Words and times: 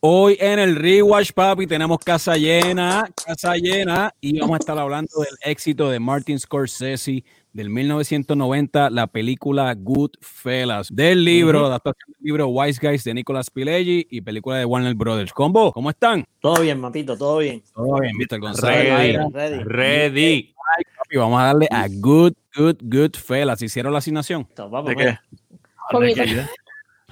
Hoy 0.00 0.36
en 0.38 0.60
el 0.60 0.76
Rewatch, 0.76 1.32
papi, 1.32 1.66
tenemos 1.66 1.98
casa 1.98 2.36
llena, 2.36 3.10
casa 3.26 3.56
llena, 3.56 4.14
y 4.20 4.38
vamos 4.38 4.54
a 4.54 4.58
estar 4.58 4.78
hablando 4.78 5.10
del 5.18 5.34
éxito 5.42 5.90
de 5.90 5.98
Martin 5.98 6.38
Scorsese 6.38 7.24
del 7.52 7.68
1990, 7.68 8.90
la 8.90 9.08
película 9.08 9.74
Goodfellas, 9.76 10.94
del 10.94 11.24
libro, 11.24 11.66
adaptación 11.66 12.12
del 12.12 12.24
libro 12.24 12.46
Wise 12.46 12.78
Guys 12.80 13.02
de 13.02 13.12
Nicolas 13.12 13.50
Pileggi 13.50 14.06
y 14.08 14.20
película 14.20 14.58
de 14.58 14.64
Warner 14.66 14.94
Brothers. 14.94 15.32
Combo, 15.32 15.72
¿cómo 15.72 15.90
están? 15.90 16.24
Todo 16.38 16.60
bien, 16.60 16.78
Mapito, 16.78 17.18
todo 17.18 17.38
bien. 17.38 17.64
Todo 17.74 17.98
bien, 17.98 18.16
Mr. 18.16 18.38
González. 18.38 18.88
Ready, 18.88 19.32
ready. 19.32 19.64
ready. 19.64 20.54
Papi, 20.96 21.16
vamos 21.16 21.40
a 21.40 21.44
darle 21.46 21.66
a 21.72 21.88
Good, 21.88 22.34
Good, 22.54 22.76
Goodfellas. 22.82 23.62
¿Hicieron 23.62 23.92
la 23.92 23.98
asignación? 23.98 24.46
¿De 24.86 24.94
qué? 24.94 25.18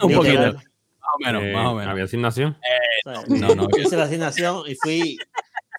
Un 0.01 0.13
poquito. 0.13 0.53
Más 0.53 0.76
o 1.17 1.27
menos, 1.27 1.43
Eh, 1.43 1.53
más 1.53 1.67
o 1.67 1.75
menos. 1.75 1.91
¿Había 1.93 2.05
asignación? 2.05 2.57
No, 3.29 3.55
no. 3.55 3.69
Hice 3.79 3.97
la 3.97 4.05
asignación 4.05 4.63
y 4.67 4.75
fui, 4.77 5.19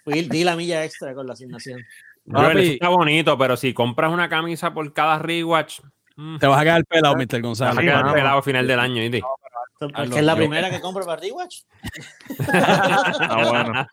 fui, 0.03 0.21
di 0.23 0.43
la 0.43 0.55
milla 0.55 0.83
extra 0.83 1.13
con 1.13 1.27
la 1.27 1.33
asignación. 1.33 1.79
Eso 2.25 2.57
está 2.59 2.89
bonito, 2.89 3.37
pero 3.37 3.55
si 3.55 3.73
compras 3.73 4.11
una 4.11 4.27
camisa 4.27 4.73
por 4.73 4.91
cada 4.93 5.17
rewatch, 5.19 5.79
mm, 6.17 6.37
Te 6.39 6.47
vas 6.47 6.59
a 6.59 6.63
quedar 6.63 6.85
pelado, 6.85 7.15
Mr. 7.15 7.27
te 7.27 7.35
vas 7.37 7.41
a 7.41 7.47
González. 7.47 7.79
quedar 7.85 8.13
pelado 8.13 8.39
a 8.39 8.43
final 8.43 8.67
del 8.67 8.79
año. 8.79 9.01
¿viste? 9.01 9.21
Es 9.79 10.09
que 10.09 10.19
es 10.19 10.25
la 10.25 10.35
primera 10.35 10.69
que 10.71 10.81
compro 10.81 11.05
para 11.05 11.21
Rewatch. 11.21 11.61
Ah, 12.51 13.45
bueno. 13.49 13.87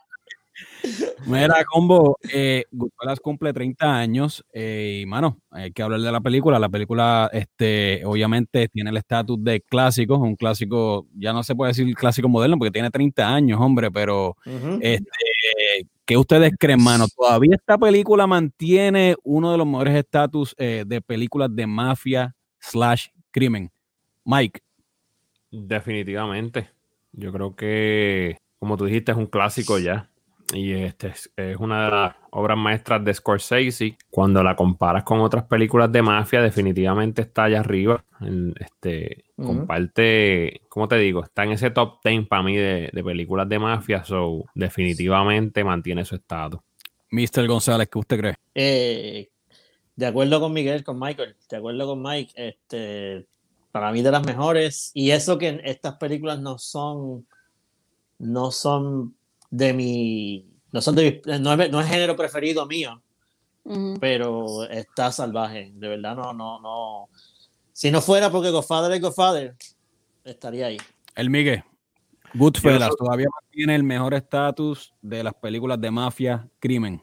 Mira, 1.27 1.65
combo, 1.65 2.19
eh, 2.33 2.65
Goodfellas 2.71 3.21
cumple 3.21 3.53
30 3.53 3.97
años 3.97 4.45
eh, 4.53 5.01
y, 5.03 5.07
mano, 5.07 5.41
hay 5.51 5.73
que 5.73 5.83
hablar 5.83 6.01
de 6.01 6.13
la 6.13 6.21
película. 6.21 6.59
La 6.59 6.69
película, 6.69 7.31
este, 7.33 8.05
obviamente, 8.05 8.69
tiene 8.69 8.91
el 8.91 8.97
estatus 8.97 9.43
de 9.43 9.61
clásico, 9.61 10.17
un 10.17 10.37
clásico, 10.37 11.07
ya 11.15 11.33
no 11.33 11.43
se 11.43 11.55
puede 11.55 11.71
decir 11.71 11.93
clásico 11.95 12.29
moderno 12.29 12.59
porque 12.59 12.73
tiene 12.73 12.91
30 12.91 13.35
años, 13.35 13.61
hombre, 13.61 13.91
pero, 13.91 14.37
Ujú. 14.45 14.79
este, 14.81 15.87
¿qué 16.05 16.17
ustedes 16.17 16.53
creen, 16.59 16.83
mano? 16.83 17.07
¿Todavía 17.09 17.55
esta 17.55 17.79
película 17.79 18.27
mantiene 18.27 19.17
uno 19.23 19.51
de 19.53 19.59
los 19.59 19.67
mejores 19.67 19.97
estatus 19.97 20.55
eh, 20.59 20.85
de 20.87 21.01
películas 21.01 21.49
de 21.55 21.67
mafia 21.67 22.35
slash 22.59 23.07
crimen? 23.31 23.71
Mike, 24.27 24.61
Definitivamente. 25.55 26.71
Yo 27.13 27.33
creo 27.33 27.55
que, 27.55 28.37
como 28.59 28.77
tú 28.77 28.87
dijiste, 28.87 29.13
es 29.13 29.19
un 29.19 29.27
clásico 29.27 29.79
ya. 29.79 30.11
Y 30.53 30.73
este 30.73 31.09
es, 31.09 31.31
es 31.37 31.57
una 31.57 31.87
de 31.87 31.91
las 31.91 32.17
obras 32.31 32.57
maestras 32.59 33.03
de 33.05 33.15
Scorsese. 33.15 33.97
Cuando 34.11 34.43
la 34.43 34.55
comparas 34.55 35.03
con 35.03 35.21
otras 35.21 35.45
películas 35.45 35.91
de 35.91 36.03
mafia, 36.03 36.43
definitivamente 36.43 37.23
está 37.23 37.45
allá 37.45 37.61
arriba. 37.61 38.05
En- 38.21 38.55
este. 38.61 39.25
Comparte, 39.37 40.61
¿cómo 40.69 40.87
te 40.87 40.97
digo? 40.99 41.25
Está 41.25 41.45
en 41.45 41.53
ese 41.53 41.71
top 41.71 41.99
10 42.05 42.29
para 42.29 42.43
mí 42.43 42.57
de, 42.57 42.91
de 42.93 43.03
películas 43.05 43.49
de 43.49 43.59
mafia. 43.59 44.05
So, 44.05 44.45
definitivamente 44.55 45.65
mantiene 45.65 46.05
su 46.05 46.15
estado. 46.17 46.63
Mr. 47.11 47.47
González, 47.47 47.89
¿qué 47.91 47.99
usted 47.99 48.19
cree? 48.19 48.35
Eh, 48.55 49.31
de 49.97 50.07
acuerdo 50.07 50.41
con 50.41 50.53
Miguel, 50.53 50.85
con 50.85 50.99
Michael, 51.01 51.37
de 51.49 51.57
acuerdo 51.57 51.87
con 51.87 52.03
Mike, 52.03 52.33
este, 52.37 53.27
para 53.73 53.91
mí 53.93 54.03
de 54.03 54.11
las 54.11 54.25
mejores. 54.27 54.91
Y 54.95 55.11
eso 55.11 55.39
que 55.39 55.61
estas 55.65 55.95
películas 55.97 56.39
no 56.41 56.59
son, 56.59 57.27
no 58.19 58.51
son 58.51 59.15
de 59.57 59.73
mi, 59.73 60.45
no 60.73 60.81
son 60.81 60.97
de 60.97 61.23
mi- 61.25 61.39
no 61.39 61.53
es, 61.53 61.71
no 61.71 61.81
es 61.81 61.87
género 61.87 62.17
preferido 62.17 62.67
mío, 62.67 63.01
pero 64.01 64.69
está 64.69 65.13
salvaje. 65.13 65.71
De 65.75 65.89
verdad, 65.89 66.17
no, 66.17 66.33
no, 66.33 66.61
no. 66.61 67.09
Si 67.73 67.91
no 67.91 68.01
fuera 68.01 68.31
porque 68.31 68.51
Godfather 68.51 68.91
es 68.93 69.01
Godfather, 69.01 69.55
estaría 70.25 70.67
ahí. 70.67 70.79
El 71.15 71.31
Miguel. 71.31 71.63
Goodfellas 72.35 72.97
todavía 72.97 73.29
mantiene 73.43 73.77
el 73.77 73.85
mejor 73.85 74.15
estatus 74.15 74.93
de 75.01 75.23
las 75.23 75.35
películas 75.35 75.81
de 75.81 75.93
mafia, 75.93 76.49
crimen. 76.59 77.01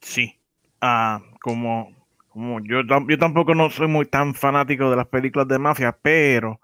Sí. 0.00 0.36
Ah, 0.80 1.22
como, 1.40 1.94
como 2.28 2.58
yo, 2.60 2.80
yo 3.08 3.18
tampoco 3.18 3.54
no 3.54 3.70
soy 3.70 3.86
muy 3.86 4.06
tan 4.06 4.34
fanático 4.34 4.90
de 4.90 4.96
las 4.96 5.06
películas 5.06 5.46
de 5.46 5.60
mafia, 5.60 5.96
pero 6.02 6.60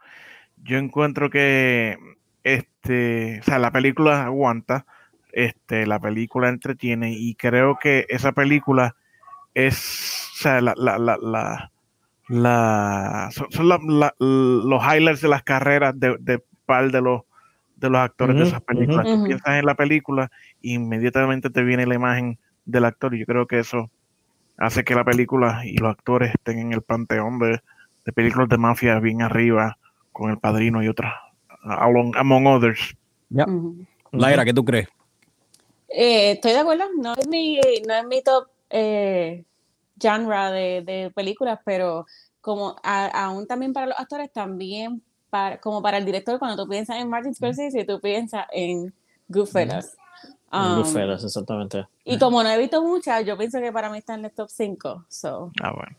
yo 0.57 0.77
encuentro 0.77 1.31
que 1.31 1.97
este, 2.43 3.39
o 3.39 3.43
sea, 3.45 3.61
la 3.61 3.71
película 3.71 4.25
aguanta, 4.25 4.87
este, 5.33 5.87
la 5.87 5.99
película 6.01 6.49
entretiene 6.49 7.13
y 7.13 7.35
creo 7.35 7.79
que 7.81 8.07
esa 8.09 8.33
película 8.33 8.95
es, 9.55 10.31
o 10.35 10.37
sea, 10.43 10.61
la, 10.61 10.75
la, 10.77 10.99
la, 10.99 11.17
la, 11.21 11.73
la- 12.29 13.29
son, 13.33 13.47
son 13.51 13.69
la- 13.69 13.81
la- 13.83 14.15
los 14.19 14.83
highlights 14.85 15.21
de 15.21 15.29
las 15.29 15.43
carreras 15.43 15.99
de, 15.99 16.17
de 16.21 16.43
par 16.67 16.91
de 16.91 17.01
los 17.01 17.23
de 17.77 17.89
los 17.89 17.99
actores 18.01 18.37
de 18.37 18.43
esas 18.43 18.61
películas. 18.63 19.07
ujú. 19.07 19.17
Tú 19.17 19.25
piensas 19.25 19.55
en 19.55 19.65
la 19.65 19.75
película 19.75 20.31
y 20.61 20.75
inmediatamente 20.75 21.49
te 21.49 21.63
viene 21.63 21.87
la 21.87 21.95
imagen 21.95 22.39
del 22.67 22.85
actor 22.85 23.15
y 23.15 23.21
yo 23.21 23.25
creo 23.25 23.47
que 23.47 23.59
eso 23.59 23.91
hace 24.59 24.85
que 24.85 24.95
la 24.95 25.03
película 25.03 25.63
y 25.65 25.79
los 25.79 25.91
actores 25.91 26.31
estén 26.35 26.59
en 26.59 26.73
el 26.75 26.83
panteón 26.83 27.39
de, 27.39 27.63
de 28.05 28.13
películas 28.13 28.51
de 28.51 28.59
mafia 28.59 29.01
bien 29.01 29.23
arriba 29.23 29.79
con 30.13 30.31
El 30.31 30.37
Padrino 30.39 30.83
y 30.83 30.89
otras, 30.89 31.15
along- 31.65 32.15
among 32.19 32.47
others. 32.49 32.95
Ujú. 33.47 33.87
Laira, 34.13 34.45
¿qué 34.45 34.53
tú 34.53 34.63
crees? 34.63 34.87
Eh, 35.91 36.33
estoy 36.33 36.53
de 36.53 36.59
acuerdo, 36.59 36.85
no 36.97 37.15
es 37.15 37.27
mi, 37.29 37.61
no 37.87 37.95
es 37.95 38.05
mi 38.07 38.23
top 38.23 38.49
eh, 38.71 39.45
genre 40.01 40.51
de, 40.53 40.83
de 40.83 41.11
películas, 41.15 41.59
pero 41.65 42.07
como 42.41 42.77
a- 42.83 43.25
aún 43.27 43.47
también 43.47 43.73
para 43.73 43.87
los 43.87 43.99
actores, 43.99 44.33
también 44.33 45.03
para, 45.31 45.61
como 45.61 45.83
para 45.83 45.99
el 45.99 46.05
director, 46.05 46.39
cuando 46.39 46.63
tú 46.63 46.69
piensas 46.69 46.97
en 46.97 47.09
Martin 47.09 47.35
Scorsese, 47.35 47.85
tú 47.85 48.01
piensas 48.01 48.47
en 48.53 48.93
Goodfellas. 49.29 49.97
Um, 50.53 50.77
Goodfellas, 50.77 51.23
exactamente. 51.25 51.87
y 52.05 52.19
como 52.19 52.43
no 52.43 52.49
he 52.51 52.59
visto 52.59 52.83
muchas, 52.83 53.25
yo 53.25 53.37
pienso 53.39 53.61
que 53.61 53.71
para 53.73 53.91
mí 53.91 53.99
está 53.99 54.15
en 54.15 54.25
el 54.25 54.31
top 54.33 54.49
5. 54.49 55.05
So. 55.09 55.53
Ah, 55.63 55.73
bueno. 55.73 55.97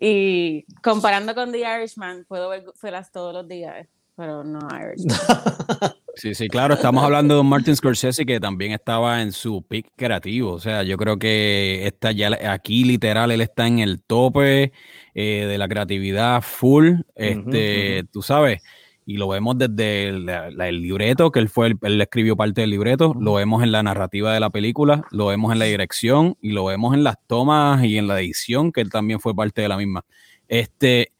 Y 0.00 0.64
comparando 0.82 1.34
con 1.34 1.52
The 1.52 1.58
Irishman, 1.60 2.24
puedo 2.26 2.48
ver 2.48 2.64
Goodfellas 2.64 3.10
todos 3.12 3.32
los 3.32 3.46
días, 3.48 3.86
pero 4.16 4.44
no 4.44 4.58
Irishman. 4.70 5.16
Sí, 6.14 6.34
sí, 6.34 6.46
claro, 6.48 6.74
estamos 6.74 7.02
hablando 7.02 7.34
de 7.36 7.40
un 7.40 7.48
Martin 7.48 7.74
Scorsese 7.74 8.26
que 8.26 8.38
también 8.38 8.72
estaba 8.72 9.22
en 9.22 9.32
su 9.32 9.62
pick 9.66 9.86
creativo. 9.96 10.52
O 10.52 10.60
sea, 10.60 10.82
yo 10.82 10.98
creo 10.98 11.18
que 11.18 11.86
está 11.86 12.12
ya 12.12 12.28
aquí 12.52 12.84
literal, 12.84 13.30
él 13.30 13.40
está 13.40 13.66
en 13.66 13.78
el 13.78 14.02
tope 14.02 14.72
eh, 15.14 15.46
de 15.48 15.56
la 15.58 15.68
creatividad 15.68 16.42
full. 16.42 16.96
Este, 17.14 18.04
tú 18.12 18.20
sabes, 18.20 18.60
y 19.06 19.16
lo 19.16 19.26
vemos 19.28 19.56
desde 19.56 20.08
el, 20.10 20.26
la- 20.26 20.68
el 20.68 20.82
libreto, 20.82 21.32
que 21.32 21.40
él 21.40 21.48
fue, 21.48 21.68
el- 21.68 21.78
él 21.80 21.98
escribió 22.02 22.36
parte 22.36 22.60
del 22.60 22.70
libreto, 22.70 23.14
lo 23.18 23.32
vemos 23.32 23.62
en 23.62 23.72
la 23.72 23.82
narrativa 23.82 24.34
de 24.34 24.40
la 24.40 24.50
película, 24.50 25.04
lo 25.12 25.26
vemos 25.26 25.50
en 25.54 25.60
la 25.60 25.64
dirección 25.64 26.36
y 26.42 26.50
lo 26.50 26.66
vemos 26.66 26.92
en 26.92 27.04
las 27.04 27.16
tomas 27.26 27.82
y 27.84 27.96
en 27.96 28.06
la 28.06 28.20
edición, 28.20 28.70
que 28.70 28.82
él 28.82 28.90
también 28.90 29.18
fue 29.18 29.34
parte 29.34 29.62
de 29.62 29.68
la 29.68 29.78
misma. 29.78 30.04
Este, 30.46 31.12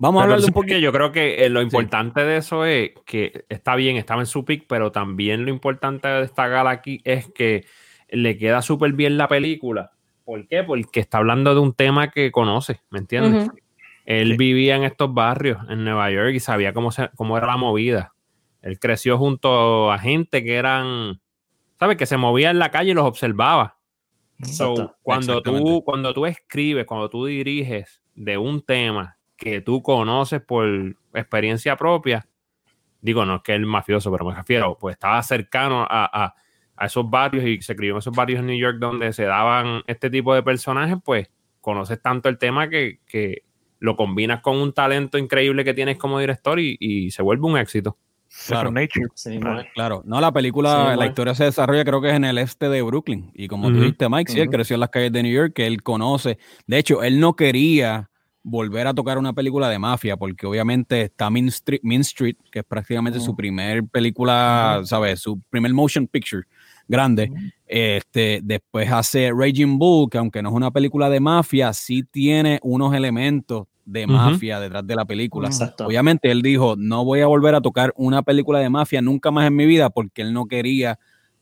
vamos 0.00 0.20
a 0.20 0.24
hablar 0.24 0.40
de 0.40 0.46
un 0.46 0.52
poquito. 0.52 0.78
yo 0.78 0.92
creo 0.92 1.12
que 1.12 1.44
eh, 1.44 1.48
lo 1.50 1.62
importante 1.62 2.24
de 2.24 2.36
eso 2.38 2.64
es 2.64 2.90
que 3.06 3.44
está 3.48 3.76
bien, 3.76 3.96
estaba 3.96 4.20
en 4.22 4.26
su 4.26 4.44
pick, 4.44 4.64
pero 4.68 4.90
también 4.90 5.44
lo 5.44 5.50
importante 5.50 6.08
de 6.08 6.20
destacar 6.22 6.66
aquí 6.66 7.00
es 7.04 7.30
que 7.32 7.64
le 8.10 8.36
queda 8.36 8.60
súper 8.62 8.92
bien 8.94 9.16
la 9.16 9.28
película. 9.28 9.92
¿Por 10.24 10.46
qué? 10.48 10.62
Porque 10.64 10.98
está 11.00 11.18
hablando 11.18 11.54
de 11.54 11.60
un 11.60 11.72
tema 11.74 12.10
que 12.10 12.30
conoce, 12.32 12.80
¿me 12.90 12.98
entiendes? 12.98 13.48
Él 14.06 14.32
Sí. 14.32 14.36
vivía 14.36 14.74
en 14.76 14.82
estos 14.84 15.12
barrios 15.14 15.58
en 15.68 15.84
Nueva 15.84 16.10
York 16.10 16.32
y 16.34 16.40
sabía 16.40 16.72
cómo, 16.72 16.90
se- 16.90 17.10
cómo 17.14 17.36
era 17.38 17.46
la 17.46 17.56
movida. 17.56 18.12
Él 18.62 18.78
creció 18.80 19.16
junto 19.18 19.92
a 19.92 19.98
gente 19.98 20.42
que 20.42 20.56
eran, 20.56 21.20
¿sabes? 21.78 21.96
Que 21.96 22.06
se 22.06 22.16
movía 22.16 22.50
en 22.50 22.58
la 22.58 22.70
calle 22.70 22.90
y 22.90 22.94
los 22.94 23.04
observaba. 23.04 23.76
So, 24.42 24.96
cuando, 25.02 25.42
tú, 25.42 25.82
cuando 25.84 26.14
tú 26.14 26.26
escribes, 26.26 26.86
cuando 26.86 27.10
tú 27.10 27.26
diriges 27.26 28.02
de 28.14 28.38
un 28.38 28.62
tema 28.62 29.16
que 29.40 29.60
tú 29.62 29.82
conoces 29.82 30.40
por 30.40 30.66
experiencia 31.14 31.74
propia, 31.76 32.26
digo, 33.00 33.24
no 33.24 33.36
es 33.36 33.42
que 33.42 33.54
el 33.54 33.66
mafioso, 33.66 34.12
pero 34.12 34.24
me 34.26 34.34
refiero, 34.34 34.76
pues 34.78 34.94
estaba 34.94 35.20
cercano 35.22 35.82
a, 35.82 36.04
a- 36.26 36.34
a 36.76 36.86
esos 36.86 37.08
barrios 37.10 37.44
y 37.44 37.60
se 37.60 37.74
crió 37.76 37.92
en 37.92 37.98
esos 37.98 38.14
barrios 38.14 38.40
en 38.40 38.46
New 38.46 38.58
York 38.58 38.78
donde 38.78 39.12
se 39.12 39.24
daban 39.24 39.82
este 39.86 40.08
tipo 40.08 40.32
de 40.34 40.42
personajes, 40.42 40.96
pues 41.04 41.28
conoces 41.60 42.00
tanto 42.00 42.28
el 42.30 42.38
tema 42.38 42.68
que, 42.70 43.00
que 43.06 43.42
lo 43.80 43.96
combinas 43.96 44.40
con 44.40 44.56
un 44.56 44.72
talento 44.72 45.18
increíble 45.18 45.64
que 45.64 45.74
tienes 45.74 45.98
como 45.98 46.18
director 46.18 46.58
y, 46.60 46.76
y 46.80 47.10
se 47.10 47.22
vuelve 47.22 47.46
un 47.46 47.58
éxito. 47.58 47.98
Claro. 48.46 48.70
Sí. 48.86 49.00
Claro, 49.74 50.02
no, 50.06 50.20
la 50.20 50.32
película, 50.32 50.92
Sí, 50.92 50.98
la 50.98 51.06
historia 51.06 51.34
se 51.34 51.44
desarrolla 51.44 51.84
creo 51.84 52.00
que 52.00 52.10
es 52.10 52.14
en 52.14 52.24
el 52.24 52.38
este 52.38 52.68
de 52.68 52.80
Brooklyn. 52.80 53.30
Y 53.34 53.48
como 53.48 53.68
tú 53.72 53.80
dijiste, 53.80 54.08
Mike, 54.08 54.30
sí, 54.32 54.38
él 54.40 54.48
creció 54.56 54.74
en 54.74 54.80
las 54.80 54.90
calles 54.90 55.12
de 55.12 55.22
New 55.22 55.32
York, 55.32 55.52
que 55.54 55.66
él 55.66 55.82
conoce. 55.82 56.38
De 56.66 56.78
hecho, 56.78 57.02
él 57.02 57.18
no 57.20 57.34
quería 57.36 58.08
volver 58.42 58.86
a 58.86 58.94
tocar 58.94 59.18
una 59.18 59.32
película 59.32 59.68
de 59.68 59.78
mafia, 59.78 60.16
porque 60.16 60.46
obviamente 60.46 61.02
está 61.02 61.30
Mean 61.30 61.48
Street, 61.48 61.80
Mean 61.82 62.00
Street 62.00 62.36
que 62.50 62.60
es 62.60 62.64
prácticamente 62.64 63.20
su 63.20 63.36
primer 63.36 63.84
película. 63.84 64.80
¿sabes? 64.84 65.20
Su 65.20 65.40
primer 65.50 65.72
motion 65.72 66.06
picture 66.06 66.44
grande. 66.88 67.30
Este, 67.66 68.40
después 68.42 68.90
hace 68.90 69.30
Raging 69.32 69.78
Bull, 69.78 70.10
que 70.10 70.18
aunque 70.18 70.42
no 70.42 70.48
es 70.48 70.54
una 70.54 70.70
película 70.70 71.08
de 71.08 71.20
mafia, 71.20 71.72
sí 71.72 72.02
tiene 72.02 72.58
unos 72.62 72.94
elementos 72.94 73.66
de 73.84 74.06
mafia 74.06 74.60
detrás 74.60 74.86
de 74.86 74.94
la 74.94 75.04
película. 75.04 75.48
Exacto. 75.48 75.86
Obviamente 75.86 76.30
él 76.30 76.42
dijo, 76.42 76.74
no 76.76 77.04
voy 77.04 77.20
a 77.20 77.26
volver 77.26 77.54
a 77.54 77.60
tocar 77.60 77.92
una 77.96 78.22
película 78.22 78.58
de 78.58 78.70
mafia 78.70 79.02
nunca 79.02 79.30
más 79.30 79.46
en 79.46 79.56
mi 79.56 79.66
vida 79.66 79.90
porque 79.90 80.22
él 80.22 80.32
no 80.32 80.46
quería 80.46 80.98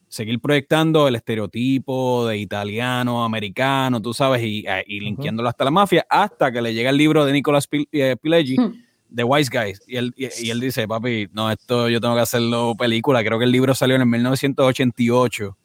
seguir 0.08 0.40
proyectando 0.40 1.06
el 1.08 1.16
estereotipo 1.16 2.26
de 2.26 2.38
italiano, 2.38 3.24
americano, 3.24 4.00
tú 4.00 4.14
sabes, 4.14 4.42
y, 4.42 4.64
eh, 4.66 4.82
y 4.86 5.00
linkeándolo 5.00 5.48
hasta 5.48 5.64
la 5.64 5.70
mafia, 5.70 6.06
hasta 6.08 6.50
que 6.50 6.62
le 6.62 6.72
llega 6.74 6.90
el 6.90 6.96
libro 6.96 7.24
de 7.24 7.32
Nicolas 7.32 7.68
Pil- 7.70 7.88
eh, 7.92 8.16
Pileggi, 8.20 8.56
The 9.14 9.24
Wise 9.24 9.50
Guys, 9.52 9.82
y 9.86 9.96
él, 9.96 10.12
y, 10.16 10.26
y 10.46 10.50
él 10.50 10.60
dice, 10.60 10.86
papi, 10.88 11.28
no, 11.32 11.50
esto 11.50 11.88
yo 11.88 12.00
tengo 12.00 12.14
que 12.14 12.20
hacerlo 12.22 12.74
película, 12.78 13.22
creo 13.24 13.38
que 13.38 13.44
el 13.44 13.52
libro 13.52 13.74
salió 13.74 13.96
en 13.96 14.02
el 14.02 14.08
1988, 14.08 15.56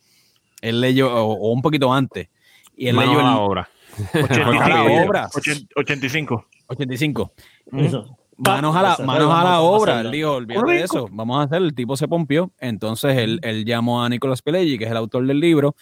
él 0.61 0.81
leyó, 0.81 1.13
o, 1.13 1.33
o 1.33 1.51
un 1.51 1.61
poquito 1.61 1.93
antes, 1.93 2.29
y 2.75 2.87
él 2.87 2.95
leyó 2.97 3.21
la 3.21 3.31
el 3.33 3.37
obra. 3.39 3.69
85. 4.13 4.61
a 4.63 4.69
la 4.69 4.83
obra. 5.05 5.29
85. 5.75 6.45
85. 6.67 7.33
Eso. 7.77 8.17
Manos 8.37 8.75
a 8.75 8.81
la, 8.81 8.97
manos 9.05 9.31
a 9.31 9.43
la 9.43 9.61
obra. 9.61 10.01
Él 10.01 10.11
dijo, 10.11 10.33
olvídate 10.33 10.71
de 10.71 10.81
eso, 10.81 11.07
vamos 11.11 11.39
a 11.39 11.43
hacer. 11.43 11.61
El 11.61 11.73
tipo 11.73 11.95
se 11.97 12.07
pompió. 12.07 12.51
Entonces 12.59 13.17
él, 13.17 13.39
él 13.43 13.65
llamó 13.65 14.03
a 14.03 14.09
Nicolas 14.09 14.41
Pileggi, 14.41 14.77
que 14.77 14.85
es 14.85 14.91
el 14.91 14.97
autor 14.97 15.25
del 15.25 15.39
libro. 15.39 15.75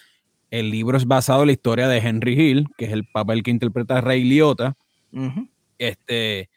El 0.50 0.70
libro 0.70 0.96
es 0.96 1.06
basado 1.06 1.42
en 1.42 1.46
la 1.48 1.52
historia 1.52 1.88
de 1.88 1.98
Henry 1.98 2.34
Hill, 2.34 2.68
que 2.76 2.84
es 2.84 2.92
el 2.92 3.04
papel 3.06 3.42
que 3.42 3.50
interpreta 3.50 3.98
a 3.98 4.00
Ray 4.00 4.24
Liotta. 4.24 4.76
Este, 5.78 6.48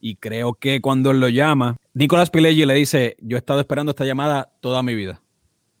y 0.00 0.16
creo 0.16 0.54
que 0.54 0.80
cuando 0.80 1.10
él 1.12 1.20
lo 1.20 1.28
llama, 1.28 1.76
Nicolas 1.94 2.30
Pileggi 2.30 2.66
le 2.66 2.74
dice: 2.74 3.16
Yo 3.20 3.36
he 3.36 3.38
estado 3.38 3.60
esperando 3.60 3.90
esta 3.90 4.04
llamada 4.04 4.50
toda 4.60 4.82
mi 4.82 4.94
vida. 4.94 5.21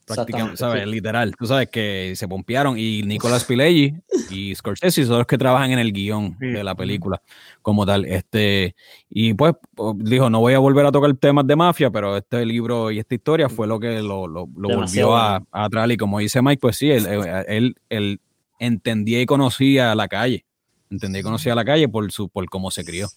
Prácticamente, 0.06 0.56
¿sabes? 0.56 0.86
Literal. 0.86 1.34
Tú 1.38 1.46
sabes 1.46 1.68
que 1.68 2.12
se 2.16 2.26
pompearon. 2.28 2.78
Y 2.78 3.02
Nicolas 3.02 3.44
Pileggi 3.44 3.94
y 4.30 4.54
Scorsese 4.54 5.04
son 5.06 5.18
los 5.18 5.26
que 5.26 5.38
trabajan 5.38 5.70
en 5.72 5.78
el 5.78 5.92
guion 5.92 6.36
Sí. 6.40 6.46
de 6.46 6.64
la 6.64 6.74
película 6.74 7.22
como 7.62 7.86
tal. 7.86 8.04
Este, 8.04 8.74
y 9.08 9.34
pues 9.34 9.54
po- 9.74 9.94
dijo: 9.98 10.28
No 10.30 10.40
voy 10.40 10.54
a 10.54 10.58
volver 10.58 10.84
a 10.86 10.92
tocar 10.92 11.14
temas 11.14 11.46
de 11.46 11.56
mafia, 11.56 11.90
pero 11.90 12.16
este 12.16 12.44
libro 12.44 12.90
y 12.90 12.98
esta 12.98 13.14
historia 13.14 13.48
fue 13.48 13.66
lo 13.66 13.78
que 13.80 14.02
lo, 14.02 14.26
lo- 14.26 14.48
lo 14.56 14.68
volvió 14.76 15.16
a, 15.16 15.42
a 15.52 15.68
traer. 15.70 15.92
Y 15.92 15.96
como 15.96 16.18
dice 16.18 16.42
Mike, 16.42 16.60
pues 16.60 16.76
sí, 16.76 16.90
él, 16.90 17.06
él, 17.06 17.44
él- 17.48 17.76
él 17.88 18.20
entendía 18.58 19.20
y 19.20 19.26
conocía 19.26 19.94
la 19.94 20.08
calle. 20.08 20.44
Entendía 20.90 21.20
y 21.20 21.24
conocía 21.24 21.54
la 21.54 21.64
calle 21.64 21.88
por, 21.88 22.10
su, 22.12 22.28
por 22.28 22.44
cómo 22.50 22.70
se 22.70 22.84
crió. 22.84 23.08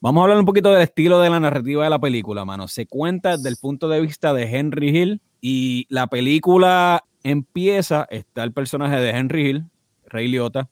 Vamos 0.00 0.20
a 0.20 0.24
hablar 0.24 0.38
un 0.38 0.44
poquito 0.46 0.72
del 0.72 0.82
estilo 0.82 1.20
de 1.20 1.30
la 1.30 1.38
narrativa 1.38 1.84
de 1.84 1.90
la 1.90 2.00
película, 2.00 2.44
mano. 2.44 2.66
Se 2.66 2.86
cuenta 2.86 3.36
desde 3.36 3.48
el 3.50 3.56
punto 3.60 3.88
de 3.88 4.00
vista 4.00 4.32
de 4.34 4.44
Henry 4.44 4.88
Hill 4.96 5.20
y 5.42 5.86
la 5.90 6.06
película 6.06 7.04
empieza, 7.22 8.06
está 8.10 8.44
el 8.44 8.52
personaje 8.52 8.96
de 8.96 9.10
Henry 9.10 9.50
Hill, 9.50 9.64
Ray 10.06 10.28
Liotta, 10.28 10.70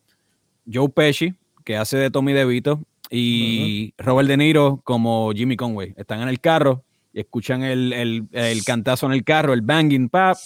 Joe 0.73 0.89
Pesci, 0.89 1.35
que 1.65 1.77
hace 1.77 1.99
de 1.99 2.11
Tommy 2.11 2.33
DeVito, 2.33 2.81
y 3.11 3.93
Robert 3.99 4.29
De 4.29 4.37
Niro 4.37 4.81
como 4.85 5.33
Jimmy 5.33 5.57
Conway. 5.57 5.93
Están 5.97 6.23
en 6.23 6.29
el 6.29 6.39
carro 6.41 6.85
y 7.13 7.19
escuchan 7.21 7.65
el, 7.65 7.93
el- 7.93 8.29
el 8.31 8.65
cantazo 8.65 9.07
en 9.07 9.13
el 9.13 9.25
carro, 9.25 9.53
el 9.53 9.63
banging 9.63 10.09
pap. 10.09 10.37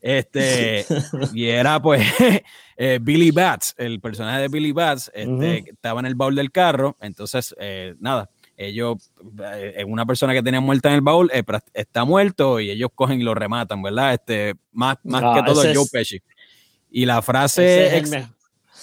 Este, 0.00 0.84
y 1.32 1.44
era 1.46 1.80
pues 1.80 2.02
eh, 2.76 2.98
Billy 3.00 3.30
Bats, 3.30 3.74
el 3.78 4.00
personaje 4.00 4.40
de 4.42 4.48
Billy 4.48 4.72
Bats, 4.72 5.10
este, 5.14 5.58
estaba 5.70 6.00
en 6.00 6.06
el 6.06 6.16
baúl 6.16 6.34
del 6.34 6.50
carro. 6.50 6.96
Entonces, 7.00 7.54
eh, 7.60 7.94
nada, 8.00 8.28
ellos, 8.60 8.96
eh, 9.54 9.84
una 9.86 10.04
persona 10.04 10.34
que 10.34 10.42
tenía 10.42 10.60
muerta 10.60 10.88
en 10.88 10.96
el 10.96 11.00
baúl, 11.00 11.30
eh, 11.32 11.44
está 11.72 12.04
muerto 12.04 12.58
y 12.60 12.70
ellos 12.70 12.90
cogen 12.94 13.20
y 13.20 13.24
lo 13.24 13.34
rematan, 13.34 13.80
¿verdad? 13.80 14.14
Este, 14.14 14.54
más, 14.72 14.96
más 15.04 15.22
Ah, 15.24 15.34
que 15.36 15.42
todo 15.50 15.62
Joe 15.62 15.70
es- 15.84 15.90
Pesci. 15.90 16.20
Y 16.90 17.06
la 17.06 17.22
frase. 17.22 17.86
Ese 17.86 17.96
es, 17.98 18.12
el 18.12 18.26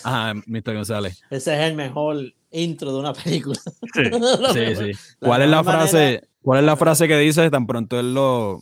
Ajá, 0.03 0.33
Mr. 0.45 0.73
González. 0.75 1.21
ese 1.29 1.53
es 1.55 1.59
el 1.69 1.75
mejor 1.75 2.17
intro 2.51 2.93
de 2.93 2.99
una 2.99 3.13
película. 3.13 3.59
Sí. 3.93 4.01
Sí, 4.53 4.75
sí. 4.75 5.15
La 5.19 5.27
¿Cuál 5.27 5.41
es 5.41 5.49
la 5.49 5.63
frase? 5.63 5.97
manera- 5.97 6.21
¿Cuál 6.41 6.59
es 6.59 6.65
la 6.65 6.75
frase 6.77 7.07
que 7.07 7.17
dice 7.17 7.49
tan 7.49 7.67
pronto 7.67 7.99
él 7.99 8.13
lo. 8.13 8.61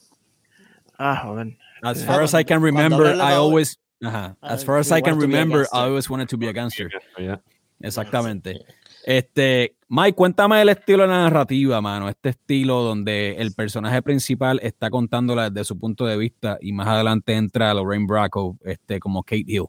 Ah, 0.98 1.22
joder. 1.26 1.58
As 1.82 2.02
Ah, 2.04 2.06
far 2.06 2.24
as 2.24 2.34
I 2.34 2.44
can 2.46 2.64
remember, 2.64 3.14
I 3.16 3.34
always. 3.34 3.78
Ajá. 4.02 4.36
Ah, 4.42 4.54
As 4.54 4.64
far 4.66 4.80
as 4.80 4.90
I 4.92 5.02
can 5.02 5.20
remember, 5.20 5.64
I 5.74 5.80
always 5.80 6.10
wanted 6.10 6.28
to 6.30 6.38
be 6.38 6.48
a 6.48 6.54
gangster. 6.54 6.90
Ya. 7.20 7.42
Exactamente. 7.82 8.62
Este, 9.06 9.76
Mike, 9.96 10.16
cuéntame 10.16 10.60
el 10.60 10.70
estilo 10.70 11.04
de 11.04 11.10
la 11.10 11.20
narrativa, 11.24 11.80
mano. 11.80 12.10
Este 12.10 12.30
estilo 12.30 12.82
donde 12.82 13.36
el 13.38 13.54
personaje 13.54 14.02
principal 14.02 14.60
está 14.64 14.90
contándola 14.90 15.52
desde 15.52 15.66
su 15.66 15.78
punto 15.80 16.08
de 16.08 16.18
vista 16.18 16.58
y 16.62 16.74
más 16.74 16.88
adelante 16.88 17.34
entra 17.34 17.72
Lorraine 17.76 18.08
Bracco, 18.08 18.58
este, 18.64 19.00
como 19.00 19.22
Kate 19.22 19.44
Hill. 19.46 19.66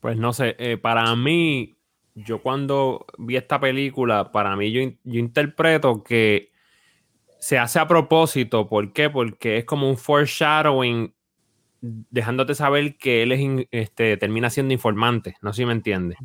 Pues 0.00 0.18
no 0.18 0.34
sé, 0.34 0.54
eh, 0.58 0.76
para 0.76 1.16
mí, 1.16 1.78
yo 2.14 2.42
cuando 2.42 3.06
vi 3.16 3.36
esta 3.36 3.58
película, 3.58 4.30
para 4.32 4.54
mí 4.54 4.70
yo, 4.70 4.82
yo 5.02 5.18
interpreto 5.18 6.04
que 6.04 6.50
se 7.38 7.56
hace 7.56 7.78
a 7.78 7.88
propósito. 7.88 8.68
¿Por 8.68 8.92
qué? 8.92 9.08
Porque 9.08 9.56
es 9.56 9.64
como 9.64 9.88
un 9.88 9.96
foreshadowing, 9.96 11.14
dejándote 11.80 12.54
saber 12.54 12.98
que 12.98 13.22
él 13.22 13.32
es 13.32 13.40
in- 13.40 13.66
este, 13.70 14.18
termina 14.18 14.50
siendo 14.50 14.74
informante. 14.74 15.36
No 15.40 15.54
sé 15.54 15.62
si 15.62 15.66
me 15.66 15.72
entiendes. 15.72 16.18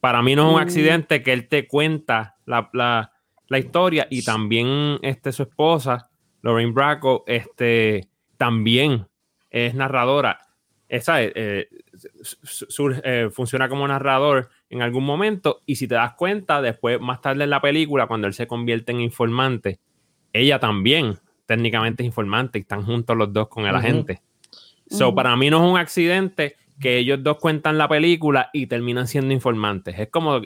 Para 0.00 0.22
mí 0.22 0.34
no 0.34 0.44
es 0.48 0.54
un 0.54 0.60
Mm. 0.60 0.62
accidente 0.64 1.22
que 1.22 1.34
él 1.34 1.46
te 1.46 1.68
cuenta 1.68 2.36
la, 2.50 2.68
la- 2.72 3.12
la 3.48 3.58
historia 3.58 4.06
y 4.10 4.22
también 4.24 4.98
este, 5.02 5.32
su 5.32 5.42
esposa, 5.42 6.08
Lorraine 6.42 6.72
Bracco, 6.72 7.24
este, 7.26 8.06
también 8.36 9.06
es 9.50 9.74
narradora. 9.74 10.38
Esa, 10.88 11.22
eh, 11.22 11.68
su- 12.22 12.66
sur- 12.68 13.00
eh, 13.04 13.28
funciona 13.32 13.68
como 13.68 13.86
narrador 13.88 14.50
en 14.68 14.82
algún 14.82 15.04
momento 15.04 15.62
y 15.66 15.76
si 15.76 15.88
te 15.88 15.94
das 15.96 16.14
cuenta, 16.14 16.62
después 16.62 17.00
más 17.00 17.20
tarde 17.20 17.44
en 17.44 17.50
la 17.50 17.60
película, 17.60 18.06
cuando 18.06 18.26
él 18.28 18.34
se 18.34 18.46
convierte 18.46 18.92
en 18.92 19.00
informante, 19.00 19.80
ella 20.32 20.58
también 20.60 21.18
técnicamente 21.46 22.02
es 22.04 22.06
informante 22.06 22.58
y 22.58 22.62
están 22.62 22.84
juntos 22.84 23.16
los 23.16 23.32
dos 23.32 23.48
con 23.48 23.64
el 23.66 23.74
agente. 23.74 24.22
So, 24.88 25.12
para 25.14 25.34
mí 25.36 25.50
no 25.50 25.64
es 25.64 25.70
un 25.72 25.78
accidente 25.78 26.56
que 26.80 26.98
ellos 26.98 27.20
dos 27.22 27.38
cuentan 27.38 27.78
la 27.78 27.88
película 27.88 28.50
y 28.52 28.66
terminan 28.66 29.06
siendo 29.08 29.34
informantes. 29.34 29.98
Es 29.98 30.08
como, 30.08 30.40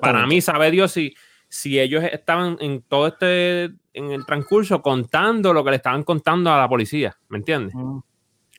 para 0.00 0.26
mí, 0.26 0.40
sabe 0.40 0.70
Dios 0.70 0.92
si, 0.92 1.14
si 1.48 1.80
ellos 1.80 2.04
estaban 2.04 2.56
en 2.60 2.82
todo 2.82 3.06
este, 3.08 3.64
en 3.92 4.12
el 4.12 4.24
transcurso 4.26 4.82
contando 4.82 5.52
lo 5.52 5.64
que 5.64 5.70
le 5.70 5.76
estaban 5.76 6.02
contando 6.02 6.50
a 6.52 6.58
la 6.58 6.68
policía, 6.68 7.16
¿me 7.28 7.38
entiendes? 7.38 7.74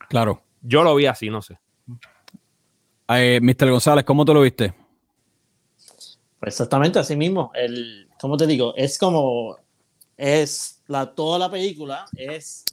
Claro. 0.10 0.44
Yo 0.62 0.84
lo 0.84 0.96
vi 0.96 1.06
así, 1.06 1.30
no 1.30 1.42
sé. 1.42 1.60
Eh, 3.10 3.40
Mr. 3.42 3.70
González, 3.70 4.06
¿cómo 4.06 4.24
tú 4.24 4.34
lo 4.34 4.42
viste? 4.42 4.74
Pues 6.40 6.56
exactamente 6.56 7.00
así 7.00 7.16
mismo. 7.16 7.52
El, 7.54 8.10
¿Cómo 8.20 8.38
te 8.38 8.48
digo? 8.48 8.74
Es 8.76 8.98
como. 8.98 9.58
Es 10.16 10.82
la, 10.88 11.14
toda 11.14 11.40
la 11.40 11.50
película 11.50 12.06
es 12.16 12.64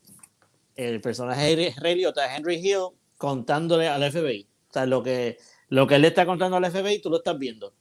el 0.77 1.01
personaje 1.01 1.75
Liotta, 1.97 2.35
Henry 2.35 2.57
Hill, 2.57 2.89
contándole 3.17 3.89
al 3.89 4.09
FBI. 4.11 4.47
O 4.69 4.73
sea, 4.73 4.87
lo 4.87 5.03
que, 5.03 5.39
lo 5.69 5.87
que 5.87 5.97
él 5.97 6.03
le 6.03 6.09
está 6.09 6.27
contando 6.27 6.57
al 6.57 6.71
FBI, 6.71 7.01
tú 7.01 7.11
lo 7.11 7.17
estás 7.17 7.39
viendo. 7.39 7.75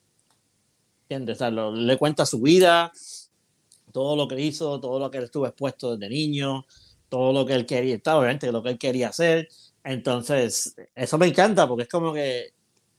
¿Entiendes? 1.10 1.36
O 1.36 1.40
sea, 1.40 1.50
lo- 1.50 1.74
le 1.74 1.96
cuenta 1.96 2.24
su 2.24 2.40
vida, 2.40 2.92
todo 3.92 4.14
lo 4.14 4.28
que 4.28 4.40
hizo, 4.40 4.78
todo 4.78 5.00
lo 5.00 5.10
que 5.10 5.18
él 5.18 5.24
estuvo 5.24 5.44
expuesto 5.44 5.96
desde 5.96 6.08
niño, 6.08 6.64
todo 7.08 7.32
lo 7.32 7.44
que 7.44 7.54
él 7.54 7.66
quería, 7.66 7.96
está, 7.96 8.16
obviamente, 8.16 8.52
lo 8.52 8.62
que 8.62 8.70
él 8.70 8.78
quería 8.78 9.08
hacer. 9.08 9.48
Entonces, 9.82 10.76
eso 10.94 11.18
me 11.18 11.26
encanta 11.26 11.66
porque 11.66 11.82
es 11.82 11.88
como 11.88 12.12
que 12.12 12.50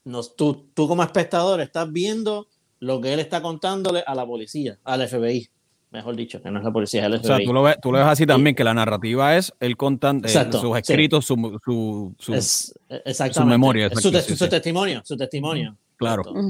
nos, 0.04 0.36
tú, 0.36 0.68
tú 0.74 0.90
como 0.90 1.04
espectador 1.04 1.62
estás 1.62 1.90
viendo 1.90 2.48
lo 2.82 3.00
que 3.00 3.14
él 3.14 3.22
está 3.22 3.42
contándole 3.42 4.04
a 4.06 4.14
la 4.14 4.26
policía, 4.26 4.78
al 4.84 5.08
FBI, 5.08 5.48
mejor 5.92 6.18
dicho, 6.18 6.42
que 6.42 6.52
no 6.52 6.60
es 6.60 6.66
la 6.66 6.72
policía, 6.74 7.02
es 7.02 7.06
el 7.08 7.14
O 7.14 7.24
sea, 7.24 7.36
FBI. 7.38 7.46
tú 7.46 7.54
lo 7.54 7.64
ves, 7.64 7.76
tú 7.82 7.92
lo 7.94 8.00
ves 8.00 8.08
así 8.08 8.26
también, 8.26 8.58
que 8.58 8.66
la 8.66 8.74
narrativa 8.74 9.38
es 9.38 9.54
él 9.62 9.78
contando 9.78 10.28
eh, 10.28 10.32
sus 10.52 10.62
sí. 10.62 10.68
escritos, 10.80 11.24
su, 11.24 11.36
su, 11.64 12.14
su- 12.20 12.34
es, 12.34 12.74
e, 12.90 13.02
exactamente. 13.06 13.52
memoria, 13.52 13.86
Es 13.86 13.94
su, 14.02 14.10
exacto, 14.10 14.18
te- 14.18 14.24
sí, 14.34 14.38
su 14.38 14.44
sí. 14.44 14.50
testimonio, 14.50 15.02
su 15.06 15.16
testimonio. 15.16 15.78
Claro. 15.96 16.24
Exacto. 16.24 16.42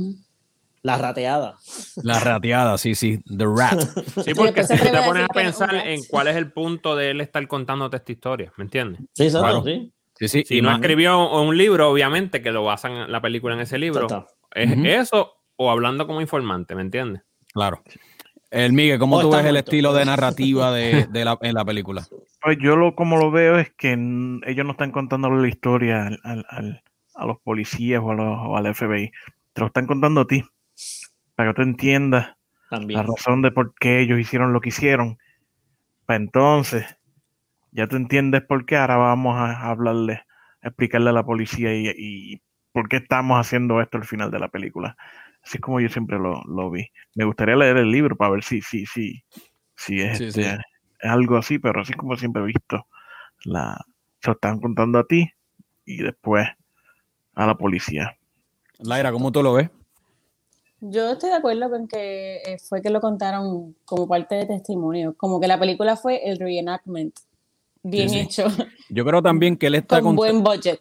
La 0.83 0.97
rateada. 0.97 1.57
la 2.03 2.19
rateada, 2.19 2.77
sí, 2.77 2.95
sí, 2.95 3.19
The 3.37 3.45
Rat. 3.45 3.79
Sí, 4.25 4.33
porque 4.33 4.63
si 4.63 4.75
te 4.77 4.89
pones 5.05 5.25
a 5.25 5.27
pensar 5.27 5.75
en 5.75 6.01
cuál 6.09 6.27
es 6.27 6.35
el 6.35 6.51
punto 6.51 6.95
de 6.95 7.11
él 7.11 7.21
estar 7.21 7.47
contándote 7.47 7.97
esta 7.97 8.11
historia, 8.11 8.51
¿me 8.57 8.63
entiendes? 8.63 9.01
Sí, 9.13 9.25
exacto, 9.25 9.47
Claro. 9.47 9.63
sí. 9.63 9.93
Sí, 10.15 10.27
sí. 10.27 10.43
Si 10.45 10.57
y 10.57 10.61
no 10.61 10.71
escribió 10.71 11.41
un 11.41 11.57
libro, 11.57 11.89
obviamente 11.89 12.41
que 12.43 12.51
lo 12.51 12.63
basan 12.63 13.11
la 13.11 13.21
película 13.21 13.55
en 13.55 13.61
ese 13.61 13.77
libro, 13.79 14.07
es 14.53 14.71
eso 14.85 15.33
o 15.55 15.71
hablando 15.71 16.05
como 16.07 16.21
informante, 16.21 16.75
¿me 16.75 16.81
entiendes? 16.81 17.23
Claro. 17.53 17.83
El 18.51 18.73
Miguel, 18.73 18.99
¿cómo 18.99 19.17
Oh, 19.17 19.21
tú 19.21 19.31
ves 19.31 19.45
el 19.45 19.55
estilo 19.57 19.93
de 19.93 20.05
narrativa 20.05 20.71
de, 20.71 21.07
de 21.09 21.25
la, 21.25 21.37
en 21.41 21.53
la 21.55 21.63
película? 21.65 22.05
Pues 22.41 22.57
yo 22.61 22.75
lo 22.75 22.95
como 22.95 23.17
lo 23.17 23.31
veo 23.31 23.57
es 23.59 23.71
que 23.77 23.93
ellos 23.93 24.65
no 24.65 24.71
están 24.71 24.91
contándole 24.91 25.41
la 25.41 25.47
historia 25.47 26.07
al- 26.07 26.19
al- 26.23 26.45
al- 26.49 26.83
a 27.15 27.25
los 27.25 27.37
policías 27.39 28.01
o, 28.03 28.11
a 28.11 28.15
los- 28.15 28.37
o 28.41 28.57
al 28.57 28.65
FBI. 28.75 29.11
Te 29.53 29.61
lo 29.61 29.67
están 29.67 29.87
contando 29.87 30.21
a 30.21 30.27
ti. 30.27 30.43
Para 31.35 31.49
que 31.51 31.55
tú 31.55 31.61
entiendas 31.61 32.27
la 32.69 32.79
También. 32.79 33.05
razón 33.07 33.41
de 33.41 33.51
por 33.51 33.73
qué 33.75 33.99
ellos 34.01 34.19
hicieron 34.19 34.53
lo 34.53 34.61
que 34.61 34.69
hicieron. 34.69 35.17
Pues 36.05 36.19
entonces, 36.19 36.85
ya 37.71 37.87
tú 37.87 37.95
entiendes 37.95 38.41
por 38.43 38.65
qué. 38.65 38.77
Ahora 38.77 38.97
vamos 38.97 39.35
a 39.37 39.69
hablarle, 39.69 40.23
a 40.61 40.67
explicarle 40.67 41.09
a 41.09 41.13
la 41.13 41.23
policía 41.25 41.73
y, 41.75 41.87
y 41.97 42.41
por 42.71 42.87
qué 42.89 42.97
estamos 42.97 43.39
haciendo 43.39 43.81
esto 43.81 43.97
al 43.97 44.05
final 44.05 44.31
de 44.31 44.39
la 44.39 44.47
película. 44.49 44.95
Así 45.43 45.57
es 45.57 45.61
como 45.61 45.79
yo 45.79 45.89
siempre 45.89 46.19
lo, 46.19 46.41
lo 46.45 46.69
vi. 46.69 46.87
Me 47.15 47.25
gustaría 47.25 47.55
leer 47.55 47.77
el 47.77 47.91
libro 47.91 48.15
para 48.15 48.31
ver 48.31 48.43
si, 48.43 48.61
si, 48.61 48.85
si, 48.85 49.23
si 49.75 50.01
es, 50.01 50.17
Sí, 50.19 50.25
este, 50.25 50.43
sí. 50.43 50.49
es 50.99 51.09
algo 51.09 51.37
así, 51.37 51.57
pero 51.59 51.81
así 51.81 51.93
como 51.93 52.15
siempre 52.15 52.43
he 52.43 52.45
visto. 52.45 52.85
La, 53.45 53.75
se 54.21 54.29
lo 54.29 54.33
están 54.33 54.59
contando 54.59 54.99
a 54.99 55.07
ti 55.07 55.31
y 55.83 55.97
después 56.03 56.47
a 57.33 57.47
la 57.47 57.55
policía. 57.55 58.15
Laira, 58.79 59.11
¿cómo 59.11 59.31
tú 59.31 59.41
lo 59.41 59.53
ves? 59.53 59.69
Yo 60.83 61.11
estoy 61.11 61.29
de 61.29 61.35
acuerdo 61.35 61.69
con 61.69 61.87
que 61.87 62.37
eh, 62.37 62.57
fue 62.67 62.81
que 62.81 62.89
lo 62.89 62.99
contaron 63.01 63.75
como 63.85 64.07
parte 64.07 64.35
de 64.35 64.45
testimonio, 64.47 65.13
como 65.15 65.39
que 65.39 65.47
la 65.47 65.59
película 65.59 65.95
fue 65.95 66.27
el 66.29 66.39
reenactment, 66.39 67.13
bien 67.83 68.09
Sí, 68.09 68.15
sí. 68.15 68.21
hecho, 68.21 68.45
Yo 68.89 69.05
creo 69.05 69.21
también 69.21 69.57
que 69.57 69.67
él 69.67 69.75
está 69.75 70.01
con 70.01 70.13
cont- 70.13 70.17
buen 70.17 70.43
budget. 70.43 70.79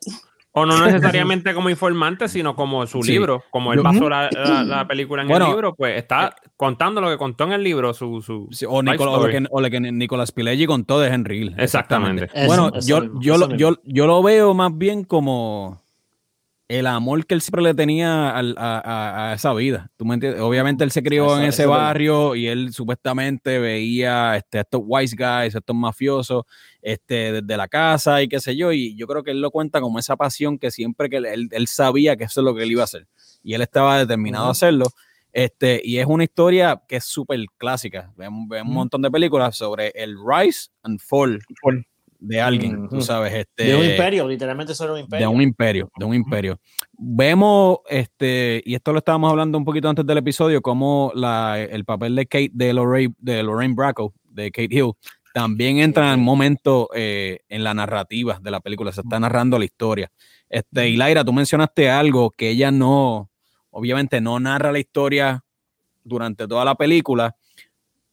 O 0.53 0.65
no 0.67 0.75
necesariamente 0.87 1.53
como 1.55 1.69
informante, 1.71 2.29
sino 2.29 2.57
como 2.57 2.87
su 2.87 3.03
Sí. 3.03 3.13
libro. 3.13 3.45
Como 3.51 3.73
él 3.75 3.81
basó 3.83 4.09
la, 4.09 4.31
la- 4.33 4.65
la 4.65 4.89
película 4.89 5.23
en 5.23 5.29
Bueno, 5.29 5.45
el 5.47 5.51
libro, 5.53 5.75
pues 5.77 5.97
está 5.99 6.35
contando 6.57 7.01
lo 7.03 7.09
que 7.11 7.19
contó 7.19 7.45
en 7.45 7.53
el 7.53 7.63
libro, 7.63 7.93
su, 7.93 8.23
su 8.23 8.49
Sí, 8.51 8.65
o, 8.67 8.81
life 8.83 8.93
Nicola- 8.97 9.13
o 9.13 9.27
lo 9.27 9.31
que, 9.31 9.45
o 9.51 9.61
lo 9.61 9.71
que 9.71 9.81
Nicolas 9.81 10.33
Pileggi 10.33 10.67
contó 10.67 10.99
de 10.99 11.09
Henry 11.11 11.43
Hill. 11.43 11.55
Exactamente. 11.59 12.29
Eso, 12.33 12.47
bueno, 12.47 12.73
eso 12.75 12.89
yo, 12.89 13.01
mismo, 13.03 13.21
yo, 13.21 13.37
lo, 13.37 13.55
yo, 13.55 13.77
yo 13.85 14.07
lo 14.07 14.23
veo 14.23 14.55
más 14.55 14.77
bien 14.77 15.05
como 15.05 15.83
el 16.79 16.87
amor 16.87 17.27
que 17.27 17.35
él 17.35 17.41
siempre 17.41 17.63
le 17.63 17.75
tenía 17.75 18.31
al- 18.31 18.55
a, 18.57 19.31
a- 19.31 19.35
esa 19.35 19.53
vida. 19.55 19.91
¿Tú 19.97 20.05
me 20.05 20.15
entiendes? 20.15 20.41
Obviamente 20.41 20.85
él 20.85 20.93
se 20.93 21.03
crió 21.03 21.27
Eso- 21.27 21.39
en 21.41 21.45
ese 21.49 21.67
barrio 21.67 22.37
y 22.37 22.47
él 22.47 22.73
supuestamente 22.73 23.59
veía 23.59 24.37
este, 24.37 24.59
a 24.59 24.61
estos 24.61 24.81
wise 24.85 25.17
guys, 25.17 25.55
a 25.55 25.59
estos 25.59 25.75
mafiosos, 25.75 26.45
este, 26.81 27.43
desde 27.43 27.57
la 27.57 27.67
casa 27.67 28.23
y 28.23 28.29
qué 28.29 28.39
sé 28.39 28.55
yo. 28.57 28.73
Y 28.73 28.95
yo 28.95 29.09
creo 29.09 29.25
que 29.25 29.33
él 29.33 29.41
lo 29.41 29.51
cuenta 29.51 29.81
como 29.81 29.99
esa 29.99 30.17
pasión 30.17 30.59
que 30.59 30.71
siempre 30.71 31.11
que 31.11 31.17
él, 31.17 31.49
él- 31.51 31.67
sabía 31.67 32.15
que 32.17 32.25
eso 32.25 32.41
es 32.41 32.45
lo 32.45 32.55
que 32.55 32.63
él 32.63 32.71
iba 32.71 32.83
a 32.83 32.85
hacer. 32.85 33.09
Y 33.43 33.55
él 33.55 33.63
estaba 33.63 33.99
determinado 33.99 34.47
a 34.47 34.51
hacerlo. 34.53 34.87
Este, 35.33 35.81
y 35.85 35.99
es 35.99 36.07
una 36.07 36.25
historia 36.25 36.81
que 36.89 36.97
es 36.97 37.05
súper 37.05 37.41
clásica. 37.57 38.13
Vemos, 38.17 38.49
vemos 38.49 38.69
un 38.71 38.75
montón 38.75 39.03
de 39.03 39.11
películas 39.11 39.57
sobre 39.57 39.93
el 39.95 40.17
rise 40.25 40.71
and 40.83 41.01
fall 41.01 41.41
Fall. 41.63 41.85
De 42.21 42.41
alguien, 42.41 42.89
tú 42.89 43.01
sabes, 43.01 43.33
este, 43.33 43.65
De 43.65 43.75
un 43.75 43.85
imperio, 43.85 44.29
literalmente 44.29 44.75
sobre 44.75 44.93
un 44.93 44.97
de 44.97 45.03
imperio. 45.03 45.31
un 45.31 45.43
imperio, 45.43 45.91
de 45.97 46.05
un 46.05 46.15
imperio. 46.15 46.61
Vemos, 46.93 47.79
este, 47.89 48.63
y 48.65 48.75
esto 48.75 48.93
lo 48.93 48.99
estábamos 48.99 49.31
hablando 49.31 49.57
un 49.57 49.65
poquito 49.65 49.89
antes 49.89 50.07
del 50.07 50.19
episodio, 50.19 50.61
como 50.61 51.11
la, 51.15 51.59
el 51.59 51.85
papel 51.85 52.15
de 52.15 52.27
Kate, 52.27 52.51
de 52.53 52.73
Lorraine, 52.75 53.15
de 53.19 53.43
Lorraine 53.43 53.75
Bracco, 53.75 54.13
de 54.25 54.51
Kate 54.51 54.69
Hill, 54.71 54.93
también 55.33 55.79
entra 55.79 56.13
en 56.13 56.21
un 56.21 56.25
momento 56.25 56.91
eh, 56.95 57.41
en 57.49 57.65
la 57.65 57.73
narrativa 57.73 58.39
de 58.41 58.51
la 58.51 58.61
película, 58.61 58.93
se 58.93 59.01
está 59.01 59.19
narrando 59.19 59.59
la 59.59 59.65
historia. 59.65 60.11
Este, 60.49 60.89
y 60.89 60.97
Laira, 60.97 61.25
tú 61.25 61.33
mencionaste 61.33 61.89
algo 61.89 62.31
que 62.31 62.51
ella 62.51 62.71
no, 62.71 63.31
obviamente 63.71 64.21
no 64.21 64.39
narra 64.41 64.73
la 64.73 64.79
historia 64.79 65.45
durante 66.03 66.47
toda 66.47 66.65
la 66.65 66.75
película, 66.75 67.37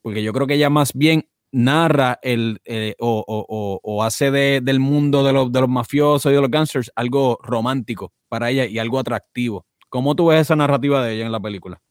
porque 0.01 0.23
yo 0.23 0.31
creo 0.31 0.47
que 0.47 0.53
ella 0.53 0.69
más 0.69 0.93
bien 0.93 1.27
narra 1.51 2.19
el 2.21 2.59
eh, 2.65 2.95
o, 2.99 3.23
o- 3.27 3.79
o- 3.81 4.03
hace 4.03 4.31
de- 4.31 4.61
del 4.61 4.79
mundo 4.79 5.23
de 5.23 5.33
los, 5.33 5.51
de 5.51 5.61
los 5.61 5.69
mafiosos 5.69 6.31
y 6.31 6.35
de 6.35 6.41
los 6.41 6.51
gangsters 6.51 6.91
algo 6.95 7.37
romántico 7.41 8.11
para 8.27 8.49
ella 8.49 8.65
y 8.65 8.79
algo 8.79 8.99
atractivo. 8.99 9.65
¿Cómo 9.89 10.15
tú 10.15 10.27
ves 10.27 10.41
esa 10.41 10.55
narrativa 10.55 11.03
de 11.05 11.13
ella 11.15 11.25
en 11.25 11.31
la 11.31 11.39
película? 11.39 11.81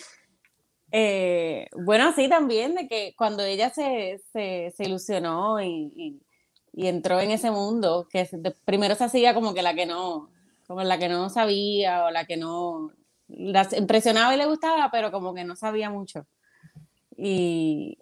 Eh, 0.96 1.66
bueno, 1.76 2.12
sí, 2.14 2.28
también 2.28 2.76
de 2.76 2.86
que 2.86 3.14
cuando 3.18 3.42
ella 3.42 3.68
se, 3.70 4.20
se, 4.32 4.72
se 4.76 4.84
ilusionó 4.84 5.60
y, 5.60 5.92
y- 5.96 6.20
y 6.72 6.86
entró 6.86 7.18
en 7.18 7.32
ese 7.32 7.50
mundo, 7.50 8.06
que 8.08 8.28
primero 8.64 8.94
se 8.94 9.02
hacía 9.02 9.34
como 9.34 9.54
que 9.54 9.62
la 9.62 9.74
que 9.74 9.86
no, 9.86 10.30
como 10.68 10.84
la 10.84 10.96
que 10.98 11.08
no 11.08 11.30
sabía 11.30 12.04
o 12.04 12.10
la 12.12 12.26
que 12.26 12.36
no, 12.36 12.92
la 13.26 13.68
impresionaba 13.76 14.34
y 14.34 14.38
le 14.38 14.46
gustaba, 14.46 14.88
pero 14.92 15.10
como 15.10 15.34
que 15.34 15.42
no 15.42 15.56
sabía 15.56 15.90
mucho. 15.90 16.26
Y, 17.16 17.98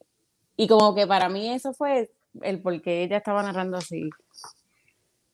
y 0.56 0.68
como 0.68 0.94
que 0.94 1.06
para 1.06 1.28
mí 1.28 1.50
eso 1.50 1.72
fue 1.72 2.10
el 2.42 2.60
por 2.60 2.80
qué 2.82 3.02
ella 3.04 3.18
estaba 3.18 3.42
narrando 3.42 3.76
así. 3.76 4.08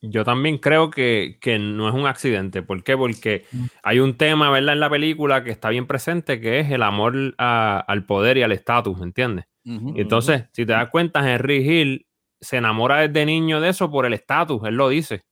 Yo 0.00 0.24
también 0.24 0.58
creo 0.58 0.90
que, 0.90 1.38
que 1.40 1.58
no 1.58 1.88
es 1.88 1.94
un 1.94 2.06
accidente. 2.06 2.62
¿Por 2.62 2.84
qué? 2.84 2.96
Porque 2.96 3.44
hay 3.82 3.98
un 3.98 4.16
tema, 4.16 4.48
¿verdad? 4.50 4.74
En 4.74 4.80
la 4.80 4.88
película 4.90 5.42
que 5.42 5.50
está 5.50 5.70
bien 5.70 5.88
presente, 5.88 6.40
que 6.40 6.60
es 6.60 6.70
el 6.70 6.84
amor 6.84 7.34
a- 7.36 7.80
al 7.80 8.04
poder 8.06 8.38
y 8.38 8.42
al 8.44 8.52
estatus, 8.52 8.96
¿me 8.98 9.04
entiendes? 9.06 9.46
Y 9.96 10.00
entonces, 10.00 10.44
si 10.52 10.64
te 10.64 10.72
das 10.72 10.88
cuenta, 10.88 11.28
Henry 11.30 11.56
Hill 11.68 12.06
se 12.40 12.56
enamora 12.58 13.06
desde 13.08 13.26
niño 13.26 13.60
de 13.60 13.70
eso 13.70 13.90
por 13.90 14.06
el 14.06 14.12
estatus, 14.14 14.62
él 14.64 14.76
lo 14.76 14.88
dice. 14.88 15.24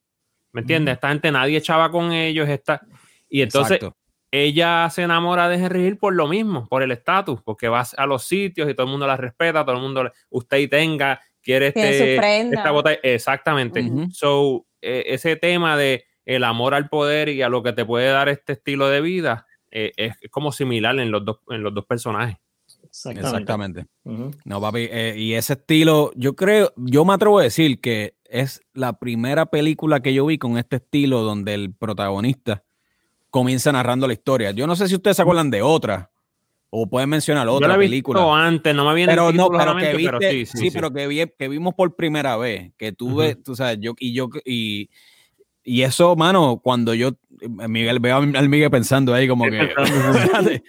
¿Me 0.51 0.61
entiendes? 0.61 0.95
Esta 0.95 1.09
gente 1.09 1.31
nadie 1.31 1.57
echaba 1.57 1.89
con 1.89 2.11
ellos, 2.11 2.47
está... 2.49 2.81
Y 3.29 3.41
entonces 3.41 3.77
Exacto. 3.77 3.96
Ella 4.31 4.89
se 4.89 5.03
enamora 5.03 5.47
de 5.49 5.55
Henry 5.57 5.85
Hill 5.87 5.97
por 5.97 6.13
lo 6.13 6.27
mismo, 6.27 6.67
por 6.67 6.83
el 6.83 6.91
estatus, 6.91 7.41
porque 7.43 7.67
va 7.69 7.85
a 7.95 8.05
los 8.05 8.23
sitios 8.23 8.69
y 8.69 8.73
todo 8.73 8.85
el 8.85 8.91
mundo 8.91 9.07
la 9.07 9.17
respeta, 9.17 9.63
todo 9.65 9.75
el 9.75 9.81
mundo, 9.81 10.03
le- 10.05 10.11
usted 10.29 10.57
y 10.57 10.67
tenga, 10.67 11.21
quiere 11.41 11.67
este, 11.67 12.15
esta 12.53 12.71
bota- 12.71 12.93
exactamente. 13.03 13.81
So, 14.11 14.65
eh, 14.81 15.03
ese 15.07 15.35
tema 15.37 15.77
de 15.77 16.05
el 16.25 16.43
amor 16.43 16.73
al 16.73 16.89
poder 16.89 17.29
y 17.29 17.41
a 17.41 17.49
lo 17.49 17.63
que 17.63 17.71
te 17.73 17.85
puede 17.85 18.09
dar 18.09 18.27
este 18.27 18.53
estilo 18.53 18.89
de 18.89 18.99
vida 19.01 19.45
eh, 19.71 19.91
es, 19.95 20.15
es 20.21 20.29
como 20.29 20.51
similar 20.51 20.97
en 20.99 21.09
los 21.11 21.23
dos, 21.23 21.39
en 21.49 21.63
los 21.63 21.73
dos 21.73 21.85
personajes. 21.85 22.35
Exactamente. 23.37 23.85
No, 24.45 24.59
papi, 24.61 24.87
eh, 24.91 25.13
y 25.17 25.33
ese 25.33 25.53
estilo, 25.53 26.11
yo 26.15 26.35
creo, 26.35 26.73
yo 26.75 27.05
me 27.05 27.13
atrevo 27.13 27.39
a 27.39 27.43
decir 27.43 27.79
que 27.79 28.15
es 28.25 28.61
la 28.73 28.93
primera 28.99 29.45
película 29.45 30.01
que 30.01 30.13
yo 30.13 30.25
vi 30.25 30.37
con 30.37 30.57
este 30.57 30.77
estilo 30.77 31.21
donde 31.21 31.53
el 31.53 31.73
protagonista 31.73 32.63
comienza 33.37 33.71
narrando 33.71 34.07
la 34.07 34.13
historia. 34.13 34.49
Yo 34.49 34.65
no 34.65 34.75
sé 34.75 34.87
si 34.87 34.95
ustedes 34.95 35.15
se 35.17 35.21
acuerdan 35.21 35.51
de 35.51 35.61
otra 35.61 36.09
o 36.71 36.89
pueden 36.89 37.07
mencionar 37.09 37.45
Yo 37.45 37.53
otra 37.53 37.67
la 37.67 37.75
he 37.75 37.77
película. 37.77 38.19
visto 38.21 38.33
antes, 38.33 38.73
no 38.75 38.83
me 38.83 38.95
viene 38.95 39.11
pero 39.13 39.31
no, 39.31 39.51
la 39.51 39.59
pero 39.59 39.77
que 39.77 39.93
viste, 39.95 40.11
pero 40.11 40.31
sí, 40.31 40.45
sí, 40.47 40.57
sí, 40.57 40.71
pero 40.71 40.91
que, 40.91 41.07
vi- 41.07 41.31
que 41.37 41.47
vimos 41.47 41.75
por 41.75 41.95
primera 41.95 42.35
vez, 42.35 42.71
que 42.77 42.91
tú 42.93 43.09
Ujú. 43.09 43.17
ves, 43.17 43.43
tú 43.43 43.55
sabes, 43.55 43.77
yo 43.79 43.93
y 43.99 44.13
yo 44.13 44.27
y, 44.43 44.89
y 45.63 45.83
eso, 45.83 46.15
mano, 46.15 46.59
cuando 46.63 46.95
yo 46.95 47.11
Miguel 47.47 47.99
veo 47.99 48.17
al 48.17 48.49
Miguel 48.49 48.71
pensando 48.71 49.13
ahí 49.13 49.27
como 49.27 49.45
que 49.49 49.69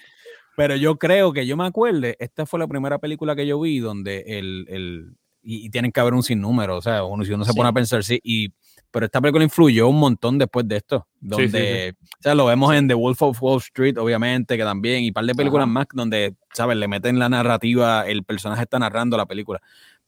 pero 0.54 0.76
yo 0.76 0.98
creo 0.98 1.32
que 1.32 1.46
yo 1.46 1.56
me 1.56 1.64
acuerde, 1.66 2.16
esta 2.20 2.44
fue 2.44 2.58
la 2.58 2.66
primera 2.66 2.98
película 2.98 3.34
que 3.34 3.46
yo 3.46 3.58
vi 3.60 3.78
donde 3.78 4.24
el, 4.26 4.66
el 4.68 5.16
y, 5.42 5.64
y 5.66 5.70
tienen 5.70 5.90
que 5.90 6.00
haber 6.00 6.12
un 6.12 6.22
sinnúmero, 6.22 6.76
o 6.76 6.82
sea, 6.82 7.02
uno 7.04 7.24
si 7.24 7.32
uno 7.32 7.44
se 7.46 7.54
pone 7.54 7.70
a 7.70 7.72
pensar 7.72 8.04
sí 8.04 8.20
y 8.22 8.52
pero 8.90 9.06
esta 9.06 9.20
película 9.20 9.44
influyó 9.44 9.88
un 9.88 9.98
montón 10.00 10.38
después 10.38 10.66
de 10.68 10.76
esto, 10.76 11.06
donde, 11.20 11.94
sí, 11.98 12.06
o 12.18 12.22
sea, 12.22 12.34
lo 12.34 12.46
vemos 12.46 12.74
en 12.74 12.88
The 12.88 12.94
Wolf 12.94 13.20
of 13.22 13.42
Wall 13.42 13.58
Street, 13.58 13.98
obviamente, 13.98 14.56
que 14.56 14.64
también, 14.64 15.02
y 15.04 15.08
un 15.08 15.14
par 15.14 15.24
de 15.24 15.34
películas 15.34 15.64
Ajá. 15.64 15.72
más 15.72 15.86
donde, 15.92 16.34
¿sabes? 16.54 16.76
Le 16.76 16.88
meten 16.88 17.18
la 17.18 17.28
narrativa, 17.28 18.06
el 18.06 18.24
personaje 18.24 18.62
está 18.62 18.78
narrando 18.78 19.16
la 19.16 19.26
película. 19.26 19.60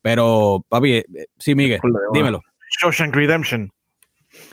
Pero, 0.02 0.64
papi, 0.68 0.92
eh, 0.94 1.04
eh, 1.14 1.26
sí, 1.38 1.54
Miguel, 1.54 1.80
dímelo. 2.14 2.40
Shawshank 2.80 3.14
Redemption. 3.14 3.70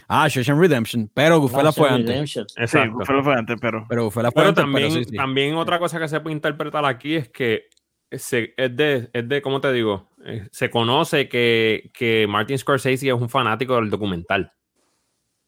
Ah, 0.08 0.28
Shawshank 0.28 0.60
Redemption, 0.60 1.10
pero 1.14 1.40
Gufela 1.40 1.72
fue 1.72 1.88
Shawshank 1.88 2.00
antes. 2.00 2.10
Redemption. 2.10 2.46
Sí, 2.50 2.56
Exacto. 2.62 3.24
fue 3.24 3.34
antes, 3.36 3.58
pero 3.62 3.86
Pero 3.88 4.06
Gufela 4.06 4.32
fue 4.32 4.42
Pero 4.42 4.50
antes, 4.50 4.64
también, 4.64 4.90
pero 4.90 5.04
sí, 5.04 5.10
sí. 5.10 5.16
también 5.16 5.56
otra 5.56 5.80
cosa 5.80 6.00
que 6.00 6.08
se 6.08 6.20
puede 6.20 6.36
interpretar 6.36 6.84
aquí 6.86 7.16
es 7.16 7.30
que 7.30 7.64
se- 8.12 8.54
es, 8.58 8.76
de, 8.76 9.10
es 9.14 9.30
de, 9.30 9.42
¿cómo 9.42 9.62
te 9.62 9.72
digo? 9.72 10.10
Eh, 10.28 10.48
se 10.52 10.70
conoce 10.70 11.30
que, 11.30 11.90
que 11.94 12.28
Martin 12.28 12.58
Scorsese 12.58 13.08
es 13.08 13.14
un 13.14 13.30
fanático 13.30 13.76
del 13.78 13.90
documental. 13.90 14.52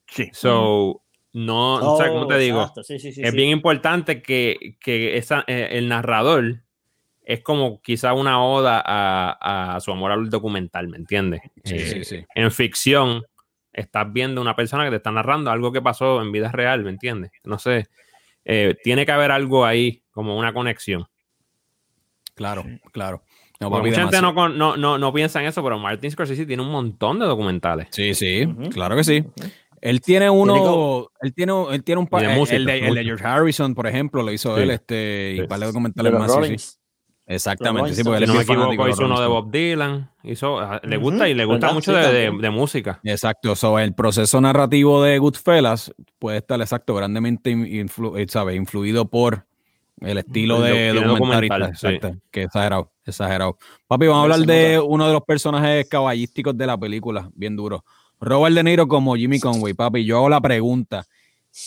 sí. 0.07 0.29
So, 0.33 1.01
no, 1.33 1.75
o 1.93 1.97
sea, 1.97 2.09
¿cómo 2.09 2.25
te 2.27 2.35
Oh, 2.35 2.37
digo? 2.39 2.59
exacto, 2.61 2.83
sí, 2.83 2.97
sí, 2.97 3.11
sí, 3.13 3.21
es 3.21 3.29
sí. 3.31 3.35
bien 3.37 3.49
importante 3.49 4.21
que, 4.21 4.77
que 4.79 5.17
esa, 5.17 5.43
eh, 5.47 5.69
el 5.73 5.87
narrador 5.87 6.63
es 7.23 7.41
como 7.43 7.79
quizá 7.81 8.13
una 8.13 8.43
oda 8.43 8.81
a, 8.83 9.75
a 9.75 9.79
su 9.81 9.91
amor 9.91 10.11
al 10.11 10.29
documental, 10.31 10.87
¿me 10.87 10.97
entiendes? 10.97 11.41
Sí, 11.63 11.75
Eh, 11.75 11.85
sí, 11.85 12.03
sí. 12.03 12.25
En 12.33 12.49
ficción, 12.51 13.23
estás 13.71 14.11
viendo 14.11 14.41
una 14.41 14.55
persona 14.55 14.85
que 14.85 14.89
te 14.89 14.95
está 14.95 15.11
narrando 15.11 15.51
algo 15.51 15.71
que 15.71 15.81
pasó 15.83 16.21
en 16.23 16.31
vida 16.31 16.51
real, 16.51 16.83
¿me 16.83 16.89
entiendes? 16.89 17.31
No 17.43 17.59
sé, 17.59 17.85
eh, 18.45 18.75
tiene 18.83 19.05
que 19.05 19.11
haber 19.11 19.29
algo 19.31 19.63
ahí, 19.65 20.01
como 20.09 20.35
una 20.37 20.51
conexión. 20.53 21.05
Claro, 22.33 22.63
claro. 22.91 23.21
No, 23.59 23.69
mucha 23.69 24.01
gente 24.01 24.21
no, 24.21 24.33
con- 24.33 24.57
no, 24.57 24.77
no, 24.77 24.97
no 24.97 25.11
piensa 25.13 25.41
en 25.41 25.47
eso, 25.47 25.61
pero 25.63 25.77
Martin 25.77 26.09
Scorsese 26.11 26.45
tiene 26.45 26.63
un 26.63 26.69
montón 26.71 27.19
de 27.19 27.25
documentales. 27.25 27.87
Sí, 27.91 28.13
sí, 28.13 28.47
claro 28.71 28.95
que 28.95 29.03
sí. 29.03 29.23
Él 29.81 30.01
tiene 30.01 30.29
uno, 30.29 30.53
Tiene 30.53 31.07
él 31.21 31.33
tiene, 31.33 31.53
él 31.75 31.83
tiene 31.83 31.99
un 32.01 32.07
par, 32.07 32.23
el, 32.23 32.37
música, 32.37 32.55
el 32.57 32.65
de, 32.65 32.87
el 32.87 32.95
de. 32.95 33.03
George 33.03 33.25
Harrison, 33.25 33.75
por 33.75 33.87
ejemplo, 33.87 34.23
lo 34.23 34.31
hizo 34.31 34.55
Sí. 34.55 34.61
él, 34.63 34.71
este, 34.71 35.31
y 35.33 35.35
Sí. 35.35 35.41
un 35.41 35.47
par 35.47 35.59
de 35.59 35.65
documentales 35.67 36.13
más. 36.13 36.31
sí. 36.47 36.55
Exactamente, 37.31 37.93
sí, 37.93 38.03
porque 38.03 38.23
él 38.23 38.31
Si 38.31 38.37
es 38.37 38.47
no 38.47 38.55
me 38.55 38.65
equivoco, 38.73 38.89
hizo 38.89 39.05
uno 39.05 39.21
de 39.21 39.27
Bob 39.27 39.51
Dylan. 39.51 40.09
Hizo, 40.23 40.59
ah, 40.59 40.81
le 40.83 40.97
gusta 40.97 41.29
y 41.29 41.35
le 41.35 41.45
gusta 41.45 41.67
¿verdad? 41.67 41.73
mucho 41.75 41.91
Sí, 41.91 41.97
de, 41.97 42.07
de- 42.13 42.25
también. 42.25 42.41
de 42.41 42.49
música. 42.49 42.99
Exacto, 43.03 43.55
so, 43.55 43.77
el 43.77 43.93
proceso 43.93 44.41
narrativo 44.41 45.03
de 45.03 45.19
Goodfellas 45.19 45.93
puede 46.17 46.37
estar 46.39 46.59
exacto, 46.59 46.95
grandemente 46.95 47.51
influ- 47.51 48.17
eh, 48.19 48.25
¿sabe? 48.27 48.55
influido 48.55 49.09
por 49.09 49.45
el 50.01 50.17
estilo 50.17 50.61
de 50.61 50.71
tiene 50.71 51.07
documentarista. 51.07 51.55
documental, 51.55 51.77
sí. 51.77 51.87
Exacto, 51.87 52.21
que 52.31 52.43
exagerado, 52.43 52.91
exagerado. 53.05 53.57
Papi, 53.87 54.07
vamos 54.07 54.21
a 54.21 54.23
hablar 54.23 54.47
de 54.47 54.79
uno 54.79 55.07
de 55.07 55.13
los 55.13 55.23
personajes 55.23 55.87
caballísticos 55.87 56.57
de 56.57 56.67
la 56.67 56.77
película, 56.77 57.29
bien 57.33 57.55
duro. 57.55 57.83
Robert 58.19 58.55
De 58.55 58.63
Niro 58.63 58.87
como 58.87 59.15
Jimmy 59.15 59.39
Conway, 59.39 59.73
papi. 59.73 60.03
Yo 60.03 60.17
hago 60.17 60.29
la 60.29 60.41
pregunta, 60.41 61.05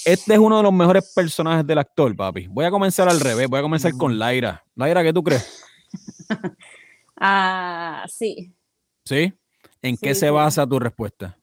este 0.05 0.35
es 0.35 0.39
uno 0.39 0.59
de 0.59 0.63
los 0.63 0.73
mejores 0.73 1.13
personajes 1.15 1.67
del 1.67 1.79
actor, 1.79 2.15
papi. 2.15 2.47
Voy 2.49 2.65
a 2.65 2.71
comenzar 2.71 3.09
al 3.09 3.21
revés, 3.21 3.49
voy 3.49 3.59
a 3.59 3.63
comenzar 3.63 3.93
con 3.93 4.19
Laira. 4.19 4.65
Laira, 4.75 5.03
¿qué 5.03 5.13
tú 5.13 5.23
crees? 5.23 5.65
Ah, 7.25 8.05
sí. 8.09 8.53
¿Sí? 9.05 9.33
¿En 9.81 9.97
qué 9.97 10.13
se 10.13 10.29
basa 10.29 10.67
tu 10.67 10.81
respuesta? 10.81 11.39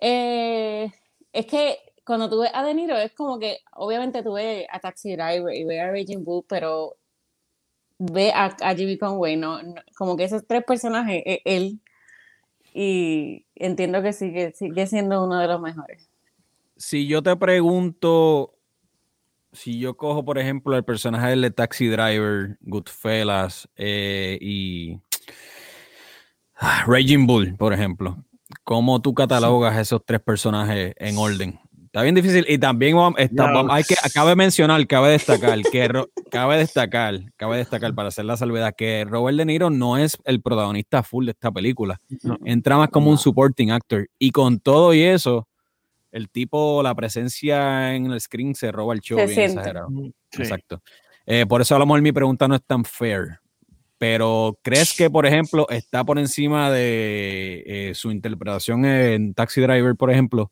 Eh, 0.00 0.90
es 1.30 1.46
que 1.46 1.76
cuando 2.04 2.28
tú 2.28 2.40
ves 2.40 2.50
a 2.52 2.62
De 2.64 2.74
Niro, 2.74 2.96
es 2.96 3.12
como 3.12 3.38
que, 3.38 3.58
obviamente 3.72 4.22
tú 4.22 4.34
ves 4.34 4.66
a 4.70 4.78
Taxi 4.80 5.16
Driver 5.16 5.54
y 5.54 5.64
ves 5.64 5.80
a 5.80 5.90
Raging 5.90 6.24
Bull, 6.24 6.44
pero 6.48 6.96
ve 7.98 8.32
a, 8.32 8.54
a 8.60 8.74
Jimmy 8.74 8.98
Conway, 8.98 9.36
¿no? 9.36 9.58
Como 9.96 10.16
que 10.16 10.24
esos 10.24 10.46
tres 10.46 10.64
personajes, 10.64 11.22
e- 11.24 11.42
él, 11.44 11.80
y 12.74 13.46
entiendo 13.54 14.02
que 14.02 14.12
sigue, 14.12 14.52
sigue 14.52 14.86
siendo 14.86 15.24
uno 15.24 15.38
de 15.38 15.46
los 15.46 15.60
mejores. 15.60 16.08
Si 16.76 17.06
yo 17.06 17.22
te 17.22 17.36
pregunto, 17.36 18.54
si 19.52 19.78
yo 19.78 19.96
cojo, 19.96 20.24
por 20.24 20.38
ejemplo, 20.38 20.76
el 20.76 20.84
personaje 20.84 21.36
de 21.36 21.50
Taxi 21.50 21.86
Driver, 21.86 22.58
Goodfellas 22.60 23.68
eh, 23.76 24.38
y 24.40 24.98
ah, 26.56 26.84
Raging 26.86 27.26
Bull, 27.26 27.56
por 27.56 27.72
ejemplo, 27.72 28.24
¿cómo 28.64 29.00
tú 29.00 29.14
catalogas 29.14 29.78
esos 29.78 30.04
tres 30.04 30.20
personajes 30.20 30.94
en 30.98 31.16
orden? 31.16 31.60
Está 31.94 32.02
bien 32.02 32.16
difícil 32.16 32.44
y 32.48 32.58
también 32.58 32.96
vamos- 32.96 33.20
está- 33.20 33.52
vamos- 33.52 33.70
hay 33.72 33.84
que, 33.84 33.94
cabe 34.12 34.34
mencionar, 34.34 34.84
cabe 34.88 35.10
destacar 35.12 35.62
que 35.62 35.86
Ro- 35.86 36.10
cabe 36.28 36.56
destacar, 36.58 37.20
cabe 37.36 37.58
destacar 37.58 37.94
para 37.94 38.08
hacer 38.08 38.24
la 38.24 38.36
salvedad 38.36 38.74
que 38.76 39.04
Robert 39.08 39.38
De 39.38 39.44
Niro 39.44 39.70
no 39.70 39.96
es 39.96 40.18
el 40.24 40.42
protagonista 40.42 41.04
full 41.04 41.26
de 41.26 41.30
esta 41.30 41.52
película. 41.52 42.00
No. 42.24 42.36
Entra 42.44 42.78
más 42.78 42.88
como 42.88 43.10
un 43.10 43.16
supporting 43.18 43.70
actor 43.70 44.08
y 44.18 44.32
con 44.32 44.58
todo 44.58 44.92
y 44.92 45.02
eso, 45.02 45.46
el 46.10 46.28
tipo, 46.30 46.82
la 46.82 46.96
presencia 46.96 47.94
en 47.94 48.06
el 48.06 48.20
screen 48.20 48.56
se 48.56 48.72
roba 48.72 48.92
el 48.94 49.00
show 49.00 49.16
Se 49.16 49.26
bien 49.26 49.34
siente. 49.36 49.52
exagerado. 49.60 49.88
Sí. 50.32 50.42
Exacto. 50.42 50.82
Eh, 51.26 51.46
por 51.46 51.60
eso 51.60 51.76
a 51.76 51.78
lo 51.78 51.86
mejor 51.86 52.02
mi 52.02 52.10
pregunta 52.10 52.48
no 52.48 52.56
es 52.56 52.62
tan 52.64 52.84
fair. 52.84 53.38
Pero 53.98 54.58
¿crees 54.62 54.94
que, 54.96 55.08
por 55.10 55.26
ejemplo, 55.26 55.68
está 55.70 56.02
por 56.02 56.18
encima 56.18 56.72
de 56.72 57.62
eh, 57.64 57.94
su 57.94 58.10
interpretación 58.10 58.84
en 58.84 59.32
Taxi 59.32 59.60
Driver, 59.60 59.94
por 59.94 60.10
ejemplo, 60.10 60.50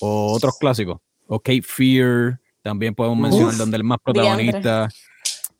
o 0.00 0.32
otros 0.32 0.58
clásicos? 0.58 1.00
O 1.26 1.38
Cape 1.40 1.62
Fear, 1.62 2.40
también 2.62 2.94
podemos 2.94 3.18
mencionar 3.18 3.48
Uf, 3.52 3.56
donde 3.58 3.76
es 3.78 3.84
más 3.84 3.98
protagonista. 4.02 4.88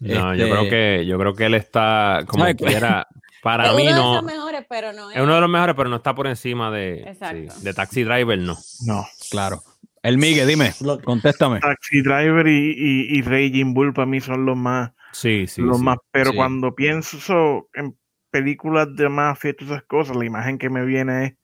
No, 0.01 0.35
yo 0.35 0.45
Este, 0.45 0.51
creo 0.51 0.71
que 0.71 1.07
yo 1.07 1.19
creo 1.19 1.35
que 1.35 1.47
él 1.47 1.55
está 1.55 2.25
como 2.27 2.45
quiera. 2.57 3.07
Para 3.43 3.71
es 3.71 3.77
mí 3.77 3.83
uno 3.89 3.95
de 3.95 4.01
no. 4.01 4.15
los 4.15 4.25
mejores, 4.25 4.65
pero 4.69 4.93
no 4.95 5.11
es. 5.11 5.17
Es 5.17 5.23
uno 5.23 5.35
de 5.35 5.41
los 5.43 5.51
mejores, 5.51 5.75
pero 5.77 5.89
no 5.91 5.97
está 5.97 6.15
por 6.15 6.27
encima 6.27 6.71
de, 6.71 7.03
Exacto. 7.03 7.53
sí, 7.55 7.65
de 7.65 7.75
Taxi 7.75 8.03
Driver, 8.03 8.39
no. 8.39 8.57
No. 8.87 9.07
Claro. 9.31 9.63
El 10.03 10.17
Miguel, 10.19 10.49
dime, 10.49 10.73
Lo- 10.81 11.01
contéstame. 11.01 11.61
Taxi 11.61 12.01
Driver 12.03 12.47
y, 12.47 12.75
y, 12.77 13.19
y 13.19 13.23
Raging 13.23 13.73
Bull 13.75 13.93
para 13.95 14.07
mí 14.07 14.21
son 14.21 14.45
los 14.47 14.57
más, 14.57 14.93
Sí, 15.13 15.47
sí. 15.47 15.61
los 15.63 15.79
sí. 15.79 15.83
más. 15.85 15.99
Pero 16.11 16.31
Sí. 16.31 16.37
cuando 16.37 16.75
pienso 16.75 17.69
en 17.75 17.97
películas 18.31 18.89
de 18.97 19.09
mafia 19.11 19.51
y 19.51 19.55
todas 19.55 19.73
esas 19.73 19.85
cosas, 19.85 20.17
la 20.17 20.25
imagen 20.25 20.57
que 20.59 20.69
me 20.71 20.85
viene 20.85 21.25
es, 21.27 21.35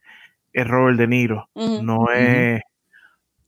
es 0.55 0.67
Robert 0.69 0.99
De 0.99 1.07
Niro. 1.07 1.49
No 1.55 2.11
es. 2.15 2.61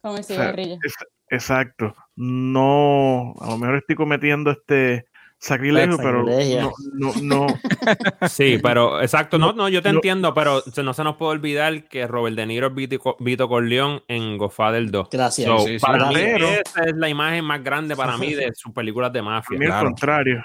Con 0.03 0.13
el 0.15 0.21
o 0.21 0.23
sea, 0.23 0.37
cigarrillo. 0.37 0.75
es- 0.85 0.95
exacto. 1.31 1.95
No. 2.17 3.35
A 3.41 3.47
lo 3.51 3.59
mejor 3.59 3.77
estoy 3.77 3.97
cometiendo 3.97 4.51
este 4.51 5.07
sacrilegio, 5.39 5.97
pero 5.97 6.23
no, 6.25 6.73
no, 6.95 7.13
no. 7.23 7.47
Sí, 8.29 8.59
pero 8.63 9.01
exacto, 9.01 9.39
no, 9.39 9.53
no, 9.53 9.69
yo 9.69 9.83
te 9.83 9.89
no- 9.91 9.97
entiendo, 9.97 10.35
pero 10.35 10.63
no 10.85 10.95
se 10.95 11.03
nos 11.03 11.17
puede 11.17 11.33
olvidar 11.33 11.89
que 11.89 12.07
Robert 12.07 12.37
De 12.37 12.47
Niro 12.47 12.69
es 12.69 12.75
Vito, 12.75 13.17
Vito 13.19 13.49
Corleone 13.49 14.03
en 14.09 14.39
Godfather 14.39 14.89
2. 14.91 15.09
Gracias. 15.11 15.47
So, 15.49 15.59
Sí, 15.67 15.79
sí, 15.81 15.85
para 15.85 16.09
mí, 16.09 16.15
pero- 16.15 16.47
esa 16.47 16.85
es 16.85 16.95
la 16.97 17.09
imagen 17.09 17.45
más 17.45 17.63
grande 17.65 17.97
para 17.97 18.17
mí 18.19 18.35
de 18.35 18.53
sus 18.55 18.73
películas 18.73 19.13
de 19.13 19.19
A 19.21 19.23
mafia. 19.23 19.59
mí 19.59 19.65
al 19.65 19.71
claro. 19.73 19.87
contrario. 19.87 20.45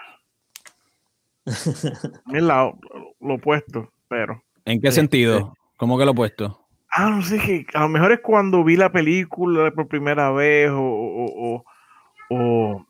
A 2.25 2.31
mí 2.31 2.41
la- 2.41 2.73
lo 3.21 3.33
opuesto, 3.35 3.91
pero. 4.07 4.43
¿En 4.65 4.81
qué 4.81 4.87
Este- 4.89 5.01
sentido? 5.01 5.53
¿Cómo 5.77 5.97
que 5.97 6.05
lo 6.05 6.11
he 6.11 6.15
puesto? 6.15 6.66
Ah, 6.91 7.09
no 7.09 7.21
sé, 7.21 7.37
que 7.39 7.65
a 7.73 7.81
lo 7.81 7.89
mejor 7.89 8.11
es 8.11 8.19
cuando 8.21 8.63
vi 8.63 8.75
la 8.75 8.91
película 8.91 9.71
por 9.71 9.87
primera 9.87 10.31
vez 10.31 10.69
o, 10.71 10.79
o- 10.81 11.55
o- 11.55 11.65
o 12.29 12.85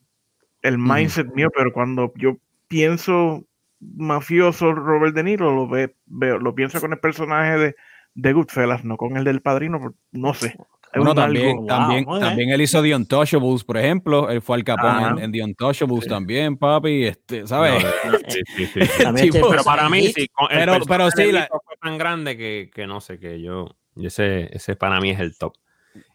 el 0.61 0.77
mindset 0.77 1.33
mío, 1.33 1.49
pero 1.55 1.71
cuando 1.73 2.11
yo 2.15 2.37
pienso 2.67 3.43
mafioso 3.79 4.73
Robert 4.73 5.13
De 5.15 5.23
Niro, 5.23 5.53
lo, 5.53 5.67
ve, 5.67 5.95
veo, 6.05 6.37
lo 6.39 6.53
pienso 6.55 6.79
con 6.81 6.93
el 6.93 6.99
personaje 6.99 7.57
de, 7.57 7.75
de 8.15 8.33
Goodfellas, 8.33 8.83
no 8.83 8.97
con 8.97 9.17
el 9.17 9.23
del 9.23 9.41
padrino, 9.41 9.93
no 10.11 10.33
sé. 10.33 10.55
Bueno, 10.95 11.13
también, 11.13 11.49
algo- 11.49 11.57
Wow, 11.59 11.67
también, 11.67 12.05
bien. 12.05 12.19
también 12.21 12.49
él 12.49 12.61
hizo 12.61 12.81
The 12.81 12.95
Untouchables, 12.95 13.63
por 13.63 13.77
ejemplo. 13.77 14.29
Él 14.31 14.41
fue 14.41 14.55
al 14.55 14.63
Capón 14.63 15.17
en, 15.19 15.25
en 15.25 15.31
The 15.31 15.43
Untouchables 15.43 16.07
también, 16.07 16.57
papi. 16.57 17.03
Este, 17.05 17.45
¿Sabes? 17.45 17.83
No, 17.83 18.11
sí, 18.27 18.39
sí, 18.55 18.65
sí, 18.65 18.79
sí. 18.85 19.29
Tipo- 19.29 19.49
Pero 19.49 19.63
para 19.63 19.89
mí, 19.89 20.07
sí, 20.07 20.27
Pero- 20.49 20.73
pero 20.87 21.11
sí, 21.11 21.31
la- 21.31 21.47
fue 21.47 21.75
tan 21.81 21.97
grande 21.97 22.35
que, 22.37 22.71
que 22.73 22.87
no 22.87 22.99
sé, 23.01 23.19
que 23.19 23.41
yo 23.41 23.67
ese, 24.05 24.55
ese 24.55 24.75
para 24.75 24.99
mí 24.99 25.09
es 25.11 25.19
el 25.19 25.37
top. 25.37 25.53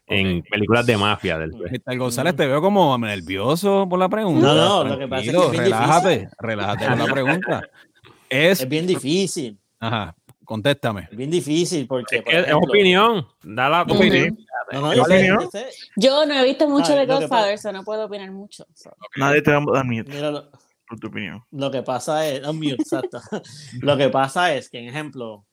En 0.05 0.41
películas 0.43 0.85
de 0.85 0.97
mafia 0.97 1.37
del 1.37 1.51
Mr. 1.53 1.97
González, 1.97 2.35
te 2.35 2.45
veo 2.45 2.61
como 2.61 2.97
nervioso 2.97 3.87
por 3.89 3.97
la 3.99 4.09
pregunta. 4.09 4.47
No, 4.47 4.83
no, 4.83 4.89
lo 4.89 4.99
que 4.99 5.07
pasa 5.07 5.21
es 5.23 5.27
que 5.27 5.31
Tranquilo, 5.31 5.45
es 5.45 5.51
bien 5.51 5.63
relájate, 5.63 6.29
relájate 6.39 6.85
con 6.87 6.99
la 6.99 7.05
pregunta. 7.05 7.69
Es, 8.29 8.61
Es 8.61 8.69
bien 8.69 8.87
difícil. 8.87 9.59
ajá, 9.79 10.15
contéstame. 10.43 11.07
Es 11.11 11.15
bien 11.17 11.29
difícil 11.29 11.85
porque. 11.87 12.17
Es, 12.17 12.21
por 12.23 12.31
que 12.31 12.39
es 12.39 12.47
ejemplo- 12.47 12.69
opinión, 12.69 13.27
da 13.43 13.69
la 13.69 13.83
Ujú. 13.83 13.95
opinión. 13.95 14.37
No, 14.71 14.81
no, 14.81 14.91
¿Es 14.91 14.97
yo 14.97 15.05
sé, 15.05 15.27
yo 15.27 15.49
sé. 15.51 15.65
Yo 15.97 16.25
no 16.25 16.33
he 16.33 16.43
visto 16.43 16.67
mucho 16.67 16.93
Ah, 16.93 16.95
de 16.95 17.05
Godfather, 17.05 17.59
so 17.59 17.71
no 17.71 17.83
puedo 17.83 18.05
opinar 18.05 18.31
mucho. 18.31 18.65
so. 18.73 18.91
Nadie 19.17 19.41
te 19.43 19.51
va 19.51 19.59
a 19.59 19.65
dar 19.71 19.85
miedo 19.85 20.05
Mira, 20.11 20.31
lo, 20.31 20.49
por 20.87 20.99
tu 20.99 21.07
opinión. 21.07 21.43
lo 21.51 21.69
que 21.69 21.83
pasa 21.83 22.27
es. 22.27 22.41
no, 22.41 22.53
mute, 22.53 22.71
exacto. 22.73 23.21
lo 23.81 23.97
que 23.97 24.09
pasa 24.09 24.53
es 24.55 24.67
que, 24.69 24.79
en 24.79 24.87
ejemplo, 24.89 25.45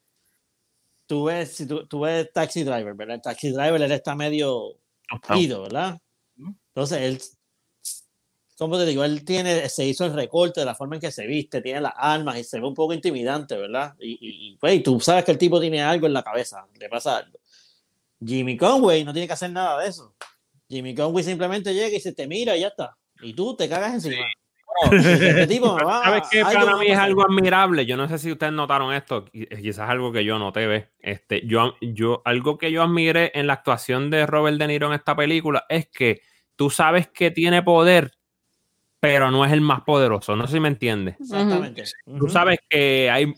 tú 1.10 1.24
ves, 1.24 1.56
si 1.56 1.66
tú, 1.66 1.88
tú 1.88 1.98
ves 1.98 2.32
Taxi 2.32 2.62
Driver, 2.62 2.94
¿verdad? 2.94 3.16
El 3.16 3.22
Taxi 3.22 3.50
Driver 3.50 3.82
él 3.82 3.90
está 3.90 4.14
medio 4.14 4.76
ido, 5.36 5.62
¿verdad? 5.62 6.00
Entonces 6.68 6.98
él, 7.00 7.20
como 8.56 8.78
te 8.78 8.86
digo, 8.86 9.02
él 9.02 9.24
tiene, 9.24 9.68
se 9.68 9.84
hizo 9.84 10.04
el 10.04 10.12
recorte 10.12 10.60
de 10.60 10.66
la 10.66 10.76
forma 10.76 10.94
en 10.94 11.00
que 11.00 11.10
se 11.10 11.26
viste, 11.26 11.62
tiene 11.62 11.80
las 11.80 11.94
armas 11.96 12.38
y 12.38 12.44
se 12.44 12.60
ve 12.60 12.66
un 12.68 12.74
poco 12.74 12.94
intimidante, 12.94 13.56
¿verdad? 13.56 13.96
Y, 13.98 14.12
y, 14.12 14.18
y, 14.20 14.56
pues, 14.58 14.74
y 14.76 14.84
tú 14.84 15.00
sabes 15.00 15.24
que 15.24 15.32
el 15.32 15.38
tipo 15.38 15.60
tiene 15.60 15.82
algo 15.82 16.06
en 16.06 16.12
la 16.12 16.22
cabeza, 16.22 16.64
le 16.78 16.88
pasa 16.88 17.16
algo. 17.16 17.40
Jimmy 18.24 18.56
Conway 18.56 19.02
no 19.02 19.12
tiene 19.12 19.26
que 19.26 19.32
hacer 19.32 19.50
nada 19.50 19.82
de 19.82 19.88
eso. 19.88 20.14
Jimmy 20.68 20.94
Conway 20.94 21.24
simplemente 21.24 21.74
llega 21.74 21.96
y 21.96 22.00
se 22.00 22.12
te 22.12 22.28
mira 22.28 22.56
y 22.56 22.60
ya 22.60 22.68
está. 22.68 22.96
Y 23.20 23.32
tú 23.32 23.56
te 23.56 23.68
cagas 23.68 23.94
encima. 23.94 24.24
Este 24.92 25.46
tipo 25.46 25.76
me 25.76 25.84
va- 25.84 26.02
¿Sabes 26.04 26.22
qué? 26.30 26.40
algo 26.42 26.64
Para 26.66 26.76
mí 26.78 26.86
es 26.86 26.98
algo 26.98 27.22
admirable. 27.22 27.86
Yo 27.86 27.96
no 27.96 28.08
sé 28.08 28.18
si 28.18 28.32
ustedes 28.32 28.52
notaron 28.52 28.92
esto, 28.94 29.24
qui- 29.26 29.48
quizás 29.60 29.88
algo 29.90 30.12
que 30.12 30.24
yo 30.24 30.38
noté, 30.38 30.66
¿ves? 30.66 30.86
Este, 31.00 31.46
yo, 31.46 31.74
yo, 31.80 32.22
algo 32.24 32.56
que 32.58 32.72
yo 32.72 32.82
admiré 32.82 33.32
en 33.34 33.46
la 33.46 33.54
actuación 33.54 34.10
de 34.10 34.26
Robert 34.26 34.58
De 34.58 34.66
Niro 34.66 34.86
en 34.88 34.94
esta 34.94 35.14
película 35.16 35.64
es 35.68 35.88
que 35.88 36.20
tú 36.56 36.70
sabes 36.70 37.08
que 37.08 37.30
tiene 37.30 37.62
poder, 37.62 38.12
pero 39.00 39.30
no 39.30 39.44
es 39.44 39.52
el 39.52 39.60
más 39.60 39.80
poderoso. 39.82 40.36
No 40.36 40.46
sé 40.46 40.54
si 40.54 40.60
me 40.60 40.68
entiendes. 40.68 41.16
Exactamente. 41.20 41.84
Tú 42.18 42.28
sabes 42.28 42.58
que 42.68 43.10
hay, 43.10 43.32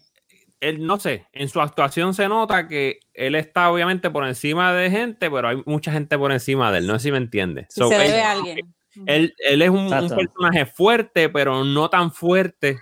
él, 0.61 0.85
no 0.87 0.99
sé, 0.99 1.27
en 1.33 1.49
su 1.49 1.61
actuación 1.61 2.15
se 2.15 2.29
nota 2.29 2.67
que 2.69 2.99
él 3.15 3.35
está 3.37 3.71
obviamente 3.71 4.11
por 4.11 4.27
encima 4.27 4.73
de 4.73 4.91
gente, 4.91 5.31
pero 5.31 5.49
hay 5.49 5.63
mucha 5.67 5.93
gente 5.93 6.19
por 6.19 6.31
encima 6.33 6.71
de 6.73 6.79
él. 6.79 6.87
No 6.87 6.95
sé 6.95 7.05
si 7.05 7.13
me 7.13 7.19
entiendes. 7.19 7.67
So, 7.71 7.89
se 7.89 7.97
él- 7.97 8.11
debe 8.11 8.23
a 8.23 8.33
alguien. 8.33 8.75
Él, 9.07 9.35
él 9.39 9.63
es 9.63 9.71
un, 9.71 9.93
un 9.93 10.09
personaje 10.09 10.67
fuerte, 10.67 11.29
pero 11.29 11.65
no 11.65 11.89
tan 11.91 12.13
fuerte 12.13 12.79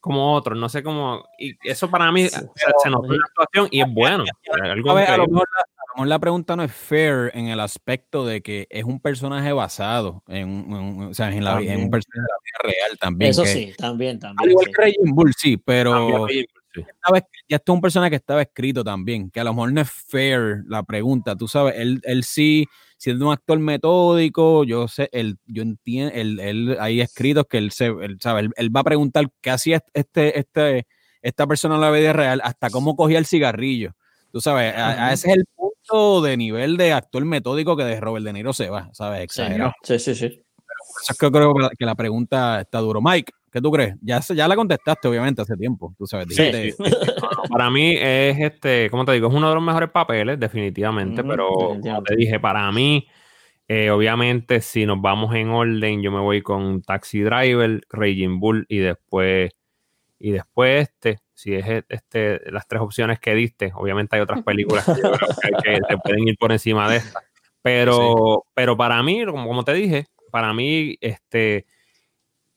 como 0.00 0.34
otros. 0.34 0.56
No 0.58 0.68
sé 0.68 0.82
cómo. 0.82 1.24
Y 1.38 1.54
eso 1.68 1.90
para 1.90 2.10
mí 2.12 2.28
se, 2.28 2.38
se 2.82 2.90
notó 2.90 3.12
en 3.12 3.18
la 3.18 3.24
actuación 3.26 3.68
y 3.70 3.80
es 3.80 3.92
bueno. 3.92 4.24
Algo 4.62 4.90
A, 4.90 4.94
ver, 4.94 5.10
a 5.10 5.16
lo 5.16 5.26
mejor 5.26 5.48
la, 5.56 5.60
a 5.62 5.64
lo 5.88 5.94
mejor 5.96 6.06
la 6.08 6.18
pregunta 6.18 6.56
no 6.56 6.62
es 6.62 6.72
fair 6.72 7.30
en 7.34 7.48
el 7.48 7.58
aspecto 7.60 8.24
de 8.24 8.40
que 8.42 8.66
es 8.70 8.84
un 8.84 9.00
personaje 9.00 9.52
basado 9.52 10.22
en, 10.28 10.48
un- 10.48 10.76
en 11.00 11.02
o 11.08 11.14
sea, 11.14 11.30
en, 11.32 11.42
la, 11.42 11.60
en 11.60 11.80
un 11.80 11.90
personaje 11.90 12.20
de 12.20 12.28
la 12.28 12.38
vida 12.44 12.74
real 12.76 12.98
también. 12.98 13.30
Eso 13.32 13.42
que- 13.42 13.48
sí, 13.48 13.72
también, 13.76 14.16
Al 14.16 14.20
también. 14.20 14.50
igual 14.50 14.66
sí. 14.66 14.72
que 14.72 14.82
Raging 14.82 15.14
Bull, 15.14 15.34
sí, 15.36 15.56
pero 15.56 16.26
sí. 16.28 16.46
estaba- 16.74 17.18
ya 17.48 17.56
esto 17.56 17.72
es 17.72 17.74
un 17.74 17.80
personaje 17.80 18.10
que 18.10 18.16
estaba 18.16 18.42
escrito 18.42 18.84
también, 18.84 19.30
que 19.30 19.40
a 19.40 19.44
lo 19.44 19.52
mejor 19.52 19.72
no 19.72 19.80
es 19.80 19.90
fair 19.90 20.62
la 20.68 20.84
pregunta, 20.84 21.34
tú 21.34 21.48
sabes, 21.48 21.74
él, 21.76 22.00
él 22.04 22.22
sí, 22.22 22.66
siendo 22.98 23.26
un 23.26 23.32
actor 23.32 23.58
metódico, 23.58 24.64
yo 24.64 24.88
sé, 24.88 25.08
él, 25.12 25.38
yo 25.46 25.62
entiendo, 25.62 26.12
él, 26.14 26.40
él- 26.40 26.76
hay 26.80 27.00
escritos 27.00 27.46
que 27.48 27.58
él 27.58 27.70
se, 27.70 27.86
él, 27.86 28.18
sabe, 28.20 28.40
él, 28.40 28.50
él 28.56 28.74
va 28.76 28.80
a 28.80 28.84
preguntar 28.84 29.30
qué 29.40 29.50
hacía 29.50 29.82
este, 29.94 30.38
este, 30.38 30.86
esta 31.22 31.46
persona 31.46 31.76
en 31.76 31.80
la 31.80 31.90
vida 31.90 32.12
real, 32.12 32.40
hasta 32.44 32.70
cómo 32.70 32.96
cogía 32.96 33.18
el 33.18 33.26
cigarrillo. 33.26 33.92
Tú 34.30 34.40
sabes, 34.40 34.74
a, 34.76 35.12
ese 35.12 35.30
es 35.30 35.36
el 35.36 35.44
punto 35.54 36.20
de 36.20 36.36
nivel 36.36 36.76
de 36.76 36.92
actor 36.92 37.24
metódico 37.24 37.76
que 37.76 37.84
de 37.84 37.98
Robert 38.00 38.24
De 38.26 38.32
Niro 38.32 38.52
se 38.52 38.68
va, 38.68 38.90
¿sabes? 38.92 39.22
Exagerado. 39.22 39.72
sí, 39.82 39.98
sí, 39.98 40.14
sí. 40.14 40.42
Por 40.92 41.02
eso 41.02 41.12
es 41.12 41.18
que 41.18 41.26
yo 41.26 41.32
creo 41.32 41.54
que 41.54 41.84
la, 41.84 41.92
que 41.92 41.96
pregunta 41.96 42.60
está 42.60 42.78
duro. 42.78 43.00
Mike, 43.02 43.32
¿qué 43.52 43.60
tú 43.60 43.70
crees? 43.70 43.94
Ya, 44.00 44.20
ya 44.20 44.48
la 44.48 44.56
contestaste, 44.56 45.08
obviamente, 45.08 45.42
hace 45.42 45.56
tiempo. 45.56 45.94
Tú 45.96 46.06
sabes, 46.06 46.34
Sí. 46.34 46.42
dijiste- 46.42 46.76
Para 47.48 47.70
mí 47.70 47.94
es 47.94 48.38
este, 48.38 48.88
¿cómo 48.90 49.04
te 49.04 49.12
digo? 49.12 49.28
Es 49.28 49.34
uno 49.34 49.48
de 49.48 49.54
los 49.54 49.62
mejores 49.62 49.90
papeles, 49.90 50.40
definitivamente, 50.40 51.22
pero 51.22 51.48
como 51.48 52.02
te 52.02 52.16
dije, 52.16 52.40
para 52.40 52.70
mí 52.72 53.06
Eh, 53.70 53.90
obviamente, 53.90 54.62
si 54.62 54.86
nos 54.86 54.98
vamos 55.02 55.34
en 55.34 55.50
orden, 55.50 56.00
yo 56.00 56.10
me 56.10 56.20
voy 56.20 56.40
con 56.40 56.80
Taxi 56.80 57.20
Driver, 57.20 57.82
Raging 57.90 58.40
Bull 58.40 58.64
y 58.66 58.78
después, 58.78 59.50
y 60.18 60.30
después 60.30 60.88
este. 60.88 61.18
Si 61.34 61.54
es 61.54 61.84
este, 61.88 62.50
las 62.50 62.66
tres 62.66 62.80
opciones 62.80 63.20
que 63.20 63.34
diste, 63.34 63.70
obviamente 63.74 64.16
hay 64.16 64.22
otras 64.22 64.42
películas 64.42 64.86
que, 64.86 65.78
te 65.86 65.98
pueden 65.98 66.26
ir 66.28 66.36
por 66.38 66.50
encima 66.50 66.90
de 66.90 66.96
esta. 66.96 67.20
Pero, 67.60 68.44
pero 68.54 68.74
para 68.76 69.02
mí, 69.02 69.24
como, 69.26 69.46
como 69.46 69.62
te 69.62 69.74
dije, 69.74 70.06
para 70.28 70.52
mí, 70.54 70.96
este, 71.00 71.66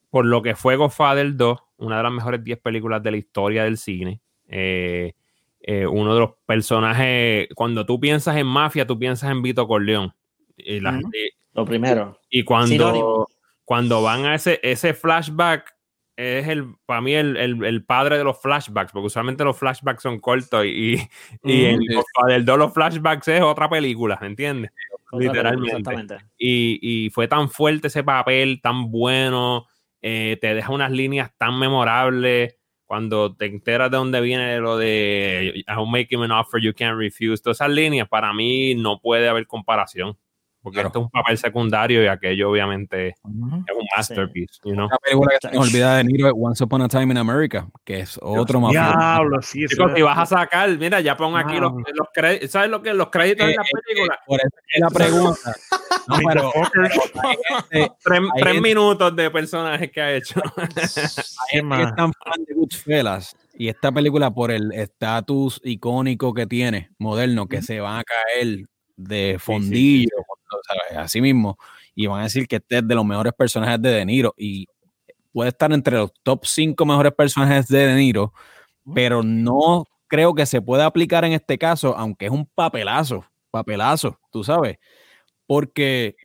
por 0.09 0.25
lo 0.25 0.41
que 0.41 0.55
fue 0.55 0.75
Godfather 0.75 1.35
2, 1.35 1.59
una 1.77 1.97
de 1.97 2.03
las 2.03 2.11
mejores 2.11 2.43
10 2.43 2.59
películas 2.59 3.01
de 3.01 3.11
la 3.11 3.17
historia 3.17 3.63
del 3.63 3.77
cine. 3.77 4.21
Eh, 4.47 5.13
eh, 5.61 5.85
uno 5.85 6.13
de 6.13 6.19
los 6.19 6.31
personajes, 6.45 7.47
cuando 7.55 7.85
tú 7.85 7.99
piensas 7.99 8.35
en 8.37 8.47
mafia, 8.47 8.85
tú 8.85 8.97
piensas 8.97 9.31
en 9.31 9.41
Vito 9.41 9.67
Corleone. 9.67 10.11
Y 10.57 10.79
lo 10.79 11.65
primero. 11.65 12.19
Y 12.29 12.43
cuando, 12.43 13.27
cuando 13.65 14.01
van 14.01 14.25
a 14.25 14.35
ese, 14.35 14.59
ese 14.63 14.93
flashback, 14.93 15.75
es 16.15 16.47
el, 16.47 16.75
para 16.85 17.01
mí 17.01 17.13
el, 17.13 17.35
el, 17.37 17.83
padre 17.83 18.17
de 18.17 18.23
los 18.23 18.39
flashbacks, 18.41 18.91
porque 18.91 19.07
usualmente 19.07 19.43
los 19.43 19.57
flashbacks 19.57 20.03
son 20.03 20.19
cortos 20.19 20.65
y, 20.65 20.97
y, 21.43 21.65
el 21.65 21.79
Godfather 21.79 22.43
2 22.43 22.57
los 22.57 22.73
flashbacks 22.73 23.27
es 23.29 23.41
otra 23.41 23.69
película, 23.69 24.17
¿me 24.21 24.27
entiendes? 24.27 24.71
Literalmente. 25.13 26.17
Y, 26.37 26.79
y, 26.81 27.09
fue 27.09 27.27
tan 27.27 27.49
fuerte 27.49 27.87
ese 27.87 28.03
papel, 28.03 28.61
tan 28.61 28.91
bueno, 28.91 29.67
eh, 30.01 30.37
te 30.41 30.53
deja 30.53 30.71
unas 30.71 30.91
líneas 30.91 31.31
tan 31.37 31.59
memorables 31.59 32.57
cuando 32.85 33.35
te 33.35 33.45
enteras 33.45 33.89
de 33.89 33.97
dónde 33.97 34.19
viene 34.19 34.59
lo 34.59 34.77
de 34.77 35.63
I'll 35.67 35.87
make 35.87 36.07
him 36.13 36.23
an 36.23 36.31
offer 36.31 36.61
you 36.61 36.73
can't 36.73 36.97
refuse, 36.97 37.41
todas 37.41 37.57
esas 37.57 37.69
líneas, 37.69 38.07
para 38.09 38.33
mí 38.33 38.75
no 38.75 38.99
puede 38.99 39.29
haber 39.29 39.47
comparación. 39.47 40.17
Porque 40.61 40.81
esto 40.81 40.99
es 40.99 41.05
un 41.05 41.09
papel 41.09 41.37
secundario 41.37 42.03
y 42.03 42.07
aquello 42.07 42.51
obviamente 42.51 43.09
es 43.09 43.15
un 43.23 43.65
masterpiece. 43.95 44.59
You 44.63 44.73
know? 44.73 44.85
Una 44.85 44.97
película 44.97 45.31
que 45.31 45.47
se 45.47 45.55
nos 45.55 45.67
olvida 45.67 45.97
de 45.97 46.03
Niro 46.03 46.27
es 46.27 46.33
Once 46.35 46.63
Upon 46.63 46.81
a 46.83 46.87
Time 46.87 47.11
in 47.11 47.17
America, 47.17 47.67
que 47.83 48.01
es 48.01 48.19
otro 48.21 48.59
más. 48.59 48.71
Diablo, 48.71 49.41
sí, 49.41 49.65
Chicos, 49.65 49.91
si 49.95 50.01
vas 50.01 50.17
a 50.19 50.25
sacar, 50.25 50.69
mira, 50.77 51.01
ya 51.01 51.17
pongo 51.17 51.37
aquí 51.37 51.57
los, 51.57 51.71
los 51.73 52.07
créditos. 52.13 52.51
¿Sabes 52.51 52.69
lo 52.69 52.81
que 52.81 52.93
los 52.93 53.09
créditos 53.09 53.47
de 53.47 53.55
la 53.55 53.63
película? 53.63 54.19
por 54.25 54.39
eso 54.39 54.55
es 54.67 54.81
la 54.81 54.89
pregunta. 54.89 55.55
No, 56.07 56.17
pero, 56.27 56.51
tres, 58.01 58.21
tres 58.35 58.61
minutos 58.61 59.15
de 59.15 59.31
personajes 59.31 59.91
que 59.91 60.01
ha 60.01 60.13
hecho. 60.13 60.41
Hay 60.57 61.61
que 61.61 61.83
es 61.83 61.95
tan 61.95 62.13
fan 62.13 62.43
de 62.47 62.53
Goodfellas 62.53 63.35
y 63.53 63.67
esta 63.67 63.91
película 63.91 64.33
por 64.33 64.51
el 64.51 64.71
estatus 64.71 65.61
icónico 65.63 66.33
que 66.33 66.47
tiene, 66.47 66.89
moderno, 66.97 67.47
que 67.47 67.61
se 67.61 67.79
van 67.79 67.99
a 67.99 68.03
caer 68.03 68.65
de 69.03 69.37
fondillo, 69.39 70.17
así 70.95 71.21
mismo, 71.21 71.57
y 71.95 72.07
van 72.07 72.21
a 72.21 72.23
decir 72.23 72.47
que 72.47 72.57
este 72.57 72.79
es 72.79 72.87
de 72.87 72.95
los 72.95 73.05
mejores 73.05 73.33
personajes 73.33 73.81
de 73.81 73.89
De 73.89 74.05
Niro. 74.05 74.33
Y 74.37 74.67
puede 75.31 75.49
estar 75.49 75.71
entre 75.71 75.97
los 75.97 76.11
top 76.23 76.45
5 76.45 76.85
mejores 76.85 77.13
personajes 77.13 77.67
de 77.67 77.87
De 77.87 77.95
Niro, 77.95 78.33
pero 78.93 79.23
no 79.23 79.85
creo 80.07 80.33
que 80.33 80.45
se 80.45 80.61
pueda 80.61 80.85
aplicar 80.85 81.23
en 81.25 81.33
este 81.33 81.57
caso, 81.57 81.95
aunque 81.97 82.25
es 82.25 82.31
un 82.31 82.45
papelazo, 82.45 83.25
papelazo, 83.49 84.19
tú 84.31 84.43
sabes, 84.43 84.77
porque 85.47 86.15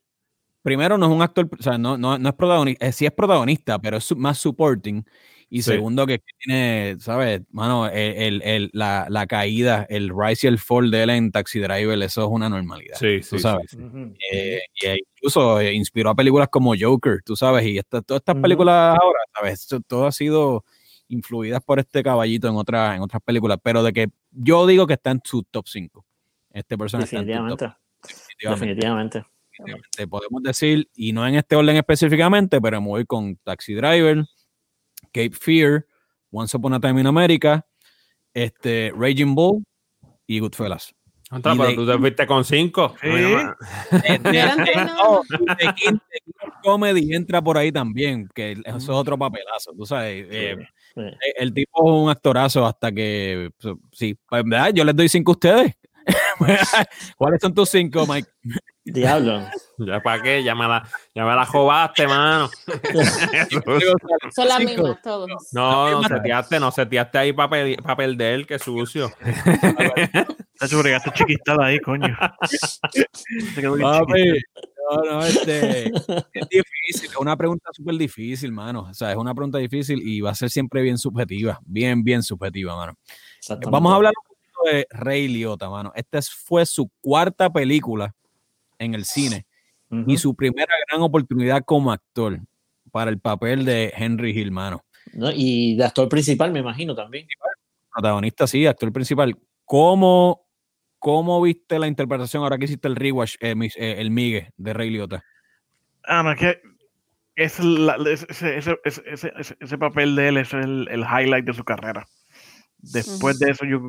primero 0.63 0.99
no 0.99 1.07
es 1.07 1.13
un 1.13 1.23
actor, 1.23 1.49
o 1.57 1.63
sea, 1.63 1.79
no, 1.79 1.97
no, 1.97 2.19
no 2.19 2.29
es 2.29 2.35
protagonista, 2.35 2.87
eh, 2.87 2.93
sí 2.93 3.07
es 3.07 3.13
protagonista, 3.13 3.79
pero 3.79 3.99
es 3.99 4.17
más 4.17 4.39
supporting. 4.39 5.05
Y 5.49 5.63
segundo, 5.63 6.07
que 6.07 6.21
tiene, 6.41 6.97
¿sabes? 6.99 7.43
Mano, 7.53 7.89
el, 7.89 8.43
el, 8.43 8.71
la, 8.73 9.07
la, 9.09 9.27
caída, 9.27 9.87
el 9.89 10.11
rise 10.11 10.47
y 10.47 10.49
el 10.49 10.59
fall 10.59 10.91
de 10.91 11.05
él 11.05 11.11
en 11.11 11.31
Taxi 11.31 11.61
Driver, 11.61 12.03
eso 12.03 12.23
es 12.23 12.29
una 12.29 12.49
normalidad. 12.49 12.97
Sí, 12.99 13.23
sí. 13.23 13.39
sabes. 13.39 13.77
Eh, 14.33 14.61
y 14.83 14.89
incluso 14.89 15.61
eh, 15.61 15.73
inspiró 15.73 16.11
a 16.11 16.15
películas 16.17 16.49
como 16.49 16.75
Joker, 16.79 17.23
tú 17.25 17.37
sabes. 17.37 17.65
Y 17.65 17.81
todas 17.83 18.21
estas 18.21 18.37
películas 18.37 18.99
ahora, 19.01 19.21
¿sabes? 19.35 19.69
Todo 19.87 20.07
ha 20.07 20.13
sido 20.13 20.65
influidas 21.09 21.63
por 21.63 21.79
este 21.79 22.03
caballito 22.03 22.49
en, 22.49 22.57
otra, 22.57 22.97
en 22.97 23.03
otras 23.03 23.23
películas. 23.23 23.59
Pero 23.63 23.85
de 23.85 23.93
que 23.93 24.09
yo 24.33 24.67
digo 24.67 24.87
que 24.89 24.95
está 24.95 25.13
en 25.13 25.21
su 25.23 25.45
top 25.45 25.67
5. 25.69 26.05
Este 26.53 26.77
personaje 26.77 27.11
Definitivamente. 27.11 27.73
Definitivamente. 28.43 29.25
Definitivamente. 29.59 30.09
Podemos 30.09 30.43
decir, 30.43 30.89
y 30.95 31.13
no 31.13 31.27
en 31.27 31.37
este 31.37 31.55
orden 31.55 31.77
específicamente, 31.77 32.61
pero 32.61 32.81
me 32.81 32.89
voy 32.89 33.07
con 33.07 33.37
Taxi 33.37 33.75
Driver 33.75 34.27
Cape 35.17 35.35
Fear, 35.35 35.87
Once 36.31 36.55
Upon 36.55 36.75
a 36.75 36.81
Time 36.81 37.01
in 37.01 37.07
America, 37.07 37.65
este, 38.35 38.93
Raging 38.95 39.35
Bull 39.35 39.65
y 40.27 40.41
Goodfellas. 40.41 40.93
Otra, 41.31 41.57
pero 41.57 41.75
tú 41.75 41.87
te 41.87 41.99
fuiste 41.99 42.27
con 42.27 42.45
cinco. 42.45 42.95
Sí. 43.01 43.09
no, 44.85 45.23
Comedy 46.63 47.15
entra 47.15 47.43
por 47.43 47.57
ahí 47.57 47.73
también, 47.73 48.29
que 48.33 48.53
eso 48.53 48.77
es 48.77 48.89
otro 48.91 49.19
papelazo, 49.19 49.73
tú 49.77 49.87
sabes. 49.87 50.27
Eh, 50.31 50.57
eh, 50.97 51.17
el 51.37 51.53
tipo 51.53 51.85
es 51.85 52.03
un 52.05 52.11
actorazo 52.11 52.67
hasta 52.67 52.93
que, 52.93 53.51
sí, 53.93 54.17
pues, 54.29 54.45
¿verdad? 54.45 54.73
Yo 54.75 54.85
les 54.85 54.95
doy 54.95 55.09
cinco 55.09 55.33
a 55.33 55.35
ustedes. 55.35 55.75
¿Cuáles 57.17 57.41
son 57.41 57.55
tus 57.55 57.71
cinco, 57.71 58.07
Mike? 58.07 58.29
Diablo. 58.87 59.41
¿Ya 59.79 60.01
para 60.01 60.23
qué? 60.23 60.43
Ya 60.43 60.55
me 60.55 60.67
la, 60.67 60.89
ya 61.15 61.25
me 61.25 61.35
la 61.35 61.45
jobaste, 61.45 62.07
mano. 62.07 62.49
son 64.35 64.49
las 64.49 64.61
mismas, 64.61 65.03
todos. 65.03 65.29
No, 65.53 65.91
no 65.91 66.03
seteaste, 66.09 66.61
no 66.61 66.71
seteaste 66.71 67.19
ahí 67.19 67.33
para 67.33 67.51
pa 67.83 67.97
perder, 67.97 68.47
que 68.47 68.59
sucio. 68.59 69.11
Está 70.55 70.69
churregaste 70.69 71.11
chiquistada 71.13 71.67
ahí, 71.67 71.79
coño. 71.81 72.17
Papi, 73.83 74.41
no, 74.89 75.03
no, 75.05 75.23
este, 75.23 75.89
es 75.89 76.49
difícil, 76.49 77.11
es 77.11 77.17
una 77.19 77.37
pregunta 77.37 77.69
súper 77.73 77.97
difícil, 77.97 78.53
mano. 78.53 78.87
O 78.89 78.95
sea, 78.95 79.11
es 79.11 79.19
una 79.19 79.35
pregunta 79.35 79.59
difícil 79.59 80.01
y 80.01 80.23
va 80.23 80.31
a 80.31 80.35
ser 80.35 80.49
siempre 80.49 80.81
bien 80.81 80.97
subjetiva, 80.97 81.61
bien, 81.67 82.03
bien 82.03 82.23
subjetiva, 82.23 82.75
mano. 82.75 82.97
Vamos 83.71 83.93
a 83.93 83.97
hablar 83.97 84.15
de 84.65 84.87
Rey 84.91 85.29
Liotta, 85.29 85.69
mano. 85.69 85.93
Esta 85.95 86.21
fue 86.23 86.65
su 86.65 86.91
cuarta 87.03 87.53
película 87.53 88.15
en 88.79 88.95
el 88.95 89.05
cine 89.05 89.47
y 90.07 90.17
su 90.17 90.35
primera 90.35 90.73
gran 90.89 91.03
oportunidad 91.03 91.63
como 91.65 91.93
actor 91.93 92.41
para 92.91 93.11
el 93.11 93.21
papel 93.21 93.65
de 93.65 93.93
Henry 93.97 94.31
Hill, 94.31 94.51
mano. 94.51 94.85
Y 95.35 95.77
de 95.77 95.85
actor 95.85 96.09
principal, 96.09 96.53
me 96.53 96.61
imagino 96.61 96.95
también. 96.95 97.27
Protagonista, 97.93 98.47
sí, 98.47 98.67
actor 98.67 98.93
principal. 98.93 99.37
¿Cómo, 99.65 100.47
cómo 100.99 101.41
viste 101.41 101.79
la 101.79 101.87
interpretación 101.87 102.43
ahora 102.43 102.59
que 102.59 102.65
hiciste 102.65 102.89
el 102.89 102.97
rewatch, 102.97 103.37
eh, 103.41 103.55
eh, 103.77 103.95
el 103.99 104.11
Migue 104.11 104.51
de 104.57 104.73
Rey 104.73 104.91
Liotta? 104.91 105.23
Ah, 106.05 106.23
no, 106.23 106.35
que 106.35 106.61
es 107.37 107.61
ese, 107.61 108.57
ese, 108.57 108.79
ese, 108.85 109.33
ese, 109.61 109.79
papel 109.79 110.17
de 110.17 110.29
él 110.29 110.37
es 110.39 110.53
el, 110.55 110.89
el 110.91 111.01
highlight 111.01 111.45
de 111.45 111.53
su 111.53 111.65
carrera. 111.65 112.07
Después 112.79 113.39
de 113.39 113.51
eso, 113.51 113.65
yo, 113.65 113.81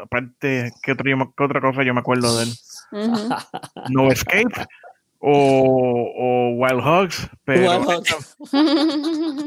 aparte, 0.00 0.72
¿qué, 0.82 0.92
otra 0.92 1.60
cosa 1.60 1.82
yo 1.82 1.94
me 1.94 2.00
acuerdo 2.00 2.38
de 2.38 2.44
él? 2.44 2.50
No 3.90 4.10
Escape 4.10 4.66
o, 5.26 6.54
Wild 6.56 6.86
Hogs, 6.86 7.30
pero, 7.44 7.80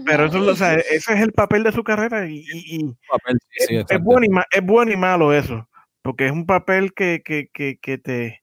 pero 0.06 0.26
eso, 0.26 0.40
o 0.40 0.56
sea, 0.56 0.74
ese 0.74 1.14
es 1.14 1.22
el 1.22 1.34
papel 1.34 1.64
de 1.64 1.72
su 1.72 1.84
carrera 1.84 2.28
y, 2.28 2.40
es, 2.40 4.02
bueno 4.02 4.26
y 4.26 4.58
es, 4.58 4.66
bueno 4.66 4.92
y 4.92 4.98
malo 4.98 5.34
eso, 5.34 5.70
porque 6.02 6.26
es 6.26 6.32
un 6.32 6.48
papel 6.48 6.96
que, 6.96 7.22
que, 7.24 7.50
que, 7.54 7.78
que 7.80 7.98
te 8.00 8.42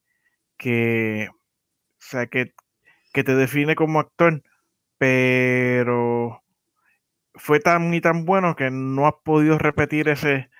que, 0.56 1.28
o 1.30 1.36
sea, 1.98 2.26
que, 2.26 2.54
que 3.12 3.24
te 3.24 3.34
define 3.34 3.74
como 3.74 3.98
actor, 3.98 4.42
pero 4.98 6.42
fue 7.34 7.58
tan 7.58 7.92
y 7.92 8.00
tan 8.00 8.24
bueno 8.24 8.54
que 8.54 8.70
no 8.70 9.06
has 9.06 9.14
podido 9.24 9.58
repetir 9.58 10.08
ese 10.08 10.50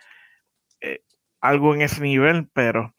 eh, 0.80 1.02
algo 1.40 1.74
en 1.74 1.82
ese 1.82 2.02
nivel, 2.02 2.48
pero 2.52 2.93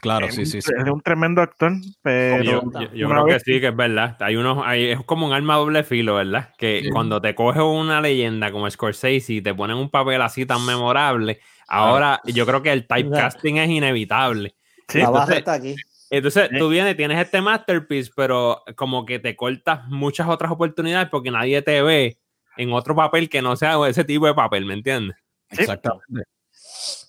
Claro, 0.00 0.30
sí, 0.30 0.46
sí, 0.46 0.62
sí. 0.62 0.72
Es 0.76 0.90
un 0.90 1.00
tremendo 1.02 1.42
actor, 1.42 1.72
pero. 2.02 2.62
Yo, 2.94 3.08
creo 3.08 3.26
que 3.26 3.40
sí, 3.40 3.60
que 3.60 3.68
es 3.68 3.76
verdad. 3.76 4.16
Hay 4.20 4.36
unos, 4.36 4.62
hay, 4.64 4.90
es 4.90 5.04
como 5.04 5.26
un 5.26 5.32
arma 5.32 5.56
doble 5.56 5.84
filo, 5.84 6.14
¿verdad? 6.14 6.54
Que 6.56 6.88
cuando 6.90 7.20
te 7.20 7.34
coge 7.34 7.60
una 7.60 8.00
leyenda 8.00 8.50
como 8.50 8.70
Scorsese 8.70 9.34
y 9.34 9.42
te 9.42 9.54
ponen 9.54 9.76
un 9.76 9.90
papel 9.90 10.22
así 10.22 10.46
tan 10.46 10.64
memorable, 10.64 11.40
ahora 11.68 12.20
yo 12.24 12.46
creo 12.46 12.62
que 12.62 12.72
el 12.72 12.86
typecasting 12.86 13.58
es 13.58 13.68
inevitable. 13.68 14.54
Sí, 14.88 15.00
entonces, 15.00 15.36
está 15.38 15.54
aquí. 15.54 15.76
Entonces 16.10 16.50
tú 16.58 16.68
vienes, 16.68 16.96
tienes 16.96 17.20
este 17.20 17.40
masterpiece, 17.40 18.10
pero 18.16 18.62
como 18.76 19.06
que 19.06 19.20
te 19.20 19.36
cortas 19.36 19.86
muchas 19.86 20.28
otras 20.28 20.50
oportunidades 20.50 21.08
porque 21.08 21.30
nadie 21.30 21.62
te 21.62 21.82
ve 21.82 22.18
en 22.56 22.72
otro 22.72 22.96
papel 22.96 23.28
que 23.28 23.40
no 23.40 23.54
sea 23.54 23.76
ese 23.86 24.04
tipo 24.04 24.26
de 24.26 24.34
papel, 24.34 24.64
¿me 24.64 24.74
entiendes? 24.74 25.16
Exactamente. 25.50 26.24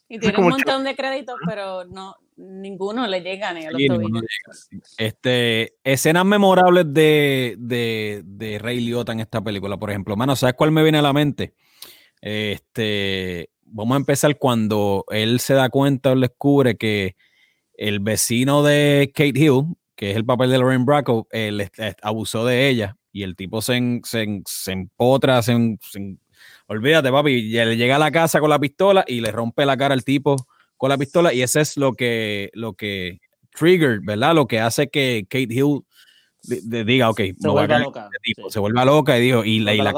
Y 0.08 0.20
tiene 0.20 0.38
un 0.38 0.50
montón 0.50 0.84
de 0.84 0.96
créditos, 0.96 1.40
pero 1.48 1.86
no, 1.86 2.16
ninguno 2.42 3.08
le 3.08 3.22
llega 3.22 3.54
ni 3.54 3.66
a 3.66 3.72
los 3.72 3.82
Este, 4.98 5.76
escenas 5.84 6.26
memorables 6.26 6.86
de, 6.94 7.56
de, 7.58 8.22
de, 8.26 8.60
Ray 8.60 8.80
Liotta 8.80 9.12
en 9.12 9.20
esta 9.20 9.42
película, 9.42 9.78
por 9.78 9.90
ejemplo. 9.90 10.16
Mano, 10.16 10.36
¿sabes 10.36 10.56
cuál 10.56 10.72
me 10.72 10.84
viene 10.84 10.98
a 10.98 11.02
la 11.02 11.14
mente? 11.14 11.54
Este, 12.22 13.50
vamos 13.66 13.96
a 13.96 13.98
empezar 14.00 14.38
cuando 14.38 15.06
él 15.10 15.40
se 15.40 15.54
da 15.54 15.70
cuenta 15.70 16.12
o 16.12 16.20
descubre 16.20 16.76
que 16.78 17.16
el 17.74 18.00
vecino 18.00 18.64
de 18.64 19.12
Kate 19.14 19.40
Hill, 19.40 19.76
que 19.96 20.12
es 20.12 20.18
el 20.18 20.26
papel 20.26 20.50
de 20.52 20.58
Lorraine 20.60 20.86
Bracco, 20.86 21.28
le- 21.32 21.72
eh, 21.78 21.96
abusó 22.02 22.46
de 22.46 22.70
ella 22.70 22.98
y 23.12 23.24
el 23.24 23.36
tipo 23.36 23.62
se, 23.62 23.76
en- 23.76 24.02
se, 24.04 24.22
en- 24.24 24.44
se 24.46 24.72
empotra, 24.72 25.42
se, 25.42 25.54
en- 25.54 25.80
se 25.82 26.18
olvídate, 26.68 27.12
papi, 27.12 27.32
y 27.32 27.52
le 27.52 27.76
llega 27.76 27.98
a 27.98 28.00
la 28.00 28.12
casa 28.12 28.40
con 28.40 28.50
la 28.50 28.60
pistola 28.60 29.04
y 29.08 29.20
le 29.22 29.32
rompe 29.32 29.66
la 29.66 29.76
cara 29.78 29.94
al 29.94 30.04
tipo 30.04 30.36
con 30.82 30.90
la 30.90 30.98
pistola 30.98 31.32
y 31.32 31.44
ese 31.44 31.62
es 31.62 31.78
lo 31.78 31.94
que, 31.94 32.50
lo 32.54 32.74
que 32.74 33.20
trigger, 33.52 34.00
¿verdad? 34.02 34.34
Lo 34.34 34.48
que 34.48 34.60
hace 34.60 34.90
que 34.90 35.28
Kate 35.30 35.54
Hill 35.54 35.82
di- 36.42 36.62
di- 36.64 36.84
diga, 36.84 37.12
ok, 37.12 37.18
Se 37.20 37.24
me 37.26 37.34
voy 37.42 37.50
a 37.50 37.52
vuelve 37.52 37.68
caer 37.68 37.82
loca. 37.84 38.06
este 38.06 38.18
tipo, 38.24 38.50
sí. 38.50 38.54
se 38.54 38.60
vuelve 38.60 38.84
loca 38.86 39.16
y 39.20 39.22
dijo, 39.22 39.46
y 39.46 39.60
la, 39.60 39.76
y 39.76 39.78
la, 39.78 39.94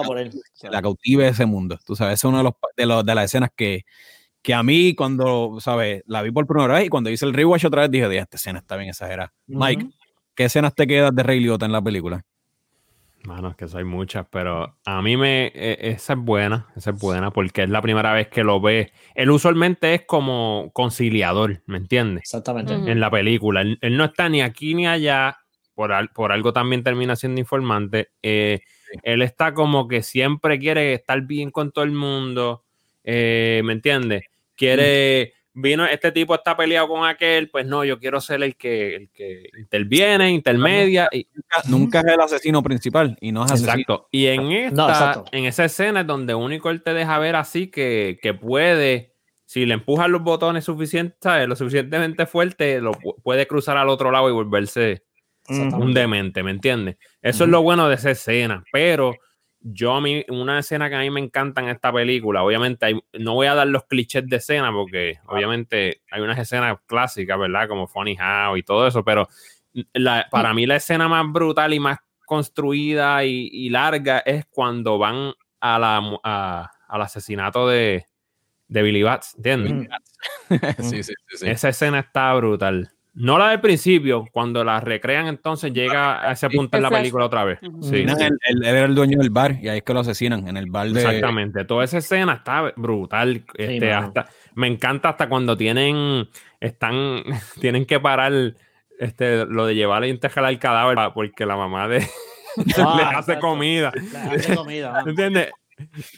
la 0.69 0.81
cautive 0.81 1.29
ese 1.29 1.45
mundo. 1.45 1.79
Tú 1.85 1.95
sabes, 1.95 2.15
es 2.19 2.23
uno 2.25 2.39
de 2.39 2.43
los 2.43 2.53
de, 2.75 2.85
los, 2.85 3.05
de 3.05 3.15
las 3.15 3.23
escenas 3.25 3.49
que, 3.55 3.85
que 4.41 4.53
a 4.53 4.61
mí 4.61 4.93
cuando, 4.93 5.55
¿sabes? 5.61 6.03
La 6.05 6.21
vi 6.21 6.31
por 6.31 6.45
primera 6.45 6.73
vez 6.73 6.87
y 6.87 6.89
cuando 6.89 7.09
hice 7.09 7.25
el 7.25 7.33
rewatch 7.33 7.63
otra 7.63 7.83
vez 7.83 7.91
dije, 7.91 8.09
"Dios, 8.09 8.23
esta 8.23 8.35
escena 8.35 8.59
está 8.59 8.75
bien 8.75 8.89
exagerada. 8.89 9.33
Mike. 9.47 9.87
¿qué 10.35 10.43
escenas 10.43 10.75
te 10.75 10.85
quedas 10.85 11.15
de 11.15 11.23
Ray 11.23 11.39
Liotta 11.39 11.65
en 11.65 11.71
la 11.71 11.81
película? 11.81 12.25
Mano, 13.23 13.49
es 13.49 13.55
que 13.55 13.65
hay 13.77 13.83
muchas, 13.85 14.25
pero 14.29 14.75
a 14.83 15.01
mí 15.01 15.15
me. 15.15 15.47
e- 15.47 15.77
Esa 15.91 16.13
es 16.13 16.19
buena, 16.19 16.67
esa 16.75 16.89
es 16.91 16.99
buena, 16.99 17.31
porque 17.31 17.63
es 17.63 17.69
la 17.69 17.81
primera 17.81 18.11
vez 18.11 18.27
que 18.27 18.43
lo 18.43 18.59
ve. 18.59 18.91
Él 19.15 19.31
usualmente 19.31 19.93
es 19.93 20.01
como 20.05 20.71
conciliador, 20.73 21.61
¿me 21.65 21.77
entiendes? 21.77 22.23
Exactamente. 22.23 22.73
En 22.73 22.99
la 22.99 23.09
película. 23.09 23.61
Él, 23.61 23.77
él 23.81 23.95
no 23.95 24.03
está 24.05 24.27
ni 24.27 24.41
aquí 24.41 24.73
ni 24.75 24.87
allá, 24.87 25.37
por, 25.73 25.93
al- 25.93 26.09
por 26.09 26.33
algo 26.33 26.51
también 26.51 26.83
termina 26.83 27.15
siendo 27.15 27.39
informante. 27.39 28.09
Eh, 28.21 28.59
él 29.03 29.21
está 29.21 29.53
como 29.53 29.87
que 29.87 30.03
siempre 30.03 30.59
quiere 30.59 30.93
estar 30.93 31.21
bien 31.21 31.49
con 31.49 31.71
todo 31.71 31.85
el 31.85 31.91
mundo, 31.93 32.63
eh, 33.05 33.61
¿me 33.63 33.71
entiendes? 33.73 34.23
Quiere. 34.55 35.33
Vino, 35.55 35.85
este 35.85 36.11
tipo 36.11 36.33
está 36.33 36.57
peleado 36.57 36.87
con 36.87 37.05
aquel, 37.07 37.49
pues 37.49 37.65
no, 37.67 37.85
yo 37.85 37.99
quiero 37.99 38.19
ser 38.19 38.41
el 38.41 38.55
que, 38.55 38.95
el 38.95 39.09
que 39.11 39.49
interviene, 39.59 40.31
intermedia. 40.31 41.07
Y, 41.11 41.27
Nunca, 41.33 41.61
nunca 41.69 41.99
es 41.99 42.05
el 42.07 42.19
asesino 42.21 42.63
principal 42.63 43.15
y 43.21 43.31
no 43.31 43.45
es 43.45 43.51
asesino. 43.51 43.71
Exacto. 43.73 44.07
Y 44.11 44.25
en 44.25 44.51
esta, 44.51 44.75
No, 44.75 44.89
exacto. 44.89 45.25
en 45.31 45.45
esa 45.45 45.65
escena 45.65 46.01
es 46.01 46.07
donde 46.07 46.33
único 46.33 46.71
él 46.71 46.81
te 46.81 46.93
deja 46.95 47.19
ver 47.19 47.35
así 47.35 47.67
que, 47.67 48.17
que 48.21 48.33
puede, 48.33 49.13
si 49.45 49.65
le 49.67 49.75
empujan 49.75 50.11
los 50.11 50.23
botones 50.23 50.63
suficientes, 50.65 51.17
¿sabes? 51.21 51.47
lo 51.47 51.55
suficientemente 51.55 52.25
fuerte, 52.25 52.81
lo 52.81 52.93
pu- 52.93 53.15
puede 53.21 53.45
cruzar 53.45 53.77
al 53.77 53.89
otro 53.89 54.09
lado 54.09 54.29
y 54.29 54.33
volverse 54.33 55.03
un 55.49 55.93
demente, 55.93 56.41
¿me 56.41 56.51
entiendes? 56.51 56.95
Eso 57.21 57.43
es 57.43 57.49
lo 57.49 57.61
bueno 57.61 57.89
de 57.89 57.95
esa 57.95 58.09
escena. 58.11 58.63
Pero 58.71 59.13
yo 59.65 59.93
a 59.95 60.01
mí, 60.01 60.25
una 60.29 60.59
escena 60.59 60.89
que 60.89 60.95
a 60.95 60.99
mí 60.99 61.09
me 61.09 61.21
encanta 61.21 61.61
en 61.61 61.69
esta 61.69 61.91
película, 61.91 62.43
obviamente 62.43 62.85
hay- 62.85 62.99
no 63.13 63.33
voy 63.33 63.47
a 63.47 63.55
dar 63.55 63.67
los 63.67 63.85
clichés 63.85 64.27
de 64.27 64.35
escena 64.35 64.71
porque 64.71 65.19
obviamente 65.25 66.01
hay 66.11 66.21
unas 66.21 66.37
escenas 66.37 66.77
clásicas, 66.85 67.39
¿verdad? 67.39 67.67
Como 67.69 67.87
Funny 67.87 68.17
How 68.19 68.57
y 68.57 68.63
todo 68.63 68.85
eso, 68.87 69.03
pero 69.03 69.27
la- 69.93 70.27
para 70.29 70.53
mí 70.53 70.65
la 70.65 70.75
escena 70.75 71.07
más 71.07 71.25
brutal 71.31 71.73
y 71.73 71.79
más 71.79 71.97
construida 72.25 73.23
y, 73.23 73.49
y 73.51 73.69
larga 73.69 74.19
es 74.19 74.45
cuando 74.49 74.97
van 74.97 75.33
a 75.61 75.79
la, 75.79 76.19
a- 76.23 76.71
al 76.89 77.01
asesinato 77.01 77.67
de, 77.67 78.05
de 78.67 78.81
Billy 78.83 79.01
Bats, 79.03 79.35
¿entiendes? 79.35 79.87
Sí, 80.79 81.03
sí, 81.03 81.13
sí, 81.29 81.37
sí. 81.37 81.49
Esa 81.49 81.69
escena 81.69 81.99
está 81.99 82.33
brutal. 82.35 82.91
No 83.15 83.37
la 83.37 83.49
del 83.49 83.61
principio, 83.61 84.25
cuando 84.31 84.63
la 84.63 84.79
recrean, 84.79 85.27
entonces 85.27 85.71
llega 85.71 86.27
a 86.27 86.31
ese 86.31 86.49
punto 86.49 86.77
en 86.77 86.83
la 86.83 86.89
El 86.89 86.95
película 86.95 87.25
otra 87.25 87.43
vez. 87.43 87.59
Sí, 87.81 87.97
Él, 87.97 88.09
él- 88.09 88.37
él 88.47 88.63
era 88.65 88.85
el 88.85 88.95
dueño 88.95 89.19
del 89.19 89.29
bar 89.29 89.57
y 89.61 89.67
ahí 89.69 89.77
es 89.77 89.83
que 89.83 89.93
lo 89.93 89.99
asesinan, 89.99 90.47
en 90.47 90.57
el 90.57 90.69
bar 90.71 90.87
de... 90.89 90.99
exactamente. 91.01 91.63
Toda 91.65 91.83
esa 91.83 91.99
escena 91.99 92.33
está 92.33 92.73
brutal. 92.75 93.45
Este, 93.55 93.93
hasta, 93.93 94.27
me 94.55 94.65
encanta 94.67 95.09
hasta 95.09 95.29
cuando 95.29 95.55
tienen, 95.55 96.27
están, 96.59 97.21
tienen 97.61 97.85
que 97.85 97.99
parar 97.99 98.33
este, 98.99 99.45
lo 99.45 99.67
de 99.67 99.75
llevarle 99.75 100.07
y 100.07 100.11
enterrar 100.11 100.45
al 100.45 100.57
cadáver 100.57 100.95
pa- 100.95 101.13
porque 101.13 101.45
la 101.45 101.55
mamá 101.55 101.87
de 101.87 101.99
Ah, 102.77 102.93
le 102.97 103.03
hace 103.03 103.31
exacto. 103.33 103.39
comida. 103.39 103.91
Le 103.95 104.17
hace 104.37 104.55
comida. 104.55 105.03
¿Entiendes? 105.05 105.49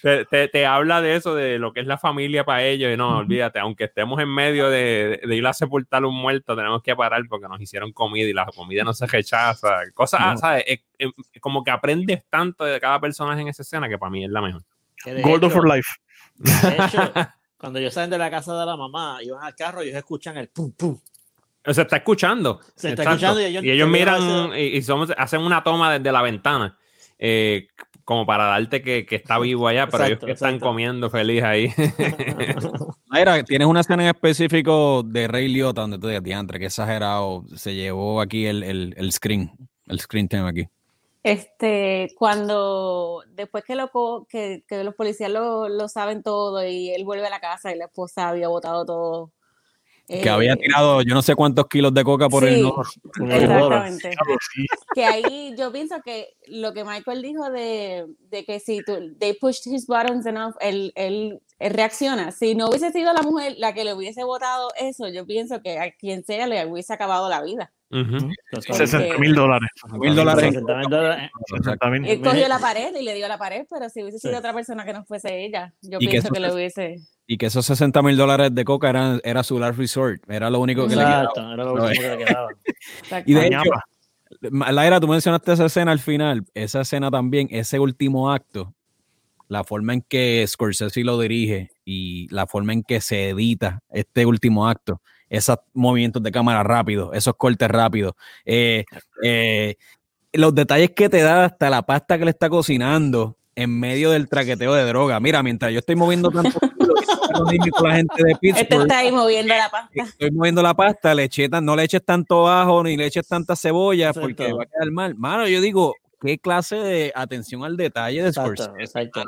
Te, 0.01 0.25
te- 0.25 0.47
te 0.47 0.65
habla 0.65 1.01
de 1.01 1.15
eso, 1.15 1.34
de 1.36 1.60
lo 1.60 1.73
que 1.73 1.80
es 1.82 1.88
la 1.88 1.97
familia 1.97 2.43
para 2.45 2.63
ellos. 2.63 2.93
Y 2.93 2.97
no, 2.97 3.17
olvídate, 3.17 3.60
aunque 3.60 3.86
estemos 3.86 4.19
en 4.21 4.30
medio 4.30 4.69
de, 4.69 5.21
de 5.25 5.36
ir 5.36 5.45
a 5.47 5.54
sepultar 5.54 6.06
un 6.06 6.15
muerto, 6.15 6.56
tenemos 6.56 6.82
que 6.82 6.95
parar 6.95 7.21
porque 7.30 7.47
nos 7.47 7.60
hicieron 7.62 7.91
comida 7.91 8.28
y 8.28 8.34
la 8.34 8.45
comida 8.45 8.84
no 8.84 8.93
se 8.93 9.06
rechaza. 9.08 9.69
Cosas, 9.93 10.19
No. 10.21 10.38
¿sabes? 10.38 10.63
Es- 10.67 10.80
es 10.97 11.41
como 11.41 11.63
que 11.63 11.71
aprendes 11.71 12.23
tanto 12.30 12.63
de 12.63 12.80
cada 12.80 12.99
personaje 12.99 13.41
en 13.41 13.47
esa 13.49 13.62
escena 13.63 13.89
que 13.89 13.97
para 13.97 14.10
mí 14.10 14.23
es 14.23 14.32
la 14.32 14.41
mejor. 14.41 14.63
Gordo 15.21 15.49
for 15.49 15.67
life. 15.67 15.89
De 16.36 16.51
hecho, 16.86 17.13
cuando 17.58 17.80
ellos 17.80 17.93
salen 17.93 18.10
de 18.10 18.17
la 18.17 18.30
casa 18.32 18.58
de 18.60 18.65
la 18.65 18.75
mamá 18.75 19.19
y 19.21 19.30
van 19.30 19.43
al 19.43 19.56
carro, 19.56 19.82
ellos 19.82 19.95
escuchan 19.95 20.38
el 20.38 20.49
pum 20.49 20.71
pum. 20.71 20.99
Se 21.65 21.82
está 21.82 21.97
escuchando. 21.97 22.60
Se 22.75 22.89
está 22.89 23.04
escuchando 23.04 23.41
y 23.41 23.45
ellos- 23.45 23.63
ellos 23.63 23.73
ellos 23.75 23.89
miran 23.89 24.51
y, 24.56 24.78
y 24.78 24.82
somos- 24.84 25.12
hacen 25.17 25.41
una 25.41 25.63
toma 25.63 25.97
desde 25.97 26.12
la 26.12 26.21
ventana. 26.21 26.78
eh, 27.17 27.67
como 28.06 28.26
para 28.26 28.46
darte 28.46 28.82
que, 28.82 29.06
que 29.06 29.15
está 29.15 29.39
vivo 29.39 29.68
allá, 29.68 29.88
pero 29.88 30.06
ellos 30.06 30.13
Exacto, 30.13 30.26
que 30.28 30.32
están 30.32 30.60
comiendo 30.60 31.10
feliz 31.10 31.44
ahí. 31.44 31.74
Mira, 33.12 33.44
tienes 33.44 33.68
una 33.68 33.82
escena 33.82 34.04
en 34.04 34.10
específico 34.10 35.04
de 35.04 35.28
Ray 35.28 35.48
Liotta 35.48 35.82
donde 35.82 35.98
tú 35.98 36.08
digas, 36.08 36.24
diantre, 36.24 36.60
qué 36.60 36.68
exagerado 36.68 37.44
se 37.56 37.74
llevó 37.74 38.22
aquí 38.22 38.46
el, 38.46 38.63
el, 38.63 38.94
el 38.96 39.12
screen, 39.12 39.52
el 39.88 40.00
screen 40.00 40.30
time 40.30 40.48
aquí. 40.48 40.68
Este, 41.24 42.13
cuando 42.20 43.24
después 43.32 43.63
que, 43.63 43.76
lo, 43.76 43.89
que, 44.30 44.63
que 44.68 44.84
los 44.84 44.94
policías 44.94 45.32
lo, 45.32 45.68
lo 45.68 45.89
saben 45.89 46.22
todo 46.22 46.63
y 46.63 46.91
él 46.91 47.04
vuelve 47.04 47.26
a 47.26 47.32
la 47.32 47.39
casa 47.39 47.74
y 47.74 47.78
la 47.80 47.86
esposa 47.86 48.30
había 48.30 48.48
botado 48.48 48.86
todo. 48.86 49.32
Que 50.08 50.30
había 50.30 50.54
eh, 50.54 50.58
tirado 50.58 51.02
yo 51.02 51.13
no 51.15 51.22
sé 51.24 51.34
cuántos 51.36 51.68
kilos 51.68 51.94
de 51.94 52.04
coca 52.04 52.30
por 52.30 52.44
el 52.44 52.56
sí, 52.56 52.60
inodoro. 52.60 52.84
Exactamente. 53.28 54.10
Claro, 54.12 54.38
sí. 54.54 54.65
Que 54.94 55.06
ahí 55.06 55.56
yo 55.58 55.72
pienso 55.72 55.96
que 56.04 56.30
lo 56.48 56.74
que 56.74 56.84
Michael 56.84 57.22
dijo 57.22 57.50
de, 57.50 58.06
de 58.30 58.46
que 58.46 58.60
si 58.60 58.84
tú, 58.86 59.15
they 59.20 59.34
pushed 59.34 59.65
his 59.72 59.88
buttons 59.88 60.26
enough, 60.26 60.54
él, 60.60 60.91
él, 60.96 61.41
él 61.60 61.74
reacciona. 61.74 62.32
Si 62.32 62.54
no 62.56 62.70
hubiese 62.70 62.91
sido 62.91 63.13
la 63.13 63.24
mujer 63.24 63.56
la 63.58 63.74
que 63.74 63.84
le 63.84 63.94
hubiese 63.96 64.24
votado 64.24 64.70
eso, 64.80 65.08
yo 65.08 65.26
pienso 65.26 65.62
que 65.62 65.80
a 65.80 65.91
quien 65.91 66.24
sea 66.24 66.46
le 66.48 66.65
hubiese 66.68 66.94
acabado 66.94 67.28
la 67.30 67.41
vida. 67.41 67.72
Ujú. 67.91 68.30
60 68.60 69.18
mil 69.20 69.34
dólares. 69.36 69.70
Mil 69.94 70.15
dólares. 70.15 70.44
60 70.46 70.76
mil 70.78 70.89
dólares. 70.89 71.32
60 71.63 71.89
mil. 71.89 72.06
Él 72.06 72.22
cogió 72.22 72.48
la 72.48 72.60
pared 72.60 72.94
y 72.96 73.04
le 73.04 73.13
dio 73.15 73.28
la 73.28 73.38
pared, 73.38 73.65
pero 73.70 73.89
si 73.89 74.02
hubiese 74.02 74.20
sido 74.20 74.34
Sí. 74.34 74.38
otra 74.39 74.54
persona 74.54 74.86
que 74.86 74.94
no 74.94 75.06
fuese 75.06 75.46
ella, 75.46 75.74
yo 75.82 76.00
que 76.00 76.08
pienso 76.08 76.28
eso 76.28 76.34
que 76.34 76.39
le 76.39 76.50
se- 76.50 76.54
hubiese. 76.56 76.96
Y 77.28 77.38
que 77.38 77.48
esos 77.48 77.66
60 77.66 78.02
mil 78.04 78.18
dólares 78.18 78.54
de 78.54 78.64
coca 78.64 78.90
eran, 78.90 79.20
era 79.24 79.44
su 79.44 79.60
last 79.60 79.78
resort. 79.78 80.22
Era 80.30 80.50
lo 80.50 80.60
único 80.60 80.88
que 80.88 80.96
le 80.96 81.02
quedaba. 81.02 81.24
Exacto, 81.24 81.54
era 81.54 81.64
lo 81.64 81.74
último 81.84 82.02
que 82.02 82.10
le 82.10 82.26
quedaba. 82.26 82.50
Y 83.26 83.34
de 83.34 83.48
hecho, 83.48 83.62
Laira, 84.52 85.00
tú 85.00 85.08
mencionaste 85.08 85.54
esa 85.54 85.66
escena 85.66 85.92
al 85.92 86.00
final. 86.00 86.46
Esa 86.54 86.82
escena 86.82 87.10
también, 87.10 87.48
ese 87.52 87.80
último 87.80 88.32
acto, 88.32 88.74
la 89.48 89.64
forma 89.64 89.94
en 89.94 90.02
que 90.02 90.46
Scorsese 90.48 91.04
lo 91.04 91.20
dirige 91.20 91.72
y 91.84 92.28
la 92.34 92.48
forma 92.48 92.74
en 92.74 92.84
que 92.84 93.02
se 93.02 93.30
edita 93.30 93.82
este 93.90 94.26
último 94.26 94.68
acto, 94.68 95.02
esos 95.30 95.58
movimientos 95.74 96.24
de 96.24 96.32
cámara 96.32 96.64
rápidos, 96.64 97.12
esos 97.14 97.36
cortes 97.36 97.70
rápidos, 97.70 98.14
eh, 98.46 98.86
eh, 99.24 99.76
los 100.34 100.54
detalles 100.54 100.92
que 100.92 101.10
te 101.10 101.22
da 101.22 101.46
hasta 101.46 101.70
la 101.70 101.84
pasta 101.84 102.18
que 102.18 102.26
le 102.26 102.32
está 102.32 102.50
cocinando 102.50 103.38
en 103.56 103.80
medio 103.80 104.12
del 104.12 104.28
traqueteo 104.28 104.74
de 104.74 104.84
droga. 104.84 105.20
Mira, 105.20 105.42
mientras 105.44 105.72
yo 105.72 105.80
estoy 105.80 105.96
moviendo 105.96 106.30
tanto 106.30 106.60
lo 107.38 107.45
mismo 107.45 107.65
con 107.71 107.89
la 107.89 107.95
gente 107.95 108.23
de 108.23 108.31
Este 108.31 108.39
Pittsburgh, 108.39 108.81
está 108.84 108.97
ahí 108.99 109.12
moviendo 109.12 109.53
la 109.55 109.69
pasta. 109.69 110.03
estoy 110.03 110.31
moviendo 110.31 110.62
la 110.62 110.73
pasta, 110.73 111.13
le 111.15 111.23
eché 111.25 111.49
tan- 111.49 111.65
no 111.65 111.75
le 111.75 111.84
eches 111.84 112.03
tanto 112.03 112.47
ajo 112.47 112.84
ni 112.84 112.95
le 112.97 113.05
eches 113.08 113.27
tanta 113.27 113.55
cebolla 113.55 114.08
Exacto. 114.10 114.27
porque 114.27 114.53
va 114.53 114.63
a 114.63 114.65
quedar 114.65 114.91
mal. 114.91 115.15
Mano, 115.15 115.47
yo 115.47 115.62
digo, 115.62 115.95
qué 116.21 116.38
clase 116.38 116.75
de 116.77 117.12
atención 117.15 117.63
al 117.63 117.77
detalle 117.77 118.21
de 118.23 118.29
Exacto, 118.29 118.63
Scorsese, 118.63 118.84
exacto. 118.99 119.23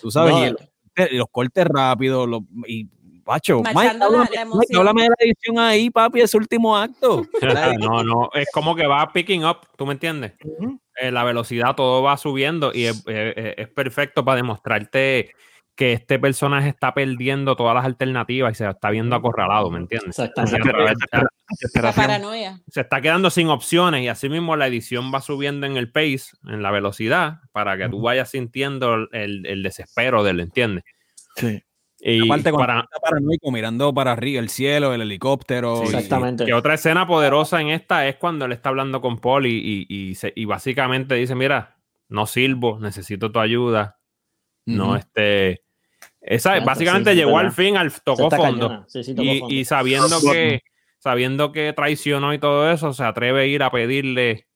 Tú 0.00 0.10
sabes, 0.10 0.32
No, 0.34 0.40
y 0.40 0.44
el- 0.44 1.16
los 1.18 1.26
cortes 1.30 1.64
rápidos, 1.66 2.28
los, 2.28 2.42
y 2.66 2.86
Pacho, 3.24 3.62
Mike, 3.62 3.78
háblame, 4.02 4.28
Mike, 4.44 5.02
de 5.02 5.08
la 5.08 5.14
edición 5.18 5.58
ahí, 5.58 5.88
papi, 5.88 6.20
ese 6.20 6.36
último 6.36 6.76
acto. 6.76 7.24
no, 7.90 8.02
no, 8.02 8.28
es 8.34 8.46
como 8.52 8.76
que 8.76 8.86
va 8.86 9.10
picking 9.14 9.46
up, 9.46 9.60
¿tú 9.78 9.86
me 9.86 9.94
entiendes? 9.94 10.34
Ujú. 10.44 10.78
Eh, 11.00 11.10
la 11.10 11.24
velocidad, 11.24 11.74
todo 11.74 12.02
va 12.02 12.18
subiendo 12.18 12.70
y 12.74 12.84
es, 12.84 13.02
es- 13.06 13.54
es 13.56 13.68
perfecto 13.68 14.24
para 14.26 14.36
demostrarte 14.36 15.32
que 15.76 15.92
este 15.92 16.18
personaje 16.20 16.68
está 16.68 16.94
perdiendo 16.94 17.56
todas 17.56 17.74
las 17.74 17.84
alternativas 17.84 18.52
y 18.52 18.54
se 18.54 18.68
está 18.68 18.90
viendo 18.90 19.16
acorralado, 19.16 19.70
¿me 19.70 19.78
entiendes? 19.78 20.18
Exactamente. 20.18 20.70
O 20.70 20.86
sea, 20.86 21.24
Desespera- 21.60 21.88
La 21.88 21.92
paranoia. 21.92 22.60
se 22.68 22.80
está 22.80 23.00
quedando 23.00 23.28
sin 23.28 23.48
opciones 23.48 24.02
y 24.02 24.08
así 24.08 24.28
mismo 24.28 24.56
la 24.56 24.66
edición 24.66 25.12
va 25.12 25.20
subiendo 25.20 25.66
en 25.66 25.76
el 25.76 25.90
pace, 25.92 26.36
en 26.46 26.62
la 26.62 26.70
velocidad, 26.70 27.40
para 27.52 27.76
que 27.76 27.88
tú 27.88 28.00
vayas 28.00 28.30
sintiendo 28.30 28.94
el, 29.12 29.44
el 29.46 29.62
desespero 29.62 30.22
del, 30.24 30.40
¿entiendes? 30.40 30.84
Sí. 31.36 31.62
Y 32.06 32.24
Aparte, 32.26 32.50
cuando 32.50 32.58
para, 32.66 32.80
está 32.80 32.98
paranoico, 33.00 33.50
mirando 33.50 33.92
para 33.94 34.12
arriba, 34.12 34.40
el 34.40 34.50
cielo, 34.50 34.94
el 34.94 35.02
helicóptero. 35.02 35.82
y- 35.82 35.86
Exactamente. 35.86 36.44
que 36.44 36.54
otra 36.54 36.74
escena 36.74 37.06
poderosa 37.06 37.60
en 37.60 37.68
esta 37.68 38.06
es 38.06 38.16
cuando 38.16 38.44
él 38.44 38.52
está 38.52 38.68
hablando 38.68 39.00
con 39.00 39.18
Paul 39.18 39.46
y, 39.46 39.86
y, 39.88 40.10
y 40.10 40.14
se- 40.14 40.32
y 40.36 40.44
básicamente 40.44 41.14
dice, 41.16 41.34
mira, 41.34 41.78
no 42.08 42.26
sirvo, 42.26 42.78
necesito 42.78 43.32
tu 43.32 43.40
ayuda. 43.40 43.98
No, 44.66 44.96
este... 44.96 45.62
Esa, 46.26 46.50
Exacto, 46.52 46.66
básicamente 46.66 47.10
sí, 47.10 47.16
llegó 47.16 47.38
al 47.38 47.52
fin, 47.52 47.76
al 47.76 47.92
tocó 48.02 48.30
fondo. 48.30 48.36
cañona. 48.68 48.84
Sí, 48.88 49.04
sí, 49.04 49.14
tocó 49.14 49.28
Y, 49.28 49.38
fondo. 49.40 49.54
y 49.54 49.64
sabiendo 49.64 50.20
que 50.32 50.60
sabiendo 50.98 51.52
que 51.52 51.72
traicionó 51.74 52.32
y 52.32 52.38
todo 52.38 52.70
eso, 52.70 52.94
se 52.94 53.04
atreve 53.04 53.42
a 53.42 53.44
ir 53.46 53.62
a 53.62 53.70
pedirle 53.70 54.46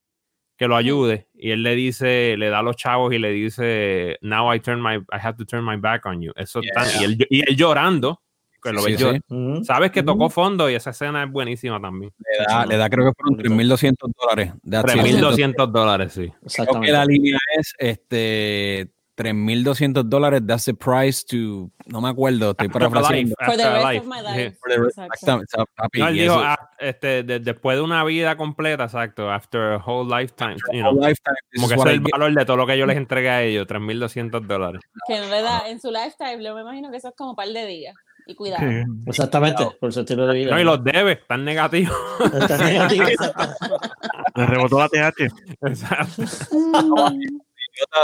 que 0.56 0.66
lo 0.66 0.76
ayude 0.76 1.28
y 1.34 1.50
él 1.50 1.62
le 1.62 1.74
dice, 1.74 2.36
le 2.38 2.48
da 2.48 2.60
a 2.60 2.62
los 2.62 2.74
chavos 2.76 3.12
y 3.12 3.18
le 3.18 3.30
dice, 3.32 4.16
now 4.22 4.52
I 4.52 4.58
turn 4.60 4.82
my, 4.82 4.94
I 4.96 5.18
have 5.22 5.36
to 5.36 5.44
turn 5.44 5.62
my 5.64 5.76
back 5.76 6.06
on 6.06 6.22
you. 6.22 6.32
Eso 6.36 6.60
Yeah. 6.62 7.00
y, 7.00 7.04
él, 7.04 7.26
y 7.28 7.40
él 7.48 7.54
llorando, 7.54 8.22
que 8.62 8.72
lo 8.72 8.80
Sí, 8.80 8.92
ves 8.92 8.98
sí. 9.00 9.04
llor- 9.04 9.20
Ujú. 9.28 9.62
sabes 9.64 9.90
que 9.92 10.02
tocó 10.02 10.30
fondo 10.30 10.68
y 10.70 10.74
esa 10.74 10.90
escena 10.90 11.22
es 11.24 11.30
buenísima 11.30 11.78
también. 11.80 12.12
Le 12.18 12.44
da, 12.46 12.64
le 12.66 12.76
da 12.78 12.88
creo 12.88 13.04
que 13.04 13.12
fueron 13.14 13.38
3.200 13.38 14.10
dólares. 14.18 14.52
That's 14.68 14.94
it. 14.96 15.00
3.200 15.02 15.70
dólares, 15.70 16.12
sí. 16.14 16.22
Creo 16.28 16.38
que 16.40 16.46
Exactamente. 16.46 16.92
la 16.92 17.04
línea 17.04 17.38
es 17.58 17.74
este 17.78 18.90
3.200 19.18 20.04
dólares. 20.04 20.42
That's 20.46 20.64
the 20.66 20.74
price 20.74 21.24
to. 21.26 21.70
No 21.86 22.00
me 22.00 22.08
acuerdo, 22.08 22.50
estoy 22.52 22.66
After 22.68 22.80
parafraseando. 22.90 23.34
For 23.44 23.56
the 23.56 23.62
after 23.64 23.72
rest 23.72 23.84
life. 23.84 23.98
of 24.00 24.06
my 24.06 24.20
life. 24.20 24.58
Exactamente, 24.96 25.56
No, 25.98 26.06
él 26.08 26.14
dijo, 26.14 26.34
ah, 26.38 26.70
este, 26.78 27.22
de- 27.24 27.40
después 27.40 27.76
de 27.78 27.82
una 27.82 28.04
vida 28.04 28.36
completa, 28.36 28.84
exacto, 28.84 29.30
after 29.30 29.72
a 29.72 29.76
whole 29.78 30.08
lifetime, 30.08 30.56
you 30.72 30.82
whole 30.84 30.92
know, 30.98 31.08
lifetime, 31.08 31.36
como 31.56 31.68
que 31.68 31.74
ese 31.74 31.82
es 31.88 31.90
el 31.94 32.00
get. 32.02 32.12
valor 32.12 32.34
de 32.34 32.44
todo 32.44 32.56
lo 32.58 32.66
que 32.66 32.78
yo 32.78 32.86
les 32.86 32.96
entregué 32.96 33.30
a 33.30 33.42
ellos, 33.42 33.66
3.200 33.66 34.46
dólares. 34.46 34.80
Que 35.06 35.18
le 35.20 35.42
da 35.42 35.68
en 35.68 35.80
su 35.80 35.90
lifetime, 35.90 36.44
yo 36.44 36.54
me 36.54 36.60
imagino 36.60 36.90
que 36.90 36.98
eso 36.98 37.08
es 37.08 37.14
como 37.16 37.30
un 37.30 37.36
par 37.36 37.48
de 37.48 37.66
días. 37.66 37.94
Y 38.26 38.34
cuidado. 38.34 38.62
Sí. 38.68 38.82
Exactamente, 39.06 39.66
por 39.80 39.90
su 39.90 40.00
estilo 40.00 40.26
de 40.26 40.34
vida. 40.34 40.50
No, 40.50 40.60
y 40.60 40.64
los 40.64 40.84
debes, 40.84 41.18
están 41.18 41.46
negativos. 41.46 41.96
Está 42.34 42.58
negativo, 42.58 43.08
exacto. 43.08 43.78
Le 44.36 44.46
rebotó 44.46 44.78
la 44.78 44.88
TH. 44.90 45.32
Exacto. 45.62 46.22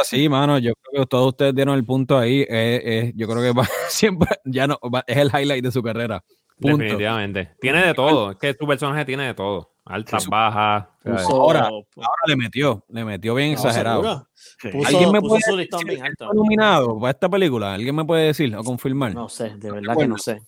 Sí, 0.05 0.29
mano, 0.29 0.59
yo 0.59 0.73
creo 0.75 1.03
que 1.03 1.07
todos 1.09 1.29
ustedes 1.29 1.55
dieron 1.55 1.75
el 1.75 1.85
punto 1.85 2.19
ahí. 2.19 2.41
eh, 2.43 2.47
eh, 2.49 3.13
yo 3.17 3.27
creo 3.29 3.43
que 3.43 3.53
va- 3.59 3.69
siempre 3.89 4.29
ya 4.45 4.67
no 4.67 4.79
va- 4.93 5.05
es 5.07 5.17
el 5.17 5.29
highlight 5.29 5.65
de 5.65 5.71
su 5.73 5.83
carrera. 5.83 6.23
Punto. 6.61 6.79
Definitivamente. 6.79 7.51
Tiene 7.61 7.85
de 7.87 7.95
todo. 7.95 8.31
Es 8.33 8.37
que 8.39 8.55
tu 8.55 8.67
personaje 8.67 9.05
tiene 9.05 9.27
de 9.27 9.35
todo. 9.35 9.73
Altas, 9.87 10.23
su- 10.23 10.31
bajas. 10.31 10.87
Ahora- 11.29 11.65
Ahora 11.69 12.23
le 12.27 12.37
metió, 12.37 12.85
le 12.89 13.05
metió 13.05 13.35
bien 13.35 13.49
no, 13.49 13.55
exagerado. 13.55 14.29
Puso, 14.73 14.87
¿Alguien 14.89 15.13
me 15.13 15.21
puso 15.21 15.29
puede 15.31 15.43
su 15.43 15.57
listón 15.57 15.81
decir 15.81 15.95
bien 15.95 16.07
alto. 16.07 16.25
¿Está 16.25 16.35
nominado 16.35 16.99
para 16.99 17.11
esta 17.11 17.29
película? 17.29 17.75
¿Alguien 17.75 17.95
me 17.95 18.05
puede 18.05 18.27
decir 18.27 18.55
o 18.57 18.63
confirmar? 18.65 19.13
No 19.15 19.29
sé, 19.29 19.51
de 19.57 19.71
verdad 19.71 19.97
que 19.97 20.07
no 20.09 20.17
sé. 20.17 20.41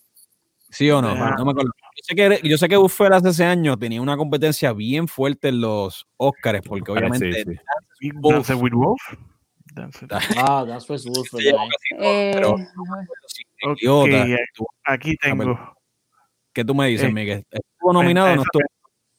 ¿Sí 0.69 0.89
o 0.91 1.01
no? 1.01 1.09
Ah. 1.09 1.35
No 1.37 1.45
me 1.45 1.51
acuerdo. 1.51 1.71
Yo 1.95 2.03
sé 2.03 2.15
que, 2.15 2.39
yo 2.47 2.57
sé 2.57 2.67
que 2.67 2.75
Buffett 2.77 3.11
hace 3.13 3.29
ese 3.29 3.45
año 3.45 3.77
tenía 3.77 4.01
una 4.01 4.17
competencia 4.17 4.73
bien 4.73 5.07
fuerte 5.07 5.49
en 5.49 5.61
los 5.61 6.07
Oscars, 6.17 6.61
porque 6.67 6.91
obviamente 6.91 7.31
Sí, 7.33 7.43
sí. 7.51 7.55
Y 7.99 8.11
Wolf. 8.11 8.47
Dance 8.47 8.53
with 8.55 8.73
Wolf. 8.73 9.01
Dance- 9.73 10.07
Ah, 10.37 10.65
That's 10.67 10.89
West 10.89 11.07
Wolf. 11.07 11.27
Eh, 11.99 12.31
pero 12.33 12.55
sí, 13.27 13.43
idiota. 13.81 14.25
Aquí 14.85 15.15
tengo. 15.17 15.57
¿Qué 16.53 16.65
tú 16.65 16.73
me 16.73 16.87
dices, 16.87 17.09
Eh, 17.09 17.13
Miguel? 17.13 17.45
¿Estuvo 17.51 17.93
nominado 17.93 18.31
o 18.33 18.35
no 18.35 18.41
estuvo? 18.41 18.63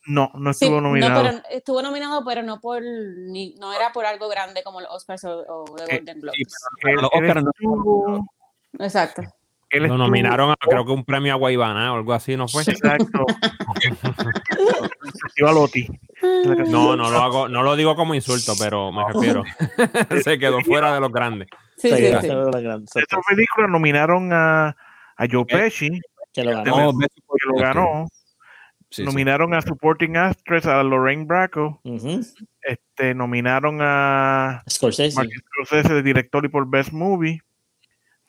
No, 0.06 0.30
no 0.34 0.52
sí, 0.54 0.64
estuvo 0.64 0.80
no, 0.80 0.88
nominado. 0.88 1.22
pero 1.22 1.42
estuvo 1.50 1.82
nominado, 1.82 2.24
pero 2.24 2.42
no 2.42 2.60
por 2.60 2.82
ni, 2.82 3.54
no 3.56 3.72
era 3.74 3.92
por 3.92 4.06
algo 4.06 4.28
grande 4.28 4.62
como 4.64 4.80
los 4.80 4.90
Oscars 4.90 5.22
o, 5.24 5.40
o 5.46 5.64
The 5.76 5.84
Eh, 5.84 5.96
Golden 5.98 6.20
Globes. 6.20 6.38
Sí, 6.38 6.44
pero 6.82 6.94
Él- 6.94 7.02
los 7.02 7.10
Oscars 7.12 7.44
no 7.60 8.26
Exacto. 8.80 9.22
Él 9.70 9.80
Lo 9.80 9.84
estuvo- 9.86 9.98
nominaron 9.98 10.50
a 10.50 10.56
creo 10.56 10.84
que 10.84 10.92
un 10.92 11.04
premio 11.04 11.32
a 11.32 11.36
Guaybana 11.36 11.92
o 11.92 11.96
algo 11.96 12.12
así, 12.14 12.36
¿no 12.36 12.48
fue? 12.48 12.62
Exacto. 12.62 13.24
No, 16.68 16.96
no 16.96 17.10
lo 17.10 17.18
hago, 17.18 17.48
no 17.48 17.62
lo 17.62 17.76
digo 17.76 17.94
como 17.96 18.14
insulto, 18.14 18.52
pero 18.58 18.92
me 18.92 19.04
refiero. 19.12 19.42
Se 20.24 20.38
quedó 20.38 20.60
fuera 20.62 20.94
de 20.94 21.00
los 21.00 21.12
grandes. 21.12 21.48
Sí, 21.76 21.90
Sí, 21.90 21.96
sí, 21.96 22.04
Esta 22.06 23.20
película 23.28 23.68
nominaron 23.68 24.32
a, 24.32 24.68
a 25.16 25.26
Joe 25.30 25.44
Pesci, 25.46 25.88
Que 26.32 26.42
lo 26.44 26.50
ganó. 26.50 26.92
Que 26.98 27.04
Actor. 27.04 27.60
ganó. 27.60 28.08
Sí, 28.90 29.02
sí. 29.02 29.04
nominaron 29.04 29.54
a 29.54 29.62
Supporting 29.62 30.16
Actress 30.16 30.66
a 30.66 30.82
Lorraine 30.82 31.24
Bracco. 31.24 31.80
Este, 32.62 33.14
nominaron 33.14 33.78
a 33.80 34.62
Scorsese. 34.68 35.14
Martin 35.14 35.40
Scorsese 35.54 35.94
de 35.94 36.02
director 36.02 36.44
y 36.44 36.48
por 36.48 36.68
Best 36.68 36.92
Movie. 36.92 37.40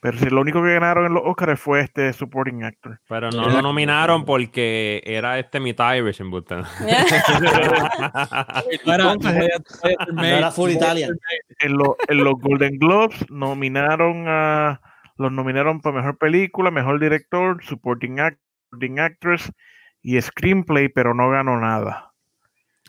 Pero 0.02 0.18
si 0.18 0.30
lo 0.30 0.40
único 0.42 0.64
que 0.64 0.74
ganaron 0.74 1.06
en 1.08 1.14
los 1.14 1.24
Oscars 1.26 1.60
fue 1.60 1.82
este 1.82 2.14
Supporting 2.14 2.64
Actor. 2.64 3.02
Pero 3.10 3.30
no 3.32 3.50
lo 3.50 3.62
nominaron 3.62 4.24
porque 4.26 5.02
era 5.06 5.38
este 5.40 5.60
Meet 5.60 5.80
Irish 5.98 6.22
en 6.22 6.32
Boston. 6.32 6.64
No 10.14 10.24
era- 10.24 10.42
No 10.42 10.52
full 10.52 10.70
Italian. 10.72 11.12
En, 11.60 11.74
lo- 11.74 11.98
en 12.08 12.24
los 12.24 12.34
Golden 12.40 12.78
Globes 12.78 13.26
nominaron 13.30 14.26
a 14.28 14.80
los 15.18 15.32
nominaron 15.34 15.82
para 15.82 15.98
mejor 15.98 16.18
película, 16.18 16.72
mejor 16.72 16.98
director, 17.00 17.62
supporting, 17.64 18.20
act- 18.20 18.40
supporting 18.72 19.00
actress 19.00 19.52
y 20.02 20.22
screenplay, 20.22 20.88
pero 20.88 21.14
no 21.14 21.30
ganó 21.30 21.60
nada. 21.60 22.09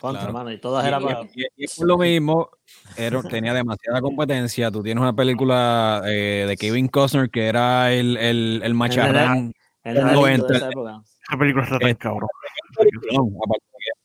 Contra, 0.01 0.21
Claro. 0.23 0.33
mano. 0.33 0.51
Y 0.51 0.57
todas 0.59 0.85
eran 0.85 1.03
para. 1.03 1.21
Y, 1.35 1.45
y 1.55 1.67
por 1.77 1.87
lo 1.87 1.97
mismo, 1.99 2.49
era- 2.97 3.21
tenía 3.21 3.53
demasiada 3.53 4.01
competencia. 4.01 4.71
Tú 4.71 4.81
tienes 4.83 4.99
una 5.01 5.13
película 5.15 6.01
eh, 6.07 6.45
de 6.47 6.57
Kevin 6.57 6.87
Costner 6.87 7.29
que 7.29 7.45
era 7.47 7.93
el, 7.93 8.17
el, 8.17 8.61
el 8.63 8.73
macharrán. 8.73 9.53
El 9.83 9.95
No 10.03 10.25
de 10.25 10.33
entra. 10.33 10.57
esa 10.57 10.69
época. 10.69 11.01
Esa 11.29 11.37
película 11.37 11.63
está 11.65 11.79
tan 11.79 11.89
Eh, 11.89 11.95
cabrón. 11.95 12.29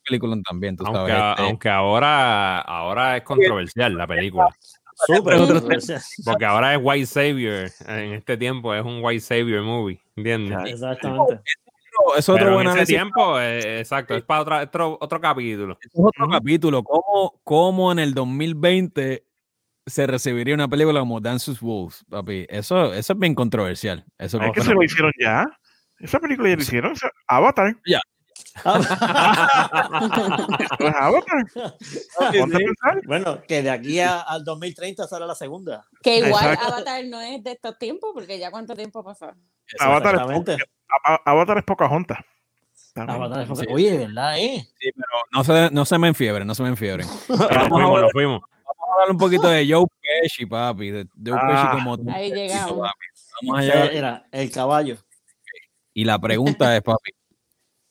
Peliculón 0.08 0.42
también, 0.42 0.76
tú 0.76 0.84
aunque, 0.86 1.10
sabes. 1.12 1.30
este, 1.32 1.42
aunque 1.42 1.68
ahora, 1.68 2.60
ahora 2.60 3.16
es 3.16 3.22
controversial 3.24 3.96
la 3.96 4.06
película. 4.06 4.48
Súper. 5.06 5.36
Controversial. 5.38 6.00
Porque 6.24 6.44
ahora 6.44 6.74
es 6.74 6.80
White 6.82 7.06
Savior. 7.06 7.68
En 7.88 8.12
este 8.14 8.36
tiempo 8.36 8.72
es 8.74 8.84
un 8.84 9.00
White 9.02 9.20
Savior 9.20 9.62
movie. 9.64 10.00
¿Entiendes? 10.14 10.72
Exactamente. 10.74 11.40
Es 12.16 12.28
otro 12.28 12.54
buen 12.54 12.66
análisis. 12.66 12.94
tiempo, 12.94 13.38
eh, 13.40 13.80
exacto, 13.80 14.14
es 14.14 14.22
para 14.22 14.40
otra- 14.42 14.62
otro, 14.62 14.98
otro 15.00 15.20
capítulo. 15.20 15.78
Es 15.80 15.90
otro 15.94 16.28
capítulo. 16.28 16.82
¿Cómo, 16.82 17.40
¿Cómo 17.44 17.92
en 17.92 17.98
el 17.98 18.14
2020 18.14 19.24
se 19.86 20.06
recibiría 20.06 20.54
una 20.54 20.68
película 20.68 21.00
como 21.00 21.20
Dances 21.20 21.60
Wolves, 21.60 22.04
papi? 22.08 22.46
Eso, 22.48 22.92
eso 22.94 23.12
es 23.12 23.18
bien 23.18 23.34
controversial. 23.34 24.04
Eso 24.18 24.40
Es 24.40 24.52
que 24.52 24.60
se 24.62 24.74
lo 24.74 24.82
hicieron 24.82 25.12
ya. 25.20 25.46
Esa 25.98 26.18
película 26.20 26.48
ya 26.50 26.56
la 26.56 26.62
hicieron. 26.62 26.92
o 26.92 26.96
sea, 26.96 27.10
Avatar. 27.26 27.68
Eso 27.68 27.98
es 30.80 30.94
Avatar. 30.94 31.46
Ponte 32.38 32.56
a 32.56 32.58
pensar. 32.58 33.00
bueno, 33.06 33.42
que 33.46 33.62
de 33.62 33.70
aquí 33.70 34.00
a- 34.00 34.20
al 34.20 34.44
2030 34.44 35.06
será 35.06 35.26
la 35.26 35.34
segunda. 35.34 35.84
Que 36.02 36.18
igual 36.18 36.44
Exacto. 36.52 36.74
Avatar 36.74 37.04
no 37.06 37.20
es 37.20 37.42
de 37.42 37.52
estos 37.52 37.78
tiempos, 37.78 38.10
porque 38.14 38.38
ya 38.38 38.50
cuánto 38.50 38.74
tiempo 38.74 39.02
pasó. 39.04 39.32
Avatar 39.80 40.14
es, 40.14 40.20
Avatar 41.24 41.58
es 41.58 41.64
Pocahontas. 41.64 42.18
Avatar 42.94 43.42
es-. 43.42 43.66
Oye, 43.70 43.98
¿verdad, 43.98 44.38
eh? 44.38 44.66
Sí, 44.80 44.90
pero 44.94 45.08
no 45.32 45.44
se, 45.44 45.70
no 45.74 45.84
se 45.84 45.98
me 45.98 46.08
enfiebren, 46.08 46.46
no 46.46 46.54
se 46.54 46.62
me 46.62 46.68
enfiebren. 46.70 47.06
Vamos 47.28 48.02
a 48.02 48.08
fuimos. 48.10 48.40
Vamos 48.40 48.88
a 48.88 48.92
hablar 48.94 49.10
un 49.10 49.18
poquito 49.18 49.48
de 49.48 49.66
Joe 49.70 49.84
Pesci, 50.22 50.46
papi. 50.46 50.90
De 50.90 51.06
Joe 51.24 51.38
Ah. 51.40 51.46
Pesci 51.72 51.84
como 51.84 52.10
Ahí 52.14 52.32
llegamos. 52.32 52.88
Vamos 53.42 53.58
a 53.58 53.62
Ese 53.64 53.72
llegar- 53.72 53.92
Era 53.94 54.26
el 54.32 54.50
caballo. 54.50 54.96
Y 55.92 56.04
la 56.04 56.18
pregunta 56.18 56.74
es, 56.76 56.82
papi, 56.82 57.10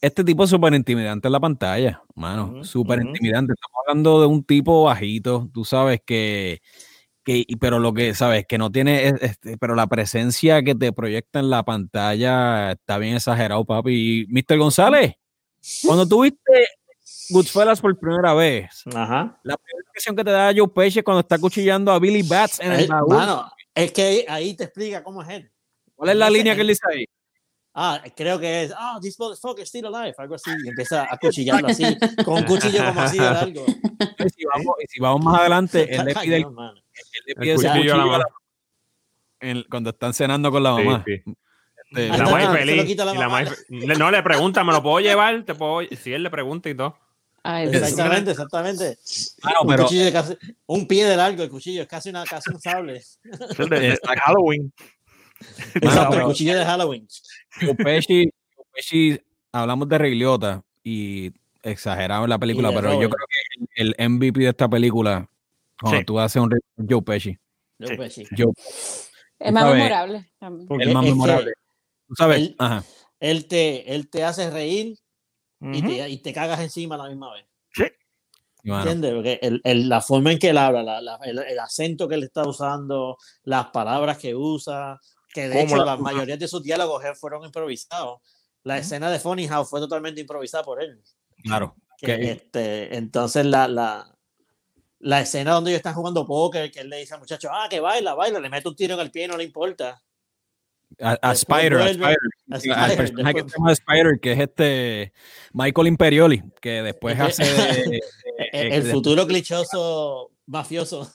este 0.02 0.24
tipo 0.24 0.44
es 0.44 0.50
súper 0.50 0.74
intimidante 0.74 1.28
en 1.28 1.32
la 1.32 1.40
pantalla, 1.40 2.02
mano, 2.16 2.52
Ujú, 2.56 2.64
súper 2.66 3.00
ujú. 3.00 3.08
intimidante. 3.10 3.54
Estamos 3.54 3.76
hablando 3.88 4.22
de 4.22 4.28
un 4.28 4.44
tipo 4.44 4.84
bajito, 4.84 5.50
tú 5.54 5.66
sabes 5.66 6.02
que, 6.06 6.62
que 7.24 7.46
pero 7.60 7.80
lo 7.80 7.94
que 7.94 8.14
sabes 8.14 8.46
que 8.48 8.58
no 8.58 8.72
tiene, 8.72 9.08
es- 9.08 9.22
este, 9.22 9.58
pero 9.58 9.74
la 9.76 9.88
presencia 9.88 10.62
que 10.64 10.76
te 10.76 10.94
proyecta 10.94 11.40
en 11.40 11.50
la 11.50 11.64
pantalla 11.64 12.72
está 12.74 12.98
bien 12.98 13.16
exagerado, 13.16 13.66
papi. 13.66 14.28
Mr. 14.30 14.58
González, 14.58 15.14
cuando 15.86 16.08
tuviste 16.08 16.68
Goodfellas 17.30 17.82
por 17.82 17.98
primera 17.98 18.34
vez, 18.34 18.84
Ajá. 18.94 19.40
la 19.44 19.58
primera 19.58 19.86
impresión 19.88 20.16
que 20.16 20.24
te 20.24 20.32
da 20.32 20.52
Joe 20.56 20.68
Pesci 20.68 21.00
es 21.00 21.06
cuando 21.06 21.22
está 21.22 21.40
cuchillando 21.40 21.92
a 21.92 22.00
Billy 22.00 22.22
Bats 22.22 22.60
en 22.60 22.72
el 22.74 22.88
baúl. 22.88 23.16
mano, 23.16 23.52
es 23.74 23.92
que 23.92 24.02
ahí, 24.04 24.26
ahí 24.28 24.54
te 24.56 24.66
explica 24.66 25.04
cómo 25.04 25.22
es 25.24 25.30
él. 25.30 25.52
¿Cuál 25.96 26.10
es 26.12 26.16
la 26.18 26.30
línea 26.30 26.54
que 26.56 26.62
él 26.62 26.68
dice 26.68 26.82
ahí? 26.92 27.06
Ah, 27.78 28.02
creo 28.16 28.40
que 28.40 28.64
es, 28.64 28.74
ah, 28.78 28.98
this 29.02 29.20
motherfucker 29.20 29.66
still 29.68 29.86
alive, 29.88 30.16
algo 30.18 30.36
así, 30.36 30.50
y 30.64 30.70
empieza 30.70 31.04
a 31.12 31.18
cuchillarlo 31.22 31.68
así, 31.68 31.84
con 32.24 32.36
un 32.36 32.44
cuchillo 32.46 32.86
como 32.86 33.02
así 33.02 33.18
de 33.20 33.26
largo. 33.26 33.66
Y 33.68 34.30
si 34.30 34.46
vamos, 34.46 34.76
y 34.82 34.88
si 34.88 35.00
vamos 35.02 35.24
más 35.26 35.40
adelante, 35.42 35.94
él 35.94 36.06
le 36.06 36.16
pide 36.16 36.36
el. 36.38 36.44
Él 36.46 37.24
le 37.28 37.36
pide 37.36 37.56
cuchillo 37.56 37.94
a 37.96 37.98
la 37.98 38.06
mamá. 38.06 38.26
cuando 39.70 39.90
están 39.90 40.14
cenando 40.14 40.50
con 40.52 40.64
la 40.64 40.72
mamá. 40.72 41.04
sí. 41.06 41.22
Este, 41.92 42.08
La 42.08 42.50
feliz. 42.52 42.98
la 42.98 43.14
mamá. 43.14 43.28
más- 43.44 43.66
le- 43.70 43.96
no 43.96 44.10
le 44.10 44.24
pregunta, 44.24 44.64
¿me 44.64 44.72
lo 44.74 44.82
puedo 44.82 45.00
llevar? 45.02 45.44
¿Te 45.44 45.54
puedo... 45.54 45.88
Si 45.96 46.12
él 46.14 46.24
le 46.24 46.30
pregunta 46.30 46.70
y 46.70 46.76
todo. 46.76 46.98
Ay. 47.44 47.68
Exactamente, 47.68 48.32
exactamente. 48.32 48.98
Claro, 49.40 49.62
un, 49.62 49.68
pero 49.68 49.84
cuchillo 49.84 50.06
de 50.06 50.12
casi- 50.14 50.38
un 50.66 50.88
pie 50.88 51.06
de 51.06 51.16
largo 51.16 51.44
el 51.44 51.50
cuchillo, 51.50 51.84
es 51.84 51.88
casi, 51.88 52.10
una, 52.10 52.24
casi 52.26 52.50
un 52.52 52.60
sable. 52.60 52.96
Es 52.98 53.20
de, 53.70 54.00
Halloween. 54.26 54.74
Exacto, 55.76 56.18
el 56.18 56.24
cuchillo 56.24 56.58
de 56.58 56.66
Halloween. 56.66 57.08
Joe 57.62 57.76
Pesci, 57.76 58.30
Joe 58.56 58.66
Pesci, 58.74 59.20
hablamos 59.52 59.88
de 59.90 59.98
Ray 59.98 60.16
Liotta 60.16 60.64
y 60.84 61.32
exagerado 61.64 62.24
en 62.26 62.30
la 62.30 62.38
película, 62.40 62.70
pero 62.70 62.90
yo 62.94 63.08
Robert. 63.08 63.14
creo 63.14 63.68
que 63.76 63.82
el 63.82 63.96
MVP 64.10 64.40
de 64.42 64.50
esta 64.50 64.68
película, 64.70 65.30
cuando 65.80 66.00
Sí. 66.00 66.06
tú 66.06 66.20
haces 66.20 66.42
un 66.42 66.50
Joe 66.90 67.02
Pesci, 67.02 67.38
Yo, 67.80 67.88
Sí. 67.88 68.10
sí. 68.10 68.26
Joe, 68.38 68.54
Es 69.40 69.52
más 69.52 69.64
sabes, 69.64 69.78
memorable 69.78 70.30
el 70.80 70.94
más 70.94 71.04
memorable. 71.04 71.54
Tú 72.08 72.16
sabes, 72.16 72.38
él- 72.38 72.56
ajá. 72.60 72.84
Él 73.20 73.48
te, 73.48 73.94
él 73.96 74.10
te 74.10 74.24
hace 74.24 74.50
reír 74.52 74.98
y, 75.62 75.82
te, 75.82 76.10
y 76.10 76.18
te 76.20 76.34
cagas 76.34 76.60
encima 76.60 76.96
a 76.96 77.00
la 77.00 77.10
misma 77.10 77.34
vez. 77.34 77.46
Mano, 78.64 78.82
¿Entiendes? 78.82 79.14
Porque 79.14 79.40
el, 79.44 79.62
el- 79.64 79.90
la 79.90 80.02
forma 80.02 80.32
en 80.32 80.40
que 80.40 80.50
él 80.50 80.58
habla, 80.58 80.82
la- 80.84 81.00
la- 81.02 81.20
el, 81.24 81.38
el 81.38 81.60
acento 81.60 82.08
que 82.08 82.16
él 82.16 82.24
está 82.24 82.48
usando, 82.48 83.18
las 83.44 83.68
palabras 83.68 84.18
que 84.18 84.34
usa, 84.34 85.00
que 85.36 85.50
de 85.50 85.54
¿Cómo 85.56 85.66
hecho 85.66 85.78
la 85.78 85.86
la 85.86 85.98
mayoría 85.98 86.38
de 86.38 86.48
sus 86.48 86.64
diálogos 86.64 87.04
eh, 87.04 87.14
fueron 87.14 87.44
improvisados. 87.44 88.22
La 88.64 88.78
escena 88.78 89.12
de 89.12 89.20
Funny 89.20 89.48
House 89.50 89.70
fue 89.70 89.82
totalmente 89.82 90.22
improvisada 90.22 90.64
por 90.64 90.82
él. 90.82 91.02
claro. 91.44 91.76
Que, 91.98 92.06
Que- 92.08 92.32
este, 92.32 92.96
entonces 92.98 93.46
la, 93.46 93.68
la, 93.68 94.18
la 95.00 95.22
escena 95.22 95.52
donde 95.54 95.72
ellos 95.72 95.80
están 95.80 95.94
jugando 95.94 96.26
póker, 96.26 96.72
que 96.72 96.80
él 96.80 96.90
le 96.90 96.98
dice 97.00 97.14
al 97.14 97.20
muchacho, 97.20 97.50
ah, 97.52 97.68
que 97.70 97.80
baila, 97.82 98.14
baila, 98.16 98.40
le 98.40 98.50
mete 98.50 98.68
un 98.70 98.76
tiro 98.76 98.96
en 98.96 99.02
el 99.02 99.12
pie, 99.12 99.28
no 99.28 99.38
le 99.38 99.44
importa. 99.44 100.02
A, 101.02 101.18
a 101.22 101.32
Spider, 101.34 101.74
a 101.82 101.90
Spider, 101.90 102.18
a 102.52 102.56
al 102.56 102.62
Spider, 102.62 102.96
que 102.96 103.24
después- 103.24 103.52
se 103.52 103.58
llama 103.58 103.72
Spider, 103.74 104.20
que 104.22 104.32
es 104.32 104.40
este 104.40 105.14
Michael 105.54 105.88
Imperioli, 105.88 106.44
que 106.62 106.82
después 106.82 107.20
hace 107.20 107.44
de- 107.44 107.84
el, 107.84 107.94
eh, 108.54 108.76
el 108.78 108.84
de- 108.86 108.92
futuro 108.92 109.26
clichoso 109.28 110.32
mafioso. 110.48 111.12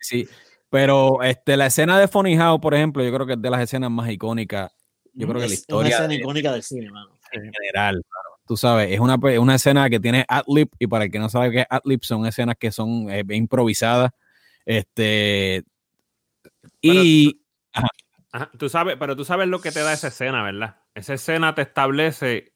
Sí, 0.00 0.28
pero 0.70 1.22
este, 1.22 1.56
la 1.56 1.66
escena 1.66 1.98
de 1.98 2.08
Funny 2.08 2.36
House, 2.36 2.60
por 2.60 2.74
ejemplo, 2.74 3.04
yo 3.04 3.12
creo 3.12 3.26
que 3.26 3.34
es 3.34 3.42
de 3.42 3.50
las 3.50 3.60
escenas 3.60 3.90
más 3.90 4.08
icónicas, 4.10 4.72
yo 5.12 5.26
creo 5.26 5.40
que 5.40 5.46
la 5.48 5.54
Es 5.54 5.66
una 5.68 5.88
historia 5.88 5.88
escena 5.88 6.08
de- 6.08 6.14
icónica 6.16 6.52
del 6.52 6.62
cine, 6.62 6.90
mano. 6.90 7.18
en 7.32 7.52
general. 7.52 8.02
Tú 8.46 8.56
sabes, 8.56 8.90
es 8.90 8.98
una, 8.98 9.18
pe- 9.18 9.38
una 9.38 9.54
escena 9.56 9.88
que 9.90 10.00
tiene 10.00 10.24
ad-lib, 10.28 10.68
y 10.78 10.86
para 10.86 11.04
el 11.04 11.10
que 11.10 11.18
no 11.18 11.28
sabe 11.28 11.50
qué 11.52 11.60
es 11.60 11.66
ad-lib, 11.68 12.00
son 12.02 12.26
escenas 12.26 12.56
que 12.58 12.72
son 12.72 13.08
eh, 13.10 13.24
improvisadas. 13.30 14.10
Este, 14.64 15.64
y 16.80 17.40
Ajá, 18.32 18.50
tú 18.58 18.68
sabes, 18.68 18.96
pero 18.98 19.16
tú 19.16 19.24
sabes 19.24 19.48
lo 19.48 19.60
que 19.60 19.72
te 19.72 19.80
da 19.80 19.92
esa 19.92 20.08
escena, 20.08 20.42
¿verdad? 20.44 20.76
Esa 20.94 21.14
escena 21.14 21.54
te 21.54 21.62
establece 21.62 22.52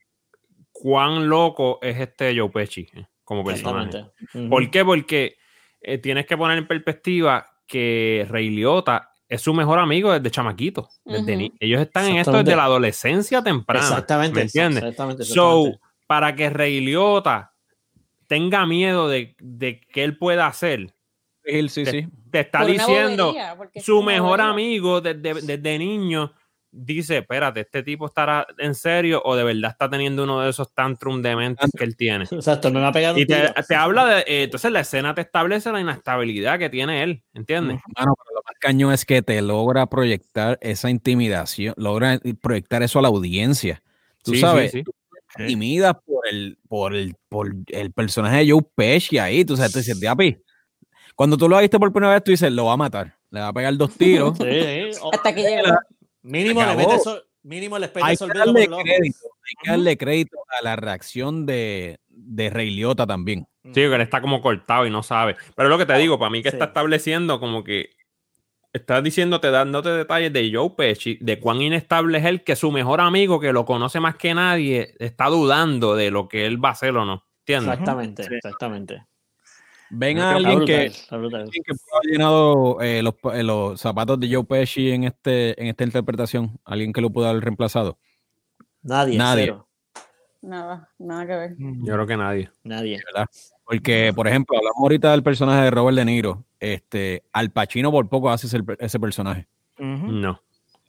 cuán 0.72 1.28
loco 1.28 1.78
es 1.82 1.98
este 1.98 2.36
Joe 2.38 2.48
Pesci 2.50 2.86
eh, 2.94 3.06
como 3.24 3.44
personaje. 3.44 4.04
Ujú. 4.34 4.50
¿Por 4.50 4.70
qué? 4.70 4.84
Porque 4.84 5.36
eh, 5.80 5.98
tienes 5.98 6.26
que 6.26 6.36
poner 6.36 6.58
en 6.58 6.66
perspectiva 6.68 7.46
que 7.66 8.26
Ray 8.28 8.50
Liotta 8.50 9.10
es 9.28 9.40
su 9.42 9.54
mejor 9.54 9.78
amigo 9.78 10.12
desde 10.12 10.30
chamaquito. 10.30 10.88
Desde 11.04 11.32
Ujú. 11.32 11.38
ni- 11.40 11.52
Ellos 11.60 11.80
están 11.80 12.06
en 12.06 12.16
esto 12.16 12.32
desde 12.32 12.54
la 12.56 12.64
adolescencia 12.64 13.42
temprana. 13.42 13.84
Exactamente. 13.86 14.34
¿Me 14.36 14.42
entiendes? 14.42 14.82
Exactamente. 14.82 15.24
So, 15.24 15.72
para 16.06 16.34
que 16.36 16.50
Ray 16.50 16.80
Liotta 16.80 17.52
tenga 18.28 18.66
miedo 18.66 19.08
de, 19.08 19.34
de 19.40 19.80
que 19.80 20.04
él 20.04 20.18
pueda 20.18 20.46
hacer, 20.46 20.94
sí, 21.44 21.68
sí, 21.68 21.86
sí. 21.86 22.06
te 22.30 22.40
está 22.40 22.64
diciendo 22.64 23.28
bobería, 23.32 23.56
su 23.82 24.02
mejor 24.02 24.38
bobería. 24.40 24.50
amigo 24.50 25.00
desde, 25.00 25.34
desde 25.42 25.78
niño 25.78 26.32
dice, 26.75 27.18
espérate, 27.18 27.61
este 27.61 27.83
tipo 27.83 28.07
estará 28.07 28.47
en 28.59 28.75
serio 28.75 29.22
o 29.25 29.37
de 29.37 29.45
verdad 29.45 29.70
está 29.70 29.89
teniendo 29.89 30.25
uno 30.25 30.41
de 30.41 30.51
esos 30.51 30.72
tantrum 30.75 31.22
dementes 31.22 31.70
que 31.77 31.85
él 31.85 31.97
tiene. 31.97 32.25
Exacto, 32.31 32.70
me 32.70 32.81
va 32.81 32.89
a 32.89 32.93
pegar 32.93 33.14
un 33.14 33.20
Y 33.20 33.27
te, 33.27 33.53
te 33.66 33.75
habla 33.75 34.07
de, 34.07 34.20
eh, 34.22 34.43
entonces 34.45 34.72
la 34.72 34.81
escena 34.81 35.14
te 35.14 35.20
establece 35.20 35.70
la 35.72 35.81
inestabilidad 35.81 36.59
que 36.59 36.68
tiene 36.68 37.03
él, 37.03 37.22
¿entiendes? 37.33 37.79
Mano, 37.97 38.14
pero 38.16 38.35
lo 38.35 38.43
más 38.45 38.59
cañón 38.61 38.93
es 38.93 39.05
que 39.05 39.22
te 39.22 39.41
logra 39.41 39.87
proyectar 39.87 40.59
esa 40.61 40.91
intimidación, 40.91 41.75
logra 41.77 42.18
proyectar 42.43 42.83
eso 42.83 42.99
a 42.99 43.03
la 43.03 43.09
audiencia. 43.09 43.83
Tú 44.22 44.33
Sí, 44.33 44.37
sí, 44.39 44.41
sabes, 44.41 44.72
sí. 44.72 44.83
tú 44.83 44.93
te 45.37 45.43
intimidas 45.45 45.95
por 46.05 46.27
el, 46.29 46.59
por 46.68 46.95
el, 46.95 47.14
por 47.29 47.55
el 47.68 47.93
personaje 47.93 48.39
de 48.39 48.51
Joe 48.51 48.62
Pesci 48.75 49.18
ahí, 49.18 49.45
tú 49.45 49.57
sabes, 49.57 49.72
tú 49.72 49.79
dices, 49.79 50.01
"Diapi", 50.01 50.39
cuando 51.14 51.37
tú 51.37 51.49
lo 51.49 51.59
viste 51.59 51.79
por 51.79 51.93
primera 51.93 52.14
vez, 52.14 52.25
tú 52.25 52.31
dices, 52.33 52.51
lo 52.51 52.64
va 52.66 52.72
a 52.72 52.77
matar, 52.77 53.14
le 53.31 53.41
va 53.41 53.49
a 53.49 53.53
pegar 53.53 53.77
dos 53.77 53.97
tiros. 53.97 54.37
Sí, 54.39 54.93
sí. 54.93 55.01
Hasta 55.12 55.35
que 55.35 55.43
llegó. 55.43 55.75
Mínimo 56.25 56.62
le 56.64 56.75
mete 56.77 56.99
sol- 56.99 57.22
mínimo 57.45 57.77
pega 57.77 58.07
hay 58.07 58.16
el 58.20 58.33
que 58.33 58.39
darle 58.39 58.66
crédito, 58.66 59.18
hay 59.45 59.55
que 59.62 59.70
darle 59.70 59.97
crédito 59.97 60.39
a 60.61 60.64
la 60.64 60.77
reacción 60.77 61.47
de, 61.47 62.01
de 62.09 62.51
Ray 62.51 62.70
Liotta 62.70 63.07
también. 63.07 63.47
Sí, 63.66 63.72
que 63.75 63.87
él 63.95 64.01
está 64.01 64.20
como 64.20 64.43
cortado 64.43 64.87
y 64.87 64.91
no 64.91 65.03
sabe. 65.03 65.37
Pero 65.55 65.68
lo 65.68 65.79
que 65.79 65.87
te 65.87 65.97
digo, 65.99 66.18
para 66.18 66.31
mí 66.31 66.43
que 66.43 66.51
Sí. 66.51 66.57
está 66.57 66.66
estableciendo 66.66 67.39
como 67.41 67.62
que 67.64 67.91
está 68.72 69.01
diciéndote, 69.01 69.51
dándote 69.51 69.91
detalles 69.91 70.33
de 70.33 70.51
Joe 70.53 70.70
Pesci, 70.77 71.16
de 71.20 71.39
cuán 71.39 71.62
inestable 71.62 72.18
es 72.18 72.25
él, 72.25 72.43
que 72.43 72.57
su 72.57 72.72
mejor 72.72 73.01
amigo, 73.01 73.39
que 73.41 73.53
lo 73.53 73.64
conoce 73.64 74.01
más 74.01 74.16
que 74.16 74.35
nadie, 74.35 74.95
está 74.99 75.27
dudando 75.27 75.95
de 75.95 76.11
lo 76.11 76.29
que 76.29 76.45
él 76.47 76.62
va 76.62 76.70
a 76.70 76.72
hacer 76.72 76.97
o 76.97 77.05
no. 77.05 77.25
¿Entiendes? 77.47 77.72
Exactamente, 77.75 78.25
Sí. 78.25 78.35
exactamente. 78.35 79.05
Ven 79.91 80.18
a 80.18 80.32
alguien 80.37 80.57
brutal, 80.59 80.66
que, 80.66 80.93
alguien 81.14 81.62
que 81.64 81.72
pudo 81.74 81.97
haber 81.97 82.11
llenado 82.11 82.80
eh, 82.80 83.03
los, 83.03 83.14
eh, 83.35 83.43
los 83.43 83.80
zapatos 83.80 84.18
de 84.18 84.35
Joe 84.35 84.45
Pesci 84.45 84.91
en, 84.91 85.05
este, 85.05 85.61
en 85.61 85.68
esta 85.68 85.85
interpretación, 85.85 86.59
alguien 86.64 86.93
que 86.93 87.01
lo 87.01 87.11
pudo 87.11 87.28
haber 87.28 87.45
reemplazado. 87.45 87.99
Nadie, 88.82 89.16
Nadie. 89.18 89.45
cero. 89.45 89.68
Nada, 90.43 90.91
nada 90.99 91.26
que 91.26 91.35
ver. 91.37 91.55
Yo 91.59 91.95
creo 91.95 92.07
que 92.07 92.16
nadie. 92.18 92.51
Nadie. 92.64 93.01
Porque, 93.64 94.12
por 94.14 94.28
ejemplo, 94.28 94.59
hablamos 94.59 94.82
ahorita 94.82 95.11
del 95.12 95.22
personaje 95.22 95.62
de 95.64 95.70
Robert 95.70 95.97
De 95.97 96.05
Niro. 96.05 96.45
Este, 96.61 97.22
Al 97.32 97.51
Pacino 97.51 97.91
por 97.91 98.09
poco 98.11 98.30
hace 98.30 98.47
ese, 98.49 98.59
ese 98.78 99.01
personaje. 99.01 99.47
No. 99.78 100.41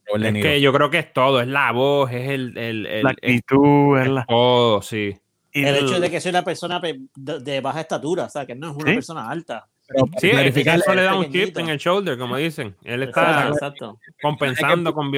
Robert 0.07 0.35
Es 0.35 0.43
que 0.43 0.61
yo 0.61 0.73
creo 0.73 0.89
que 0.89 0.99
es 0.99 1.13
todo, 1.13 1.39
es 1.41 1.47
la 1.47 1.71
voz, 1.71 2.11
es 2.11 2.29
el, 2.29 2.57
el, 2.57 2.85
el- 2.85 3.03
La 3.03 3.11
es 3.21 3.37
actitud, 3.39 3.97
es 3.97 4.07
la- 4.09 4.25
todo, 4.27 4.81
sí. 4.81 5.17
El 5.63 5.75
el- 5.75 5.85
hecho 5.85 5.99
de 5.99 6.09
que 6.11 6.19
sea 6.21 6.29
una 6.31 6.43
persona 6.43 6.81
pe- 6.81 6.99
de, 7.15 7.39
de 7.39 7.61
baja 7.61 7.81
estatura, 7.81 8.25
o 8.25 8.29
sea, 8.29 8.45
que 8.45 8.55
no 8.55 8.71
es 8.71 8.75
una 8.75 8.89
Sí. 8.89 8.93
persona 8.95 9.29
alta. 9.29 9.67
Pero 9.87 10.05
Sí, 10.19 10.31
clarificar, 10.31 10.79
eso 10.79 10.93
le 10.95 11.03
da 11.03 11.15
un 11.15 11.25
pequeñito. 11.25 11.47
chip 11.47 11.57
en 11.59 11.69
el 11.69 11.77
shoulder, 11.77 12.17
como 12.17 12.37
dicen. 12.37 12.75
Él 12.83 13.03
está 13.03 13.21
Exacto, 13.49 13.53
exacto. 13.53 13.99
compensando 14.21 14.93
con, 14.93 15.11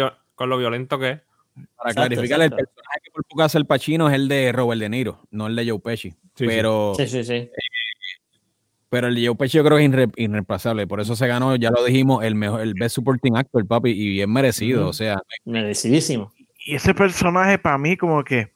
lo 0.50 0.58
violento 0.58 1.00
que 1.00 1.10
es. 1.12 1.20
para 1.76 1.90
Exacto, 1.90 2.10
clarificar, 2.10 2.42
el 2.42 2.50
personaje 2.52 3.00
que 3.04 3.12
por 3.12 3.24
poco 3.26 3.42
hace 3.44 3.58
el 3.58 3.66
Pacino 3.66 4.08
es 4.10 4.14
el 4.16 4.28
de 4.28 4.52
Robert 4.52 4.80
De 4.80 4.90
Niro, 4.90 5.22
no 5.32 5.48
el 5.48 5.56
de 5.56 5.68
Joe 5.70 5.80
Pesci. 5.80 6.12
sí. 6.36 6.46
pero, 6.46 6.94
Sí, 6.98 7.08
sí, 7.08 7.24
sí. 7.24 7.50
pero 8.90 9.08
el 9.08 9.16
de 9.16 9.26
Joe 9.28 9.36
Pesci 9.36 9.58
yo 9.58 9.64
creo 9.64 9.78
que 9.78 9.86
es 9.86 9.92
irre- 9.92 10.14
irreemplazable. 10.18 10.86
Por 10.86 11.00
eso 11.02 11.16
se 11.16 11.28
ganó, 11.28 11.56
ya 11.56 11.72
lo 11.72 11.84
dijimos, 11.84 12.24
el 12.24 12.36
mejor, 12.36 12.62
el 12.62 12.74
Best 12.76 12.96
Supporting 12.96 13.36
Actor, 13.38 13.66
papi, 13.68 13.90
y 13.92 14.10
bien 14.12 14.32
merecido. 14.32 14.88
O 14.88 14.94
sea, 14.94 15.22
Merecidísimo. 15.46 16.32
y 16.66 16.76
ese 16.76 16.94
personaje 16.94 17.58
para 17.58 17.78
mí 17.78 17.98
como 17.98 18.24
que, 18.24 18.52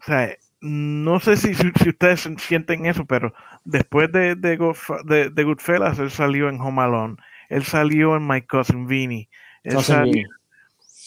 o 0.00 0.04
sea, 0.06 0.34
no 0.62 1.18
sé 1.20 1.36
si, 1.36 1.54
si, 1.54 1.88
ustedes 1.88 2.28
sienten 2.38 2.86
eso, 2.86 3.04
pero 3.04 3.34
después 3.64 4.10
de, 4.12 4.36
de, 4.36 4.56
de, 5.04 5.28
de 5.30 5.44
Goodfellas, 5.44 5.98
él 5.98 6.10
salió 6.10 6.48
en 6.48 6.60
Home 6.60 6.80
Alone, 6.82 7.16
él 7.48 7.64
salió 7.64 8.16
en 8.16 8.26
My 8.26 8.42
Cousin 8.42 8.86
Vinny, 8.86 9.28
él 9.64 9.74
Cousin 9.74 9.94
salió- 9.96 10.12
Vinny. 10.12 10.24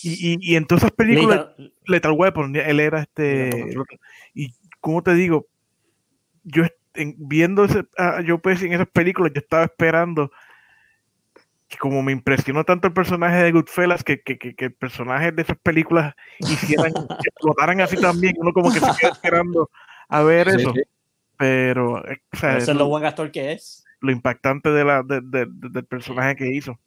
y, 0.03 0.34
y, 0.34 0.38
y 0.51 0.56
en 0.58 0.66
todas 0.66 0.84
esas 0.84 0.91
películas, 0.95 1.47
Lethal- 1.58 1.74
Lethal 1.88 2.12
Weapon, 2.12 2.56
él 2.56 2.80
era 2.80 2.99
este, 3.01 3.74
y 4.34 4.53
como 4.82 5.01
te 5.01 5.16
digo, 5.16 5.47
yo 6.43 6.64
en- 6.93 7.16
viendo 7.18 7.64
ese, 7.66 7.86
a 7.97 8.22
Joe 8.28 8.38
Pesci 8.39 8.66
en 8.66 8.74
esas 8.74 8.88
películas, 8.89 9.32
yo 9.34 9.39
estaba 9.39 9.64
esperando 9.64 10.32
que 11.76 11.80
como 11.80 12.01
me 12.01 12.11
impresionó 12.11 12.63
tanto 12.63 12.88
el 12.88 12.93
personaje 12.93 13.38
de 13.43 13.51
Goodfellas, 13.51 14.03
que, 14.03 14.21
que, 14.21 14.38
que, 14.38 14.55
que 14.55 14.65
el 14.65 14.73
personaje 14.73 15.32
de 15.32 15.41
esas 15.41 15.57
películas 15.57 16.13
hicieran, 16.39 16.93
que 16.93 16.99
explotaran 17.30 17.82
así 17.82 17.97
también, 17.97 18.36
uno 18.38 18.51
como 18.53 18.71
que 18.73 18.80
se 18.80 18.88
queda 18.99 19.09
esperando 19.13 19.69
a 20.09 20.23
ver 20.23 20.49
Sí, 20.51 20.61
eso, 20.61 20.73
sí. 20.73 20.82
pero 21.38 22.05
eh, 22.09 22.21
o 22.34 22.38
sea, 22.38 22.57
Eso 22.57 22.71
es 22.71 22.78
lo 22.78 22.88
buen 22.88 23.05
actor 23.05 23.32
que 23.32 23.51
es. 23.53 23.84
lo 24.01 24.11
impactante 24.11 24.69
de 24.69 24.84
la, 24.84 25.03
de- 25.03 25.21
de- 25.21 25.45
de- 25.47 25.69
del 25.69 25.86
personaje 25.86 26.36
que 26.36 26.47
hizo. 26.53 26.80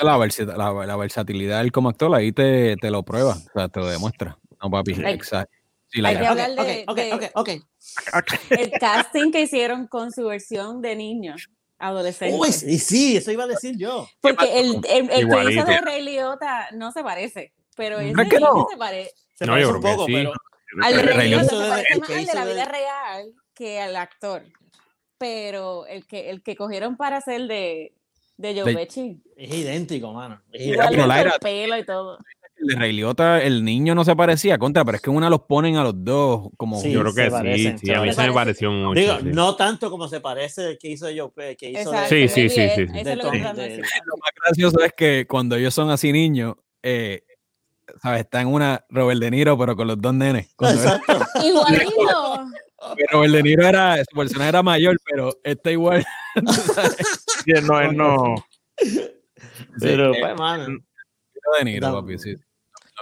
la, 0.00 0.16
versi- 0.18 0.46
la, 0.46 0.86
la 0.86 0.96
versatilidad 0.96 1.58
del 1.60 1.72
como 1.72 1.88
actor 1.90 2.14
ahí 2.14 2.32
te, 2.32 2.76
te 2.76 2.90
lo 2.90 3.02
prueba, 3.02 3.34
o 3.34 3.58
sea, 3.58 3.68
te 3.68 3.80
lo 3.80 3.86
demuestra. 3.86 4.36
No, 4.62 4.70
papi, 4.70 4.94
Hay- 5.04 5.14
exacto. 5.14 5.52
Sí, 5.88 6.00
la 6.00 6.08
hay 6.08 6.16
que 6.18 6.26
hablar 6.26 6.50
de- 6.52 6.84
ok, 6.88 6.96
de- 6.96 7.12
ok, 7.12 7.22
ok, 7.34 7.48
ok. 8.14 8.30
El 8.50 8.70
casting 8.80 9.30
que 9.30 9.42
hicieron 9.42 9.86
con 9.86 10.10
su 10.10 10.24
versión 10.26 10.80
de 10.80 10.96
niño, 10.96 11.34
adolescente. 11.82 12.36
Uy, 12.38 12.48
y 12.48 12.78
sí, 12.78 13.16
eso 13.16 13.30
iba 13.32 13.44
a 13.44 13.48
decir 13.48 13.76
yo. 13.76 14.08
Porque 14.20 14.60
el, 14.60 14.80
el, 14.88 15.02
el 15.04 15.08
que 15.10 15.18
Igualito. 15.20 15.60
hizo 15.62 15.70
de 15.70 15.80
Ray 15.80 16.02
Liotta 16.02 16.68
no 16.72 16.92
se 16.92 17.02
parece, 17.02 17.52
pero 17.76 17.98
ese 17.98 18.14
¿Verdad 18.14 18.30
que 18.30 18.36
niño 18.38 18.54
no? 18.54 18.66
se 18.70 18.76
parece. 18.76 19.12
Se 19.34 19.46
No, 19.46 19.52
parece 19.52 19.68
yo 19.68 19.74
un 19.76 19.80
creo 19.82 19.92
que 19.92 19.96
poco, 19.96 20.06
sí. 20.06 20.12
pero 20.12 20.32
Al 20.82 20.96
de 20.96 21.02
Ray 21.02 21.16
Rey 21.16 21.28
Liotta 21.30 21.44
se 21.48 21.56
parece 21.68 21.98
más 21.98 22.10
al 22.10 22.26
de 22.26 22.34
la 22.34 22.44
vida 22.46 22.64
real 22.66 23.34
que 23.54 23.80
al 23.80 23.96
actor. 23.96 24.42
Pero 25.18 25.86
el 25.86 26.06
que, 26.06 26.30
el 26.30 26.42
que 26.42 26.56
cogieron 26.56 26.96
para 26.96 27.18
hacer 27.18 27.46
de, 27.46 27.94
de 28.36 28.60
Joe 28.60 28.74
Pesci, 28.74 29.22
es 29.36 29.54
idéntico, 29.54 30.12
mano. 30.12 30.40
Es 30.52 30.66
igual 30.66 30.94
el 30.94 31.32
pelo 31.40 31.78
y 31.78 31.84
todo. 31.86 32.18
El 32.62 32.68
de 32.68 32.74
Ray 32.76 32.92
Liotta, 32.92 33.42
el 33.42 33.64
niño 33.64 33.94
no 33.94 34.04
se 34.04 34.14
parecía 34.14 34.56
contra, 34.56 34.84
pero 34.84 34.96
es 34.96 35.02
que 35.02 35.10
una 35.10 35.28
los 35.28 35.40
ponen 35.42 35.76
a 35.76 35.82
los 35.82 35.94
dos 36.04 36.48
como 36.56 36.80
Sí, 36.80 36.92
Yo 36.92 37.00
creo 37.02 37.14
que 37.14 37.30
sí, 37.58 37.74
sí, 37.78 37.92
a 37.92 38.00
mí 38.00 38.12
se 38.12 38.22
me 38.28 38.32
pareció 38.32 38.70
mucho. 38.70 39.00
Digo, 39.00 39.18
sí. 39.20 39.30
no 39.32 39.56
tanto 39.56 39.90
como 39.90 40.06
se 40.08 40.20
parece 40.20 40.70
el 40.70 40.78
que 40.78 40.88
hizo 40.90 41.06
Joe 41.06 41.30
Pe- 41.34 41.56
que 41.56 41.70
hizo 41.70 41.90
de- 41.90 41.96
Exacto, 41.98 42.08
Sí, 42.08 42.28
sí, 42.28 42.48
sí, 42.48 42.68
sí. 42.74 42.86
de 42.86 43.00
es 43.00 43.16
lo 43.18 43.30
de 43.30 43.38
de- 43.38 43.78
más 43.80 44.30
gracioso 44.44 44.80
es 44.84 44.92
que 44.92 45.26
cuando 45.28 45.56
ellos 45.56 45.74
son 45.74 45.90
así 45.90 46.12
niños, 46.12 46.54
eh, 46.82 47.24
¿sabes? 48.00 48.20
Está 48.20 48.40
en 48.40 48.48
una 48.48 48.84
Robert 48.88 49.20
De 49.20 49.30
Niro, 49.30 49.58
pero 49.58 49.74
con 49.76 49.88
los 49.88 50.00
dos 50.00 50.14
nenes. 50.14 50.46
Exacto. 50.60 51.18
Igualito. 51.44 52.46
Robert 53.12 53.32
De 53.32 53.42
Niro 53.42 53.66
era, 53.66 53.96
su 54.08 54.16
personaje 54.16 54.48
era 54.50 54.62
mayor, 54.62 54.96
pero 55.04 55.30
está 55.42 55.70
igual. 55.72 56.04
No, 57.66 57.80
él 57.80 57.96
no, 57.96 58.34
Pero, 59.80 60.14
Sí, 60.14 60.20
pues, 60.20 60.36
mano. 60.38 60.78
De 61.58 61.64
Niro, 61.64 61.92
papi, 61.92 62.18
sí. 62.18 62.36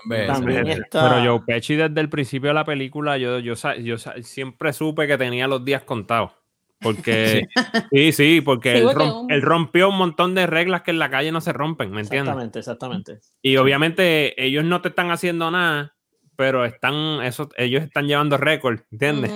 También 0.09 0.66
está... 0.68 1.09
Pero 1.09 1.24
Joe 1.24 1.44
Pesci 1.46 1.76
desde 1.76 2.01
el 2.01 2.09
principio 2.09 2.48
de 2.48 2.55
la 2.55 2.64
película, 2.64 3.18
yo, 3.18 3.38
yo, 3.38 3.55
yo, 3.78 3.96
siempre 4.22 4.72
supe 4.72 5.07
que 5.07 5.18
tenía 5.18 5.46
los 5.46 5.64
días 5.64 5.82
contados. 5.82 6.32
Porque, 6.80 7.46
sí, 7.92 8.12
sí, 8.12 8.40
porque, 8.40 8.78
él, 8.78 9.42
rompió 9.42 9.90
un 9.90 9.98
montón 9.98 10.34
de 10.34 10.46
reglas 10.46 10.82
que 10.82 10.90
en 10.90 10.98
la 10.98 11.11
calle 11.11 11.30
no 11.30 11.40
se 11.40 11.53
rompen, 11.53 11.90
¿me 11.90 12.01
entiendes? 12.01 12.32
Exactamente, 12.32 12.59
exactamente. 12.59 13.20
Y 13.42 13.57
obviamente 13.57 14.42
ellos 14.42 14.64
no 14.64 14.80
te 14.80 14.88
están 14.88 15.11
haciendo 15.11 15.51
nada, 15.51 15.94
pero 16.36 16.64
están, 16.64 17.22
eso, 17.22 17.51
ellos 17.57 17.82
están 17.82 18.07
llevando 18.07 18.38
récord, 18.38 18.80
¿entiendes? 18.90 19.30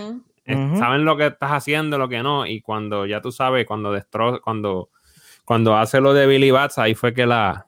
Saben 0.46 1.04
lo 1.04 1.16
que 1.16 1.26
estás 1.26 1.52
haciendo, 1.52 1.98
lo 1.98 2.08
que 2.08 2.22
no, 2.22 2.46
y 2.46 2.60
cuando 2.60 3.06
ya 3.06 3.20
tú 3.20 3.32
sabes, 3.32 3.66
cuando 3.66 3.92
destro 3.92 4.40
cuando, 4.42 4.90
cuando 5.44 5.76
hace 5.76 6.00
lo 6.00 6.12
de 6.12 6.26
Billy 6.26 6.50
Bats, 6.50 6.78
ahí 6.78 6.94
fue 6.94 7.14
que 7.14 7.26
la, 7.26 7.66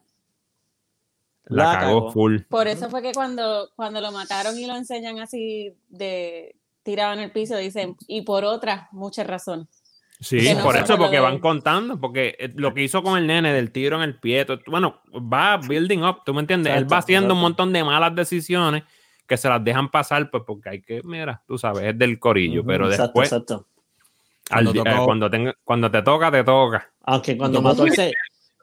la, 1.49 1.79
cagó, 1.79 2.11
full. 2.11 2.39
Por 2.49 2.67
eso 2.67 2.89
fue 2.89 3.01
que 3.01 3.13
cuando, 3.13 3.69
cuando 3.75 4.01
lo 4.01 4.11
mataron 4.11 4.57
y 4.57 4.65
lo 4.65 4.75
enseñan 4.75 5.19
así 5.19 5.73
de 5.89 6.55
tirado 6.83 7.13
en 7.13 7.19
el 7.19 7.31
piso, 7.31 7.57
dicen, 7.57 7.95
y 8.07 8.21
por 8.21 8.45
otras 8.45 8.87
muchas 8.91 9.27
razones. 9.27 9.67
Sí, 10.19 10.55
por 10.63 10.75
eso, 10.75 10.97
porque 10.97 11.19
van 11.19 11.39
contando, 11.39 11.99
porque 11.99 12.35
eh, 12.39 12.51
lo 12.55 12.73
que 12.73 12.83
hizo 12.83 13.03
con 13.03 13.19
el 13.19 13.27
nene 13.27 13.53
del 13.53 13.71
tiro 13.71 13.97
en 13.97 14.01
el 14.01 14.19
pie, 14.19 14.47
bueno, 14.65 15.01
va 15.13 15.57
building 15.57 15.99
up, 15.99 16.23
¿tú 16.25 16.33
me 16.33 16.41
entiendes? 16.41 16.75
Él 16.75 16.91
va 16.91 16.97
haciendo 16.97 17.35
un 17.35 17.41
montón 17.41 17.71
de 17.71 17.83
malas 17.83 18.15
decisiones 18.15 18.83
que 19.27 19.37
se 19.37 19.47
las 19.47 19.63
dejan 19.63 19.89
pasar, 19.91 20.31
pues 20.31 20.43
porque 20.47 20.69
hay 20.69 20.81
que, 20.81 21.01
mira, 21.03 21.43
tú 21.45 21.57
sabes, 21.57 21.83
es 21.83 21.97
del 21.99 22.17
corillo, 22.17 22.65
pero 22.65 22.89
después, 22.89 23.31
exacto. 23.31 23.67
cuando, 24.49 24.71
eh, 24.71 24.83
cuando, 25.05 25.29
cuando, 25.63 25.91
te 25.91 26.01
toca, 26.01 26.31
te 26.31 26.43
toca. 26.43 26.89
Aunque 27.03 27.37
cuando 27.37 27.61
mató 27.61 27.85
ese, 27.85 28.13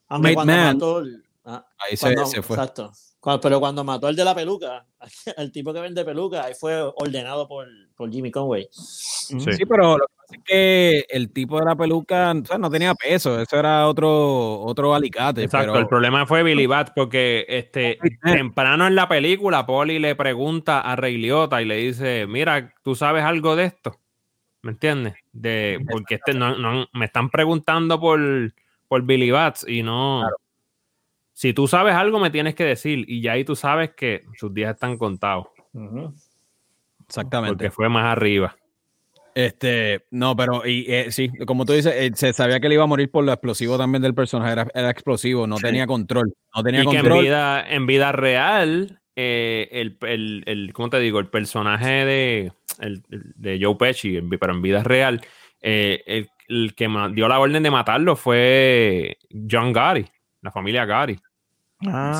aunque 0.08 0.34
cuando 0.34 0.54
mató, 0.54 1.02
ah, 1.44 1.66
ahí 1.78 1.96
se, 1.96 2.14
se, 2.26 2.42
fue. 2.42 2.56
Exacto 2.56 2.92
pero 3.40 3.58
cuando 3.58 3.84
mató 3.84 4.08
el 4.08 4.16
de 4.16 4.24
la 4.24 4.34
peluca, 4.34 4.84
el 5.36 5.50
tipo 5.50 5.72
que 5.72 5.80
vende 5.80 6.04
peluca, 6.04 6.44
ahí 6.44 6.54
fue 6.54 6.80
ordenado 6.96 7.48
por, 7.48 7.66
por 7.96 8.10
Jimmy 8.10 8.30
Conway. 8.30 8.68
Sí. 8.70 9.64
pero 9.68 9.96
lo 9.96 10.06
que 10.06 10.14
pasa 10.16 10.36
es 10.36 10.42
que 10.44 11.06
el 11.08 11.32
tipo 11.32 11.58
de 11.58 11.64
la 11.64 11.76
peluca 11.76 12.34
no 12.34 12.70
tenía 12.70 12.94
peso, 12.94 13.40
eso 13.40 13.58
era 13.58 13.88
otro, 13.88 14.60
otro 14.60 14.94
alicate. 14.94 15.44
Exacto, 15.44 15.78
el 15.78 15.86
problema 15.86 16.26
fue 16.26 16.42
Billy 16.42 16.66
Bat, 16.66 16.92
porque 16.94 17.46
este, 17.48 17.98
temprano 18.22 18.86
en 18.86 18.94
la 18.94 19.08
película, 19.08 19.64
Polly 19.64 19.98
le 19.98 20.14
pregunta 20.14 20.80
a 20.80 20.96
Rey 20.96 21.16
Liotta 21.16 21.62
y 21.62 21.64
le 21.64 21.76
dice: 21.76 22.26
Mira, 22.26 22.74
¿tú 22.82 22.94
sabes 22.94 23.24
algo 23.24 23.56
de 23.56 23.64
esto? 23.64 23.98
¿Me 24.62 24.72
entiendes? 24.72 25.14
De, 25.32 25.78
porque 25.90 26.16
este, 26.16 26.34
no, 26.34 26.58
no, 26.58 26.86
me 26.92 27.06
están 27.06 27.30
preguntando 27.30 28.00
por, 28.00 28.20
por 28.88 29.02
Billy 29.02 29.30
Bats 29.30 29.66
y 29.68 29.82
no 29.82 30.22
si 31.34 31.52
tú 31.52 31.66
sabes 31.66 31.94
algo, 31.94 32.20
me 32.20 32.30
tienes 32.30 32.54
que 32.54 32.64
decir. 32.64 33.04
Y 33.08 33.20
ya 33.20 33.32
ahí 33.32 33.44
tú 33.44 33.56
sabes 33.56 33.90
que 33.90 34.22
sus 34.38 34.54
días 34.54 34.74
están 34.74 34.96
contados. 34.96 35.48
Exactamente. 37.06 37.56
Porque 37.56 37.70
fue 37.70 37.88
más 37.88 38.04
arriba. 38.04 38.56
Este, 39.34 40.04
no, 40.12 40.36
pero 40.36 40.64
y, 40.64 40.86
eh, 40.86 41.10
sí, 41.10 41.28
como 41.44 41.66
tú 41.66 41.72
dices, 41.72 41.92
eh, 41.92 42.12
se 42.14 42.32
sabía 42.32 42.60
que 42.60 42.68
le 42.68 42.76
iba 42.76 42.84
a 42.84 42.86
morir 42.86 43.10
por 43.10 43.24
lo 43.24 43.32
explosivo 43.32 43.76
también 43.76 44.00
del 44.00 44.14
personaje, 44.14 44.52
era, 44.72 44.90
explosivo, 44.90 45.44
no 45.48 45.56
tenía 45.56 45.88
control, 45.88 46.32
no 46.54 46.62
tenía 46.62 46.82
y 46.82 46.84
control. 46.84 47.02
Que 47.04 47.16
en 47.16 47.22
vida, 47.24 47.68
en 47.68 47.86
vida 47.86 48.12
real, 48.12 49.00
eh, 49.16 49.68
el, 49.72 49.98
el, 50.02 50.44
el, 50.46 50.72
¿cómo 50.72 50.88
te 50.88 51.00
digo? 51.00 51.18
El 51.18 51.26
personaje 51.26 52.04
de, 52.04 52.52
el, 52.78 53.02
de 53.08 53.58
Joe 53.60 53.74
Pesci, 53.74 54.20
pero 54.38 54.54
en 54.54 54.62
vida 54.62 54.84
real, 54.84 55.20
el, 55.60 56.28
que 56.76 56.88
dio 57.12 57.26
la 57.26 57.40
orden 57.40 57.64
de 57.64 57.70
matarlo 57.72 58.14
fue 58.14 59.18
John 59.50 59.72
Gotti 59.72 60.06
la 60.44 60.52
familia 60.52 60.84
Gary. 60.84 61.18
Ah, 61.86 62.14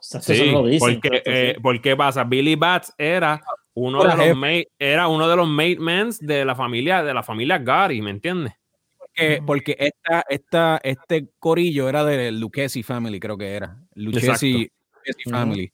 sí, 0.00 0.34
sí. 0.34 0.78
porque, 0.78 1.22
eh, 1.24 1.56
¿Por 1.60 1.80
qué 1.80 1.96
pasa? 1.96 2.24
Billy 2.24 2.54
Bats 2.54 2.94
era 2.96 3.42
uno 3.74 4.02
de 4.02 4.16
los 4.16 4.36
mate, 4.36 4.68
era 4.78 5.08
uno 5.08 5.28
de 5.28 5.36
los 5.36 5.46
matemans 5.46 6.18
de 6.20 6.44
la 6.44 6.54
familia 6.54 7.02
de 7.02 7.14
la 7.14 7.22
familia 7.22 7.58
Gary, 7.58 8.00
¿me 8.00 8.10
entiendes? 8.10 8.54
Porque, 8.98 9.42
porque 9.44 9.76
esta, 9.78 10.24
esta, 10.28 10.80
este 10.82 11.28
corillo 11.38 11.88
era 11.88 12.04
de 12.04 12.30
Lucchesi 12.30 12.82
Family, 12.82 13.18
creo 13.18 13.36
que 13.36 13.52
era. 13.52 13.76
Lucchesi, 13.94 14.70
Family. 15.28 15.72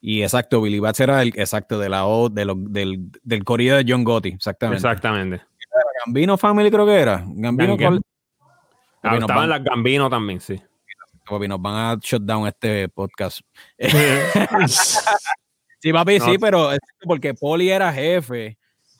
Y 0.00 0.22
exacto, 0.22 0.60
Billy 0.60 0.80
Bats 0.80 1.00
era 1.00 1.22
el 1.22 1.28
exacto 1.28 1.78
de 1.78 1.88
la 1.88 2.06
O, 2.06 2.28
de 2.28 2.44
del, 2.68 3.10
del 3.22 3.44
corillo 3.44 3.76
de 3.76 3.84
John 3.86 4.04
Gotti, 4.04 4.30
exactamente. 4.30 4.78
Exactamente. 4.78 5.42
Gambino 6.04 6.36
Family 6.36 6.70
creo 6.70 6.86
que 6.86 6.94
era. 6.94 7.24
Gambino. 7.26 7.76
Ah, 9.02 9.16
estaban 9.16 9.48
las 9.48 9.62
Gambino 9.62 10.10
también, 10.10 10.40
sí 10.40 10.60
papi, 11.28 11.48
nos 11.48 11.60
van 11.60 11.74
a 11.74 11.98
shut 12.00 12.22
down 12.22 12.46
este 12.46 12.88
podcast. 12.88 13.40
sí, 15.80 15.92
papi, 15.92 16.20
sí, 16.20 16.38
pero 16.38 16.72
es 16.72 16.78
porque 17.02 17.34
Poli 17.34 17.70
era 17.70 17.92
jefe, 17.92 18.58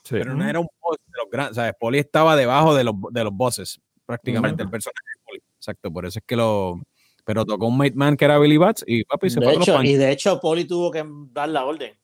pero 0.09 0.33
no 0.35 0.47
era 0.47 0.59
un 0.59 0.67
boss 0.81 0.97
de 1.05 1.17
los 1.17 1.29
grandes, 1.31 1.55
¿sabes? 1.55 1.73
Poli 1.79 1.99
estaba 1.99 2.35
debajo 2.35 2.75
de 2.75 2.83
los, 2.83 2.95
de 3.11 3.23
los 3.23 3.33
bosses, 3.33 3.79
prácticamente, 4.05 4.63
el 4.63 4.69
personaje 4.69 5.07
de 5.15 5.23
Poli. 5.25 5.39
Exacto, 5.57 5.91
por 5.91 6.05
eso 6.05 6.19
es 6.19 6.25
que 6.25 6.35
lo... 6.35 6.81
Pero 7.23 7.43
tocó 7.43 7.65
un 7.65 7.77
mate 7.77 7.95
man 7.95 8.15
que 8.15 8.25
era 8.25 8.37
Billy 8.37 8.57
Bats 8.57 8.83
y 8.85 9.03
papi 9.03 9.31
se 9.31 9.39
de 9.39 9.47
fue 9.47 9.55
hecho, 9.55 9.81
Y 9.81 9.95
de 9.95 10.11
hecho, 10.11 10.39
Poli 10.39 10.65
tuvo 10.65 10.91
que 10.91 11.03
dar 11.31 11.49
la 11.49 11.65
orden. 11.65 11.97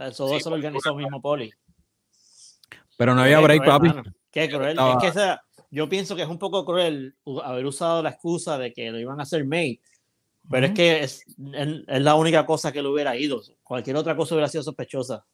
Eso, 0.00 0.34
eso 0.34 0.48
lo 0.48 0.56
organizó 0.56 0.94
mismo 0.94 1.20
Poli. 1.20 1.52
Pero 2.96 3.14
no 3.14 3.20
había 3.20 3.40
break, 3.40 3.64
papi. 3.64 3.92
Qué 4.30 4.48
cruel. 4.48 4.78
Es 4.78 4.96
que 5.00 5.06
esa, 5.08 5.42
yo 5.70 5.88
pienso 5.88 6.16
que 6.16 6.22
es 6.22 6.28
un 6.28 6.38
poco 6.38 6.64
cruel 6.64 7.14
haber 7.44 7.64
usado 7.66 8.02
la 8.02 8.10
excusa 8.10 8.58
de 8.58 8.72
que 8.72 8.90
lo 8.90 8.98
iban 8.98 9.20
a 9.20 9.22
hacer 9.22 9.44
mate, 9.44 9.80
pero 10.50 10.66
es 10.66 10.72
que 10.72 11.00
es, 11.00 11.24
es, 11.54 12.02
la 12.02 12.14
única 12.16 12.44
cosa 12.44 12.72
que 12.72 12.82
lo 12.82 12.92
hubiera 12.92 13.16
ido. 13.16 13.40
Cualquier 13.62 13.96
otra 13.96 14.16
cosa 14.16 14.34
hubiera 14.34 14.48
sido 14.48 14.64
sospechosa. 14.64 15.24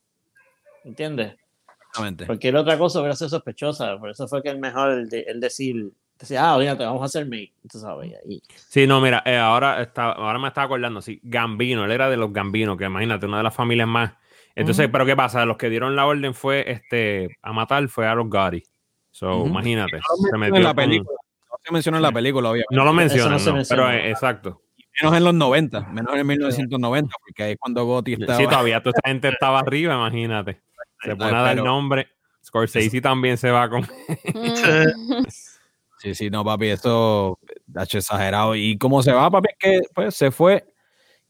¿Entiendes? 0.84 1.36
Exactamente. 1.66 2.26
Cualquier 2.26 2.56
otra 2.56 2.76
cosa 2.76 3.00
hubiera 3.00 3.16
sido 3.16 3.30
sospechosa. 3.30 3.98
Por 3.98 4.10
eso 4.10 4.28
fue 4.28 4.42
que 4.42 4.50
es 4.50 4.58
mejor 4.58 4.90
el, 4.90 5.08
de, 5.08 5.20
el 5.22 5.40
decir, 5.40 5.90
decir, 6.18 6.36
ah, 6.38 6.58
te 6.58 6.84
vamos 6.84 7.00
a 7.00 7.06
hacer 7.06 7.24
mate. 7.24 7.52
sabes. 7.68 8.12
Sí, 8.68 8.86
no, 8.86 9.00
mira, 9.00 9.22
eh, 9.24 9.38
ahora, 9.38 9.80
está, 9.80 10.12
ahora 10.12 10.38
me 10.38 10.48
estaba 10.48 10.66
acordando, 10.66 11.00
sí, 11.00 11.18
Gambino, 11.22 11.84
él 11.84 11.92
era 11.92 12.10
de 12.10 12.18
los 12.18 12.32
Gambinos, 12.32 12.76
que 12.76 12.84
imagínate, 12.84 13.24
una 13.24 13.38
de 13.38 13.44
las 13.44 13.54
familias 13.54 13.88
más. 13.88 14.12
Entonces, 14.54 14.88
pero 14.90 15.04
¿qué 15.04 15.16
pasa? 15.16 15.44
Los 15.44 15.56
que 15.56 15.70
dieron 15.70 15.96
la 15.96 16.06
orden 16.06 16.34
fue 16.34 16.70
este, 16.70 17.38
a 17.42 17.52
matar 17.52 17.88
fue 17.88 18.06
a 18.06 18.14
los 18.14 18.28
Gary. 18.28 18.64
So, 19.16 19.46
imagínate. 19.46 19.96
No 19.96 20.28
se, 20.30 20.36
metió 20.36 20.56
en 20.56 20.62
la 20.62 20.74
película. 20.74 21.16
No 21.50 21.56
se 21.64 21.72
menciona 21.72 21.96
en 21.96 22.02
la 22.02 22.12
película, 22.12 22.50
obviamente. 22.50 22.76
No 22.76 22.84
lo 22.84 22.92
mencionan, 22.92 23.42
no, 23.42 23.62
pero 23.66 23.90
eh, 23.90 24.10
exacto. 24.10 24.60
Menos 25.00 25.16
en 25.16 25.24
los 25.24 25.32
90, 25.32 25.80
menos 25.86 26.14
en 26.14 26.26
1990, 26.26 27.16
porque 27.24 27.42
ahí 27.42 27.52
es 27.52 27.58
cuando 27.58 27.86
Gotti 27.86 28.12
estaba. 28.12 28.38
Sí, 28.38 28.44
todavía 28.44 28.82
toda 28.82 28.92
esa 28.94 29.08
gente 29.08 29.28
estaba 29.28 29.60
arriba, 29.60 29.94
imagínate. 29.94 30.60
Se 31.02 31.16
pone 31.16 31.34
a 31.34 31.40
dar 31.40 31.56
el 31.56 31.64
nombre. 31.64 32.08
Scorsese 32.44 33.00
también 33.00 33.38
se 33.38 33.50
va 33.50 33.70
con. 33.70 33.88
sí, 35.98 36.14
sí, 36.14 36.28
no, 36.28 36.44
papi, 36.44 36.66
eso 36.66 37.38
hecho 37.80 37.96
exagerado. 37.96 38.54
Y 38.54 38.76
cómo 38.76 39.02
se 39.02 39.12
va, 39.12 39.30
papi, 39.30 39.48
es 39.48 39.56
que 39.58 39.80
pues, 39.94 40.14
se 40.14 40.30
fue. 40.30 40.66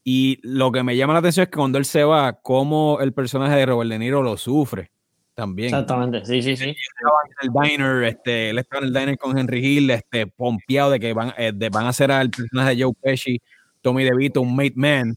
Y 0.03 0.39
lo 0.43 0.73
que 0.73 0.83
me 0.83 0.97
llama 0.97 1.13
la 1.13 1.19
atención 1.19 1.45
es 1.45 1.49
que 1.49 1.57
cuando 1.57 1.77
él 1.77 1.85
se 1.85 2.03
va, 2.03 2.33
cómo 2.33 2.99
el 2.99 3.13
personaje 3.13 3.55
de 3.55 3.65
Robert 3.65 3.89
De 3.89 3.97
Niro 3.97 4.23
lo 4.23 4.35
sufre 4.35 4.91
también. 5.37 5.67
Exactamente, 5.67 6.25
sí, 6.25 6.41
sí, 6.41 6.57
sí. 6.57 6.75
Estaba 6.97 7.19
en 7.27 7.67
el 7.67 7.69
diner, 7.69 8.03
este, 8.05 8.49
él 8.49 8.57
estaba 8.57 8.81
en 8.81 8.87
el 8.87 8.93
diner 8.93 9.17
con 9.19 9.37
Henry 9.37 9.63
Hill, 9.63 9.91
este, 9.91 10.25
pompeado 10.25 10.89
de 10.89 10.99
que 10.99 11.13
van, 11.13 11.31
eh, 11.37 11.51
van 11.71 11.85
a 11.85 11.89
hacer 11.89 12.11
al 12.11 12.31
personaje 12.31 12.75
de 12.75 12.83
Joe 12.83 12.93
Pesci, 12.99 13.39
Tommy 13.83 14.03
DeVito, 14.03 14.41
un 14.41 14.55
mate 14.55 14.73
man, 14.75 15.15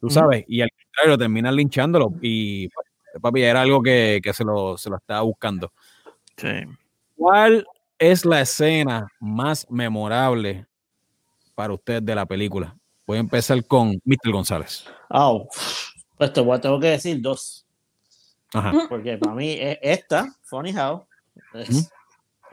tú 0.00 0.10
sabes, 0.10 0.44
y 0.48 0.60
al 0.60 0.70
contrario 0.72 1.16
terminan 1.16 1.54
linchándolo 1.54 2.12
y 2.20 2.68
pues, 2.68 2.86
papi 3.22 3.42
era 3.42 3.62
algo 3.62 3.80
que, 3.80 4.18
que 4.20 4.32
se, 4.32 4.42
lo, 4.42 4.76
se 4.76 4.90
lo 4.90 4.96
estaba 4.96 5.20
buscando. 5.20 5.72
Sí. 6.36 6.48
¿Cuál 7.14 7.64
es 7.96 8.24
la 8.24 8.40
escena 8.40 9.06
más 9.20 9.70
memorable 9.70 10.66
para 11.54 11.74
usted 11.74 12.02
de 12.02 12.16
la 12.16 12.26
película? 12.26 12.76
Voy 13.06 13.18
a 13.18 13.20
empezar 13.20 13.64
con 13.64 14.00
Mr. 14.04 14.32
González. 14.32 14.84
Oh, 15.10 15.46
pues 16.18 16.32
te 16.32 16.42
tengo 16.42 16.80
que 16.80 16.88
decir 16.88 17.20
dos. 17.20 17.68
Porque 18.88 19.18
para 19.18 19.34
mí 19.34 19.50
e, 19.50 19.78
esta, 19.82 20.34
Funny 20.42 20.76
How, 20.76 21.06
es, 21.54 21.90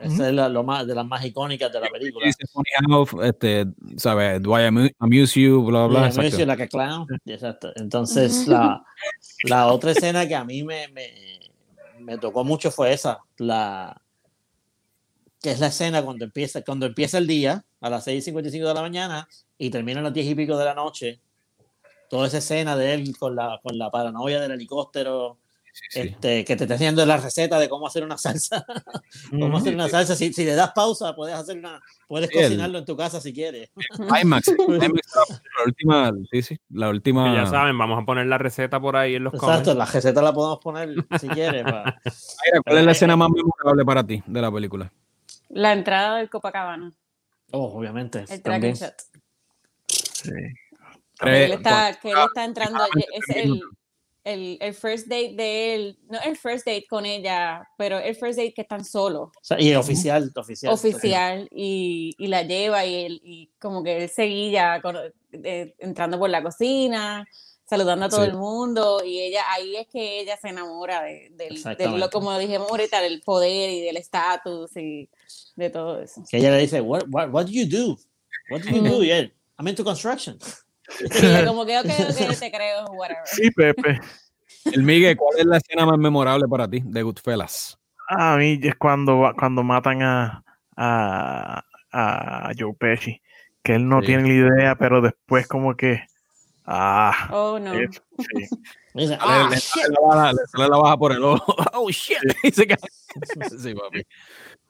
es 0.00 0.32
lo 0.32 0.62
más, 0.62 0.86
de 0.86 0.94
las 0.94 1.06
más 1.06 1.24
icónicas 1.24 1.72
de 1.72 1.80
la 1.80 1.88
película. 1.88 2.26
Dice 2.26 2.46
Funny 2.52 2.70
How, 2.88 3.22
este, 3.22 3.66
¿sabes? 3.96 4.40
Do 4.42 4.58
I 4.58 4.92
amuse 4.98 5.40
you? 5.40 5.64
Bla, 5.64 5.86
bla. 5.86 6.06
Amuse 6.06 6.38
you 6.38 6.46
like 6.46 6.62
a 6.62 6.68
clown. 6.68 7.06
Exacto. 7.26 7.72
Entonces, 7.76 8.46
la, 8.46 8.84
la 9.44 9.66
otra 9.66 9.90
escena 9.90 10.26
que 10.26 10.34
a 10.34 10.44
mí 10.44 10.62
me, 10.62 10.88
me, 10.88 11.40
me 11.98 12.18
tocó 12.18 12.44
mucho 12.44 12.70
fue 12.70 12.92
esa. 12.92 13.18
La, 13.38 14.00
que 15.40 15.50
es 15.50 15.60
la 15.60 15.68
escena 15.68 16.02
cuando 16.02 16.24
empieza, 16.24 16.62
cuando 16.62 16.86
empieza 16.86 17.18
el 17.18 17.26
día 17.26 17.64
a 17.80 17.90
las 17.90 18.06
6.55 18.06 18.50
de 18.50 18.74
la 18.74 18.82
mañana 18.82 19.28
y 19.56 19.70
termina 19.70 20.00
a 20.00 20.02
las 20.02 20.12
10 20.12 20.26
y 20.26 20.34
pico 20.34 20.56
de 20.56 20.64
la 20.64 20.74
noche. 20.74 21.20
Toda 22.10 22.26
esa 22.26 22.38
escena 22.38 22.76
de 22.76 22.94
él 22.94 23.16
con 23.18 23.36
la, 23.36 23.60
con 23.62 23.76
la 23.78 23.90
paranoia 23.90 24.40
del 24.40 24.52
helicóptero, 24.52 25.38
sí. 25.90 26.00
Este, 26.00 26.44
que 26.44 26.56
te 26.56 26.64
está 26.64 26.74
enseñando 26.74 27.04
la 27.06 27.16
receta 27.16 27.58
de 27.58 27.68
cómo 27.68 27.86
hacer 27.86 28.02
una 28.04 28.18
salsa. 28.18 28.64
cómo 29.30 29.58
hacer 29.58 29.74
una 29.74 29.88
salsa. 29.88 30.14
Si, 30.16 30.32
si 30.32 30.44
le 30.44 30.54
das 30.54 30.72
pausa, 30.72 31.14
puedes 31.14 31.34
hacer 31.36 31.58
una, 31.58 31.80
puedes 32.06 32.28
Sí, 32.30 32.38
el- 32.38 32.44
cocinarlo 32.44 32.78
en 32.78 32.84
tu 32.84 32.96
casa 32.96 33.20
si 33.20 33.32
quieres. 33.32 33.70
IMAX. 34.22 34.48
La 34.58 35.64
última, 35.66 36.12
sí, 36.30 36.42
sí, 36.42 36.58
la 36.70 36.88
última. 36.88 37.34
Ya 37.34 37.46
saben, 37.46 37.76
vamos 37.76 38.02
a 38.02 38.06
poner 38.06 38.26
la 38.26 38.38
receta 38.38 38.78
por 38.80 38.96
ahí 38.96 39.14
en 39.16 39.24
los 39.24 39.34
Exacto, 39.34 39.70
comments. 39.72 39.76
la 39.78 39.84
receta 39.86 40.22
la 40.22 40.32
podemos 40.32 40.58
poner 40.58 40.94
si 41.20 41.28
quieres. 41.28 41.64
Mayra, 41.64 42.00
¿Cuál 42.64 42.78
es 42.78 42.84
la 42.84 42.92
escena 42.92 43.16
más 43.16 43.28
memorable 43.30 43.84
para 43.84 44.06
ti 44.06 44.22
de 44.26 44.40
la 44.42 44.50
película? 44.52 44.92
La 45.50 45.72
entrada 45.72 46.18
del 46.18 46.28
Copacabana, 46.30 46.92
Oh, 47.52 47.78
obviamente. 47.78 48.24
el 48.28 48.42
dragon 48.42 48.72
shot. 48.72 48.94
Sí. 49.86 50.30
Que 51.20 51.44
él 51.46 51.52
está, 51.52 51.98
que 52.00 52.10
él 52.10 52.18
está 52.26 52.44
entrando, 52.44 52.82
aproximadamente 52.84 53.30
es 53.30 53.36
el. 53.44 53.62
El, 54.28 54.58
el 54.60 54.74
first 54.74 55.06
date 55.06 55.34
de 55.36 55.74
él, 55.74 55.98
no 56.08 56.18
el 56.20 56.36
first 56.36 56.66
date 56.66 56.86
con 56.88 57.06
ella, 57.06 57.68
pero 57.76 57.98
el 57.98 58.14
first 58.14 58.38
date 58.38 58.52
que 58.54 58.62
están 58.62 58.84
solos, 58.84 59.28
O 59.30 59.44
sea, 59.44 59.60
y 59.60 59.74
oficial, 59.74 60.30
oficial. 60.36 60.72
oficial, 60.72 61.48
y, 61.50 62.14
y 62.18 62.26
la 62.28 62.42
lleva 62.42 62.84
y, 62.84 62.94
él, 63.06 63.20
y 63.24 63.50
como 63.58 63.82
que 63.82 64.04
él 64.04 64.08
seguía 64.08 64.80
con- 64.82 64.96
eh, 65.32 65.74
entrando 65.78 66.18
por 66.18 66.30
la 66.30 66.42
cocina, 66.42 67.26
saludando 67.68 68.06
a 68.06 68.08
todo 68.08 68.22
Sí. 68.24 68.30
el 68.30 68.36
mundo, 68.36 69.02
y 69.04 69.20
ella 69.20 69.42
ahí 69.52 69.76
es 69.76 69.86
que 69.88 70.20
ella 70.20 70.36
se 70.40 70.48
enamora 70.48 71.02
de, 71.02 71.30
del, 71.32 72.00
lo, 72.00 72.08
como 72.10 72.36
dijimos 72.38 72.70
ahorita, 72.70 73.00
del 73.02 73.20
poder 73.22 73.70
y 73.70 73.80
del 73.82 73.96
estatus 73.98 74.74
y 74.76 75.08
de 75.56 75.70
todo 75.70 76.00
eso. 76.00 76.22
Que 76.30 76.38
ella 76.38 76.50
le 76.52 76.58
dice, 76.60 76.80
what, 76.80 77.02
what, 77.10 77.28
what 77.30 77.44
do 77.46 77.52
you 77.52 77.66
do? 77.66 77.98
What 78.50 78.62
do 78.62 78.70
you 78.70 78.82
do? 78.82 79.02
Y 79.04 79.10
él, 79.10 79.34
I'm 79.58 79.68
into 79.68 79.84
construction. 79.84 80.38
Y 81.22 81.26
ella 81.26 81.46
como 81.46 81.66
que, 81.66 81.78
ok, 81.78 81.84
ok, 81.86 82.38
te 82.38 82.50
creo, 82.50 82.84
whatever. 82.92 83.22
Sí, 83.26 83.50
Pepe. 83.50 84.00
El 84.72 84.82
Miguel, 84.82 85.16
¿cuál 85.16 85.38
es 85.38 85.44
la 85.46 85.56
escena 85.58 85.86
más 85.86 85.98
memorable 85.98 86.46
para 86.48 86.68
ti 86.68 86.82
de 86.84 87.02
Goodfellas? 87.02 87.78
A 88.08 88.36
mí 88.36 88.58
es 88.62 88.74
cuando, 88.76 89.18
va- 89.20 89.34
cuando 89.34 89.62
matan 89.62 90.02
a, 90.02 90.42
a, 90.76 91.62
a 91.92 92.50
Joe 92.58 92.74
Pesci, 92.78 93.20
que 93.62 93.74
él 93.74 93.88
no 93.88 94.00
Sí. 94.00 94.06
tiene 94.06 94.22
ni 94.24 94.30
idea, 94.30 94.74
pero 94.76 95.00
después 95.00 95.46
como 95.46 95.76
que... 95.76 96.02
Ah, 96.64 97.28
Oh, 97.32 97.58
no. 97.58 97.72
es- 97.74 98.02
sí. 98.18 98.48
Dice, 98.94 99.12
Le- 99.12 99.18
ah, 99.20 99.46
le, 99.50 99.56
shit. 99.56 99.82
sale 99.82 99.94
la 99.94 100.00
baja, 100.08 100.32
le 100.32 100.38
sale 100.50 100.68
la 100.68 100.76
baja 100.78 100.96
por 100.96 101.12
el 101.12 101.22
ojo. 101.24 101.54
Oh, 101.74 101.88
shit. 101.90 102.18
Cae. 102.42 102.76
Sí, 103.58 103.74
papi. 103.74 104.02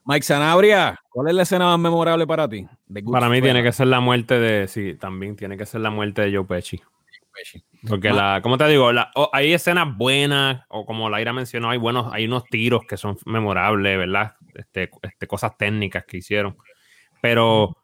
Mike 0.08 0.24
Sanabria, 0.24 0.98
¿cuál 1.10 1.28
es 1.28 1.34
la 1.34 1.42
escena 1.42 1.66
más 1.66 1.78
memorable 1.78 2.26
para 2.26 2.48
ti? 2.48 2.66
Para 3.12 3.28
mí 3.28 3.42
tiene 3.42 3.62
que 3.62 3.72
ser 3.72 3.88
la 3.88 4.00
muerte 4.00 4.40
de. 4.40 4.66
Sí, 4.66 4.94
también 4.94 5.36
tiene 5.36 5.58
que 5.58 5.66
ser 5.66 5.82
la 5.82 5.90
muerte 5.90 6.22
de 6.22 6.34
Joe 6.34 6.46
Pesci. 6.46 6.80
Porque 7.86 8.10
la, 8.10 8.40
¿cómo 8.42 8.56
te 8.56 8.66
digo? 8.68 8.90
La- 8.90 9.10
hay 9.34 9.52
escenas 9.52 9.94
buenas, 9.94 10.64
o 10.70 10.86
como 10.86 11.10
Laira 11.10 11.34
mencionó, 11.34 11.68
hay 11.68 11.76
buenos, 11.76 12.10
hay 12.10 12.24
unos 12.24 12.44
tiros 12.44 12.84
que 12.88 12.96
son 12.96 13.18
memorables, 13.26 13.98
¿verdad? 13.98 14.32
Este, 14.54 14.88
este, 15.02 15.26
cosas 15.26 15.58
técnicas 15.58 16.06
que 16.06 16.16
hicieron. 16.16 16.56
Pero, 17.20 17.76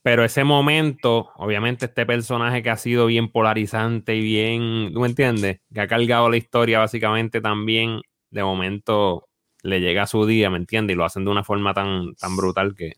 pero 0.00 0.24
ese 0.24 0.44
momento, 0.44 1.30
obviamente, 1.36 1.84
este 1.84 2.06
personaje 2.06 2.62
que 2.62 2.70
ha 2.70 2.76
sido 2.78 3.04
bien 3.04 3.30
polarizante 3.30 4.16
y 4.16 4.22
bien, 4.22 4.92
¿tú 4.94 5.00
me 5.00 5.08
entiendes? 5.08 5.60
Que 5.74 5.82
ha 5.82 5.86
cargado 5.88 6.30
la 6.30 6.38
historia 6.38 6.78
básicamente 6.78 7.42
también, 7.42 8.00
de 8.30 8.42
momento 8.42 9.27
le 9.68 9.80
llega 9.80 10.02
a 10.02 10.06
su 10.06 10.26
día, 10.26 10.50
¿me 10.50 10.56
entiendes? 10.58 10.94
Y 10.94 10.96
lo 10.96 11.04
hacen 11.04 11.24
de 11.24 11.30
una 11.30 11.44
forma 11.44 11.74
tan, 11.74 12.14
tan 12.16 12.36
brutal 12.36 12.74
que. 12.74 12.94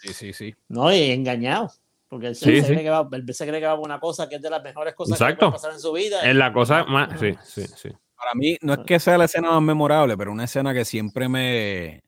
Sí, 0.00 0.12
sí, 0.12 0.32
sí. 0.32 0.54
No, 0.68 0.92
y 0.92 1.10
engañado. 1.10 1.70
Porque 2.08 2.28
él 2.28 2.36
se, 2.36 2.44
Sí, 2.44 2.60
se. 2.60 2.72
Cree 2.72 2.82
que 2.84 2.90
va, 2.90 3.08
él 3.12 3.34
se 3.34 3.46
cree 3.46 3.60
que 3.60 3.66
va 3.66 3.76
por 3.76 3.84
una 3.84 3.98
cosa 3.98 4.28
que 4.28 4.36
es 4.36 4.42
de 4.42 4.50
las 4.50 4.62
mejores 4.62 4.94
cosas 4.94 5.18
que 5.18 5.24
Exacto. 5.24 5.46
puede 5.46 5.52
pasar 5.52 5.72
en 5.72 5.80
su 5.80 5.92
vida. 5.92 6.20
Es 6.22 6.36
la 6.36 6.52
cosa 6.52 6.84
más. 6.84 7.18
Sí, 7.18 7.34
sí, 7.44 7.64
sí. 7.76 7.88
Para 8.16 8.34
mí, 8.34 8.56
no 8.62 8.74
es 8.74 8.78
que 8.86 9.00
sea 9.00 9.18
la 9.18 9.24
escena 9.24 9.50
más 9.50 9.62
memorable, 9.62 10.16
pero 10.16 10.32
una 10.32 10.44
escena 10.44 10.72
que 10.72 10.84
siempre 10.84 11.28
me. 11.28 12.02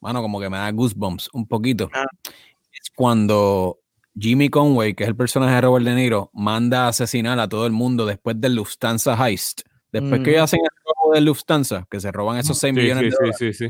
Bueno, 0.00 0.22
como 0.22 0.38
que 0.40 0.50
me 0.50 0.58
da 0.58 0.70
goosebumps 0.70 1.30
un 1.32 1.48
poquito. 1.48 1.88
Ah. 1.92 2.04
Es 2.72 2.90
cuando 2.94 3.78
Jimmy 4.16 4.48
Conway, 4.48 4.94
que 4.94 5.04
es 5.04 5.08
el 5.08 5.16
personaje 5.16 5.54
de 5.54 5.60
Robert 5.62 5.86
De 5.86 5.94
Niro, 5.94 6.30
manda 6.32 6.84
a 6.84 6.88
asesinar 6.88 7.38
a 7.40 7.48
todo 7.48 7.66
el 7.66 7.72
mundo 7.72 8.06
después 8.06 8.40
del 8.40 8.54
Lufthansa 8.54 9.16
Heist. 9.26 9.62
Después 9.90 10.20
que 10.20 10.20
Ujú. 10.20 10.30
ellos 10.30 10.42
hacen 10.42 10.60
el 10.60 10.77
del 11.12 11.24
Lufthansa, 11.24 11.86
que 11.90 12.00
se 12.00 12.10
roban 12.12 12.38
esos 12.38 12.58
6 12.58 12.74
Sí, 12.74 12.80
millones 12.80 13.00
sí, 13.02 13.04
de 13.06 13.10
sí, 13.10 13.16
dólares, 13.18 13.36
sí, 13.38 13.52
sí. 13.52 13.64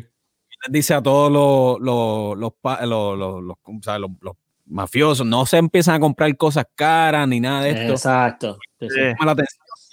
les 0.67 0.73
dice 0.73 0.95
a 0.95 1.03
todos 1.03 1.31
los, 1.33 1.81
los, 1.81 2.37
los, 2.39 2.53
los- 2.89 3.19
los- 3.19 3.43
los- 3.43 3.57
o 3.65 3.83
sea, 3.83 3.99
los- 3.99 4.11
los 4.21 4.35
mafiosos, 4.67 5.27
no 5.27 5.47
se 5.47 5.57
empiezan 5.57 5.95
a 5.95 6.01
comprar 6.01 6.37
cosas 6.37 6.67
caras 6.75 7.27
ni 7.29 7.41
nada 7.41 7.63
de 7.63 7.71
esto. 7.71 7.93
Exacto. 7.93 8.59
Sí, 8.81 8.87
sí. 8.91 8.95
Sí. 9.19 9.43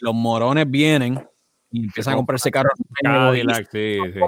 Los 0.01 0.13
morones 0.13 0.69
vienen 0.69 1.23
y 1.71 1.85
empiezan 1.85 2.13
a 2.13 2.17
comprarse 2.17 2.51
carros 2.51 2.73
Cadillac, 3.01 3.69
sí, 3.71 3.97
sí. 4.03 4.19
de 4.19 4.21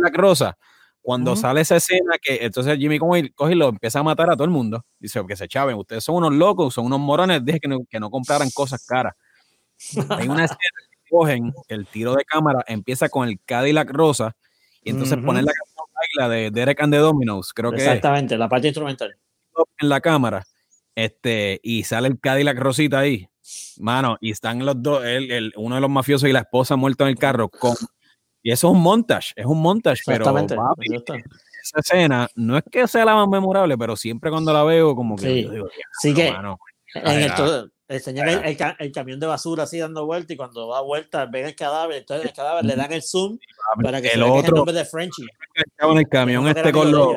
la 0.00 0.10
Rosa. 0.12 0.56
Cuando 1.00 1.32
Ujú. 1.32 1.40
sale 1.42 1.60
esa 1.60 1.76
escena 1.76 2.16
que 2.20 2.38
entonces 2.44 2.76
Jimmy 2.78 2.98
coge 2.98 3.30
y 3.52 3.54
lo 3.54 3.68
empieza 3.68 3.98
a 4.00 4.02
matar 4.02 4.30
a 4.30 4.32
todo 4.34 4.44
el 4.44 4.50
mundo. 4.50 4.84
Dice, 4.98 5.22
que 5.28 5.36
se 5.36 5.46
chaven, 5.46 5.76
ustedes 5.76 6.02
son 6.02 6.16
unos 6.16 6.32
locos, 6.32 6.72
son 6.74 6.86
unos 6.86 6.98
morones, 6.98 7.44
dije 7.44 7.60
que 7.60 7.68
no, 7.68 7.80
que 7.88 8.00
no 8.00 8.10
compraran 8.10 8.48
cosas 8.50 8.84
caras. 8.86 9.14
Hay 10.08 10.28
una 10.28 10.44
escena 10.46 10.58
cogen 11.10 11.52
el 11.68 11.86
tiro 11.86 12.14
de 12.14 12.24
cámara, 12.24 12.64
empieza 12.66 13.08
con 13.08 13.28
el 13.28 13.38
Cadillac 13.44 13.90
rosa 13.90 14.36
y 14.82 14.90
entonces 14.90 15.16
Ujú. 15.18 15.26
ponen 15.26 15.44
la 15.44 15.52
canción 15.52 16.30
de 16.30 16.50
Derek 16.50 16.80
and 16.80 16.92
the 16.92 16.98
Dominos, 16.98 17.52
creo 17.52 17.70
que 17.70 17.78
es, 17.78 17.82
Exactamente, 17.84 18.36
la 18.36 18.48
parte 18.48 18.68
instrumental. 18.68 19.16
en 19.78 19.88
la 19.88 20.00
cámara. 20.00 20.44
Este, 20.94 21.60
y 21.62 21.82
sale 21.84 22.08
el 22.08 22.20
Cadillac 22.20 22.58
rosita 22.58 23.00
ahí, 23.00 23.28
mano, 23.78 24.16
y 24.20 24.30
están 24.30 24.64
los 24.64 24.80
dos, 24.82 25.04
el, 25.04 25.30
el- 25.32 25.52
uno 25.56 25.74
de 25.74 25.80
los 25.80 25.90
mafiosos 25.90 26.28
y 26.28 26.32
la 26.32 26.40
esposa 26.40 26.76
muertos 26.76 27.06
en 27.06 27.10
el 27.10 27.18
carro 27.18 27.48
con 27.48 27.74
y 28.42 28.52
eso 28.52 28.68
es 28.68 28.74
un 28.74 28.82
montage, 28.82 29.32
es 29.36 29.46
un 29.46 29.60
montage, 29.62 30.02
pero 30.06 30.24
papi, 30.26 30.86
esa 30.94 31.80
escena 31.80 32.28
no 32.36 32.58
es 32.58 32.64
que 32.70 32.86
sea 32.86 33.04
la 33.06 33.14
más 33.14 33.26
memorable, 33.28 33.76
pero 33.78 33.96
siempre 33.96 34.30
cuando 34.30 34.52
la 34.52 34.62
veo, 34.64 34.94
como 34.94 35.16
que 35.16 35.22
Sí. 35.26 35.42
yo 35.44 35.50
digo, 35.50 35.68
Así 35.98 36.12
que 36.14 36.30
mano, 36.30 36.58
en 36.94 37.20
el, 37.22 37.34
todo- 37.34 37.68
enseñan 37.88 38.28
el, 38.28 38.44
el 38.44 38.56
ca- 38.56 38.76
el 38.78 38.92
camión 38.92 39.20
de 39.20 39.26
basura 39.26 39.64
así 39.64 39.78
dando 39.78 40.06
vuelta 40.06 40.32
y 40.32 40.36
cuando 40.36 40.68
da 40.70 40.80
vuelta 40.80 41.26
ven 41.26 41.46
el 41.46 41.54
cadáver, 41.54 41.98
entonces 41.98 42.26
el 42.26 42.32
cadáver 42.34 42.64
le 42.64 42.76
dan 42.76 42.92
el 42.92 43.02
zoom 43.02 43.38
para 43.82 44.00
que 44.00 44.08
el 44.08 44.12
se 44.14 44.18
vea 44.18 44.26
que 44.32 44.38
es 44.38 44.44
el 44.44 44.50
otro 44.50 44.56
nombre 44.56 44.74
de 44.74 44.84
Frenchy. 44.84 45.22
enganchado 45.54 45.92
en 45.92 45.98
el 45.98 46.08
camión 46.08 46.48
este 46.48 46.72
con 46.72 46.90
los 46.90 47.16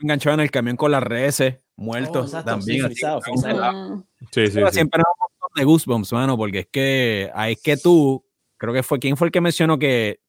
enganchado 0.00 0.34
en 0.34 0.40
el 0.40 0.50
camión 0.50 0.76
con 0.76 0.90
las 0.92 1.02
reses 1.02 1.56
Oh, 1.80 1.82
muertos 1.82 2.26
exacto, 2.26 2.50
también. 2.50 2.78
sí, 2.80 2.84
así, 2.84 2.94
frisado, 2.94 3.20
como 3.20 3.40
frisado. 3.40 3.60
la-. 3.60 4.04
Sí, 4.32 4.46
sí, 4.48 4.52
sí. 4.52 4.72
Siempre 4.72 5.00
un 5.00 5.14
montón 5.20 5.50
de 5.54 5.64
goosebumps, 5.64 6.12
mano, 6.12 6.36
porque 6.36 6.58
es 6.60 6.66
que 6.66 7.30
ahí 7.34 7.52
es 7.52 7.62
que 7.62 7.76
tú, 7.76 8.24
creo 8.56 8.72
que 8.74 8.82
fue, 8.82 8.98
¿quién 8.98 9.16
fue 9.16 9.28
el 9.28 9.32
que 9.32 9.40
mencionó 9.40 9.78
que, 9.78 10.20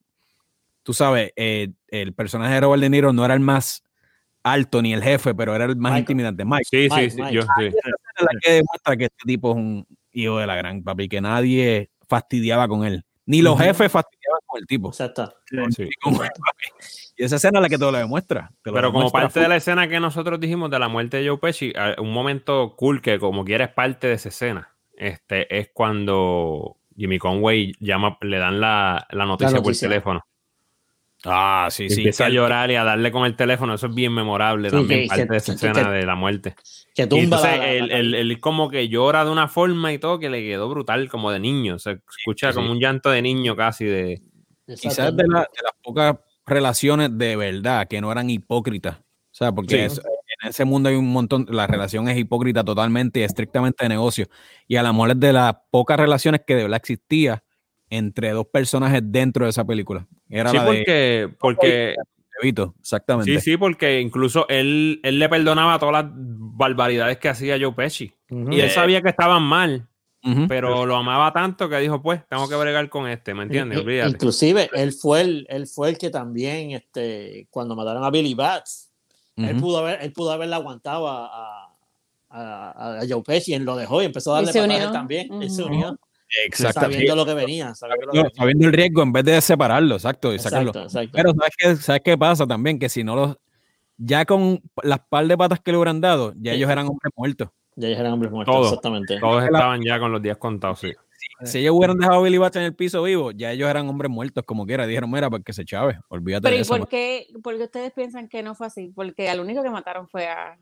tú 0.83 0.93
sabes, 0.93 1.31
eh, 1.35 1.69
el 1.87 2.13
personaje 2.13 2.53
de 2.53 2.61
Robert 2.61 2.81
De 2.81 2.89
Niro 2.91 3.13
no 3.13 3.25
era 3.25 3.33
el 3.33 3.39
más 3.39 3.83
alto 4.43 4.81
ni 4.83 4.93
el 4.93 5.01
jefe, 5.03 5.33
pero 5.33 5.55
era 5.55 5.65
el 5.65 5.75
más 5.75 5.91
Michael. 5.91 6.01
intimidante, 6.01 6.45
Mike. 6.45 6.63
Sí, 6.69 6.83
sí, 6.83 6.95
Mike, 6.95 7.09
sí, 7.09 7.21
Mike. 7.21 7.33
yo, 7.35 7.41
sí. 7.41 7.69
Esa 8.19 8.29
es 8.29 8.33
la 8.33 8.39
que 8.41 8.51
demuestra 8.53 8.97
que 8.97 9.03
este 9.05 9.25
tipo 9.25 9.51
es 9.51 9.55
un 9.57 9.87
hijo 10.11 10.37
de 10.39 10.47
la 10.47 10.55
gran 10.55 10.83
papi, 10.83 11.07
que 11.09 11.21
nadie 11.21 11.89
fastidiaba 12.07 12.67
con 12.67 12.83
él. 12.85 13.03
Ni 13.25 13.41
los 13.43 13.59
jefes 13.59 13.91
fastidiaban 13.91 14.39
con 14.47 14.59
el 14.59 14.65
tipo. 14.65 14.89
Exacto. 14.89 15.31
Sí. 15.69 15.87
Y 17.17 17.23
esa 17.23 17.35
escena 17.35 17.59
es 17.59 17.63
la 17.63 17.69
que 17.69 17.77
te 17.77 17.85
lo 17.85 17.91
demuestra. 17.91 18.51
te 18.63 18.71
lo 18.71 18.75
Pero 18.75 18.91
como 18.91 19.11
parte 19.11 19.29
full. 19.33 19.41
de 19.43 19.47
la 19.49 19.55
escena 19.57 19.87
que 19.87 19.99
nosotros 19.99 20.39
dijimos 20.39 20.71
de 20.71 20.79
la 20.79 20.87
muerte 20.87 21.17
de 21.17 21.27
Joe 21.29 21.37
Pesci, 21.37 21.73
a- 21.77 22.01
un 22.01 22.11
momento 22.11 22.75
cool 22.75 23.01
que 23.01 23.19
como 23.19 23.45
quiera 23.45 23.65
es 23.65 23.71
parte 23.71 24.07
de 24.07 24.13
esa 24.13 24.29
escena, 24.29 24.73
este, 24.95 25.55
es 25.59 25.69
cuando 25.73 26.77
Jimmy 26.97 27.19
Conway 27.19 27.73
llama, 27.79 28.17
le 28.21 28.37
dan 28.39 28.59
la, 28.59 29.05
la 29.11 29.25
noticia, 29.25 29.57
por 29.57 29.65
noticia. 29.65 29.87
teléfono. 29.89 30.25
Ah, 31.25 31.67
sí, 31.69 31.85
Y 31.85 31.89
sí. 31.89 31.95
empieza 32.01 32.27
a 32.27 32.29
llorar 32.29 32.71
y 32.71 32.75
a 32.75 32.83
darle 32.85 33.11
con 33.11 33.25
el 33.25 33.35
teléfono, 33.35 33.73
eso 33.73 33.87
es 33.87 33.93
bien 33.93 34.13
memorable 34.13 34.69
Sí, 34.69 34.75
también, 34.75 35.01
que- 35.01 35.07
parte 35.07 35.23
que- 35.23 35.29
de 35.31 35.37
esa 35.37 35.51
que- 35.51 35.67
escena 35.67 35.91
de 35.91 36.05
la 36.05 36.15
muerte. 36.15 36.55
Que 36.95 37.03
Y 37.03 37.07
tumba 37.07 37.23
entonces 37.23 37.51
la- 37.51 37.57
la- 37.57 37.71
él, 37.71 37.87
la- 37.89 37.97
él- 37.97 38.15
él 38.15 38.39
como 38.39 38.69
que 38.69 38.87
llora 38.87 39.25
de 39.25 39.31
una 39.31 39.47
forma 39.49 39.91
y 39.91 39.99
todo 39.99 40.17
que 40.19 40.29
le 40.29 40.41
quedó 40.41 40.69
brutal, 40.69 41.09
como 41.09 41.31
de 41.31 41.39
niño. 41.39 41.77
Se 41.77 41.99
escucha 42.19 42.51
sí. 42.51 42.55
como 42.55 42.71
un 42.71 42.79
llanto 42.79 43.09
de 43.09 43.21
niño 43.21 43.55
casi 43.55 43.85
de... 43.85 44.21
Quizás 44.79 45.15
de, 45.17 45.27
la- 45.27 45.39
de 45.41 45.63
las 45.63 45.73
pocas 45.83 46.15
relaciones 46.45 47.09
de 47.17 47.35
verdad 47.35 47.87
que 47.87 47.99
no 48.01 48.11
eran 48.11 48.29
hipócritas. 48.29 48.97
O 48.97 49.03
sea, 49.39 49.51
porque 49.51 49.75
Sí. 49.89 49.95
es- 49.95 50.01
en 50.41 50.49
ese 50.49 50.63
mundo 50.63 50.87
hay 50.89 50.95
un 50.95 51.11
montón, 51.11 51.45
la 51.49 51.67
relación 51.67 52.07
es 52.07 52.17
hipócrita 52.17 52.63
totalmente 52.63 53.19
y 53.19 53.23
estrictamente 53.23 53.83
de 53.83 53.89
negocio. 53.89 54.27
Y 54.69 54.77
a 54.77 54.83
la 54.83 54.93
mejor 54.93 55.11
es 55.11 55.19
de 55.19 55.33
las 55.33 55.53
pocas 55.69 55.99
relaciones 55.99 56.41
que 56.47 56.55
de 56.55 56.63
verdad 56.63 56.77
existía 56.77 57.43
entre 57.89 58.31
dos 58.31 58.47
personajes 58.47 59.01
dentro 59.03 59.45
de 59.45 59.51
esa 59.51 59.65
película. 59.65 60.07
Era 60.29 60.51
Sí, 60.51 60.57
la 60.57 60.63
de 60.63 60.67
porque, 60.67 61.35
porque 61.39 61.95
Vito, 62.41 62.75
exactamente. 62.79 63.31
Sí, 63.31 63.39
sí, 63.51 63.57
porque 63.57 63.99
incluso 63.99 64.47
él, 64.47 64.99
él 65.03 65.19
le 65.19 65.29
perdonaba 65.29 65.77
todas 65.79 66.05
las 66.05 66.13
barbaridades 66.15 67.17
que 67.17 67.29
hacía 67.29 67.57
Joe 67.59 67.73
Pesci. 67.73 68.13
Y 68.29 68.59
él 68.59 68.69
sabía 68.71 69.01
que 69.01 69.09
estaban 69.09 69.43
mal, 69.43 69.87
pero 70.47 70.85
lo 70.85 70.95
amaba 70.95 71.33
tanto 71.33 71.69
que 71.69 71.77
dijo, 71.79 72.01
pues, 72.01 72.21
tengo 72.27 72.47
que 72.47 72.55
bregar 72.55 72.89
con 72.89 73.07
este, 73.07 73.33
¿me 73.33 73.43
entiendes? 73.43 73.79
Olvídate. 73.79 74.11
Inclusive, 74.11 74.69
él 74.73 74.93
fue 74.93 75.21
el, 75.21 75.47
él 75.49 75.67
fue 75.67 75.89
el 75.89 75.97
que 75.97 76.09
también, 76.09 76.71
este, 76.71 77.47
cuando 77.49 77.75
mataron 77.75 78.03
a 78.03 78.09
Billy 78.09 78.33
Bats, 78.33 78.91
él, 79.35 79.55
pudo 79.57 79.79
haber, 79.79 80.01
él 80.01 80.11
pudo 80.11 80.31
haberle 80.31 80.55
aguantado 80.55 81.07
a, 81.07 81.27
a, 81.27 81.75
a, 82.29 82.99
a 82.99 83.07
Joe 83.07 83.23
Pesci 83.23 83.51
y 83.51 83.55
él 83.55 83.63
lo 83.63 83.77
dejó 83.77 84.01
y 84.01 84.05
empezó 84.05 84.35
a 84.35 84.41
darle 84.41 84.51
patadas 84.53 84.91
también. 84.91 85.41
Él 85.41 85.49
se 85.49 85.63
unió. 85.63 85.97
Exacto. 86.45 86.81
Sabiendo 86.81 87.15
lo 87.15 87.25
que 87.25 87.33
venía. 87.33 87.73
Sabiendo, 87.75 88.05
lo 88.07 88.11
que 88.11 88.17
No, 88.17 88.23
venía. 88.23 88.35
sabiendo 88.37 88.67
el 88.67 88.73
riesgo 88.73 89.01
en 89.03 89.11
vez 89.13 89.23
de 89.25 89.41
separarlo, 89.41 89.95
exacto, 89.95 90.33
y 90.33 90.39
sacarlo. 90.39 90.71
Exacto. 90.75 91.11
Pero 91.13 91.33
¿sabes 91.33 91.53
qué, 91.57 91.75
¿sabes 91.77 92.01
qué 92.03 92.17
pasa 92.17 92.45
también? 92.47 92.77
Que 92.79 92.89
si 92.89 93.03
no 93.03 93.15
los... 93.15 93.37
Ya 93.97 94.23
con 94.25 94.61
las 94.83 94.99
par 95.09 95.27
de 95.27 95.37
patas 95.37 95.59
que 95.59 95.71
le 95.71 95.77
hubieran 95.77 95.99
dado, 95.99 96.33
ya 96.37 96.51
Sí. 96.51 96.57
ellos 96.57 96.69
eran 96.69 96.87
hombres 96.87 97.11
muertos. 97.17 97.49
Ya 97.75 97.87
ellos 97.87 97.99
eran 97.99 98.13
hombres 98.13 98.31
muertos, 98.31 98.55
Todo. 98.55 98.65
exactamente. 98.65 99.19
Todos 99.19 99.43
estaban 99.43 99.81
ya 99.81 99.99
con 99.99 100.11
los 100.11 100.21
días 100.21 100.37
contados, 100.37 100.79
sí. 100.79 100.93
Si 101.43 101.59
ellos 101.59 101.73
hubieran 101.75 101.97
dejado 101.97 102.19
a 102.19 102.23
Billy 102.23 102.37
Batch 102.37 102.55
en 102.57 102.63
el 102.63 102.75
piso 102.75 103.03
vivo, 103.03 103.31
ya 103.31 103.51
ellos 103.51 103.69
eran 103.69 103.87
hombres 103.89 104.09
muertos 104.09 104.43
como 104.45 104.65
quiera. 104.65 104.85
Dijeron, 104.87 105.11
mira, 105.11 105.29
porque 105.29 105.51
se 105.53 105.65
chave, 105.65 105.99
olvídate 106.09 106.43
Pero 106.43 106.51
de 106.53 106.57
¿y 106.57 106.61
eso. 106.61 106.69
por 106.73 106.79
man". 106.79 106.87
qué, 106.89 107.27
por 107.43 107.57
qué 107.57 107.63
ustedes 107.63 107.91
piensan 107.93 108.27
que 108.29 108.41
no 108.43 108.55
fue 108.55 108.67
así? 108.67 108.91
Porque 108.95 109.29
al 109.29 109.39
único 109.41 109.61
que 109.63 109.69
mataron 109.69 110.07
fue 110.07 110.27
a 110.27 110.57